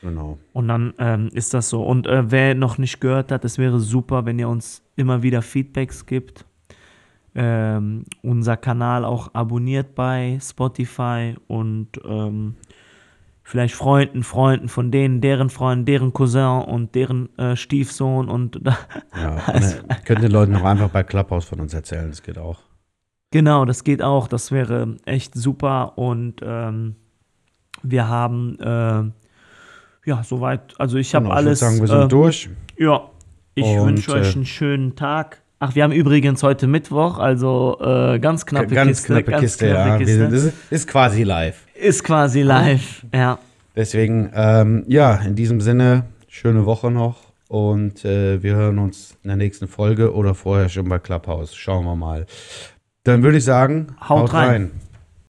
genau. 0.00 0.38
Und 0.52 0.68
dann 0.68 0.94
ähm, 0.98 1.28
ist 1.32 1.52
das 1.54 1.68
so. 1.68 1.82
Und 1.82 2.06
äh, 2.06 2.30
wer 2.30 2.54
noch 2.54 2.78
nicht 2.78 3.00
gehört 3.00 3.32
hat, 3.32 3.44
es 3.44 3.58
wäre 3.58 3.80
super, 3.80 4.24
wenn 4.24 4.38
ihr 4.38 4.48
uns 4.48 4.82
immer 4.96 5.22
wieder 5.22 5.42
Feedbacks 5.42 6.06
gibt. 6.06 6.44
Ähm, 7.34 8.04
unser 8.22 8.56
Kanal 8.56 9.04
auch 9.04 9.34
abonniert 9.34 9.94
bei 9.94 10.38
Spotify 10.40 11.34
und 11.48 11.88
ähm, 12.06 12.54
vielleicht 13.46 13.76
Freunden, 13.76 14.24
Freunden 14.24 14.68
von 14.68 14.90
denen, 14.90 15.20
deren 15.20 15.50
Freund, 15.50 15.86
deren 15.86 16.12
Cousin 16.12 16.62
und 16.62 16.96
deren 16.96 17.36
äh, 17.38 17.54
Stiefsohn 17.54 18.28
und 18.28 18.60
Ja, 19.16 19.36
also, 19.46 19.76
könnt 20.04 20.24
den 20.24 20.32
Leuten 20.32 20.56
auch 20.56 20.64
einfach 20.64 20.90
bei 20.90 21.04
Clubhouse 21.04 21.44
von 21.44 21.60
uns 21.60 21.72
erzählen, 21.72 22.08
das 22.10 22.24
geht 22.24 22.38
auch. 22.38 22.58
Genau, 23.30 23.64
das 23.64 23.84
geht 23.84 24.02
auch. 24.02 24.26
Das 24.26 24.50
wäre 24.50 24.96
echt 25.04 25.34
super. 25.34 25.96
Und 25.96 26.40
ähm, 26.42 26.96
wir 27.82 28.08
haben, 28.08 28.58
äh, 28.58 30.08
ja, 30.08 30.22
soweit, 30.24 30.74
also 30.78 30.96
ich 30.96 31.14
habe 31.14 31.26
Genau, 31.26 31.36
alles. 31.36 31.62
Ich 31.62 31.68
würde 31.68 31.76
sagen, 31.76 31.88
wir 31.88 32.00
sind 32.00 32.06
äh, 32.06 32.08
durch. 32.08 32.50
Ja, 32.78 33.10
ich 33.54 33.66
wünsche 33.66 34.12
euch 34.12 34.32
äh, 34.32 34.34
einen 34.34 34.46
schönen 34.46 34.96
Tag. 34.96 35.42
Ach, 35.60 35.74
wir 35.76 35.84
haben 35.84 35.92
übrigens 35.92 36.42
heute 36.42 36.66
Mittwoch, 36.66 37.18
also 37.18 37.78
äh, 37.80 38.18
ganz 38.18 38.44
knappe 38.44 38.74
Ganz 38.74 38.88
Kiste. 38.98 39.06
knappe 39.06 39.30
ganz 39.30 39.42
Kiste, 39.42 39.66
knappe 39.68 39.88
ja. 39.88 39.98
Wir 39.98 40.06
Kiste. 40.06 40.18
sind, 40.18 40.32
das 40.32 40.42
ist, 40.44 40.72
ist 40.72 40.88
quasi 40.88 41.22
live. 41.22 41.65
Ist 41.78 42.04
quasi 42.04 42.42
live, 42.42 43.04
ja. 43.12 43.38
Deswegen, 43.74 44.30
ähm, 44.34 44.84
ja, 44.88 45.16
in 45.16 45.34
diesem 45.34 45.60
Sinne, 45.60 46.04
schöne 46.28 46.64
Woche 46.64 46.90
noch 46.90 47.32
und 47.48 48.04
äh, 48.04 48.42
wir 48.42 48.54
hören 48.54 48.78
uns 48.78 49.16
in 49.22 49.28
der 49.28 49.36
nächsten 49.36 49.68
Folge 49.68 50.14
oder 50.14 50.34
vorher 50.34 50.68
schon 50.68 50.88
bei 50.88 50.98
Clubhouse. 50.98 51.54
Schauen 51.54 51.84
wir 51.84 51.96
mal. 51.96 52.26
Dann 53.04 53.22
würde 53.22 53.38
ich 53.38 53.44
sagen, 53.44 53.94
Haut 54.08 54.32
rein. 54.32 54.48
rein. 54.48 54.70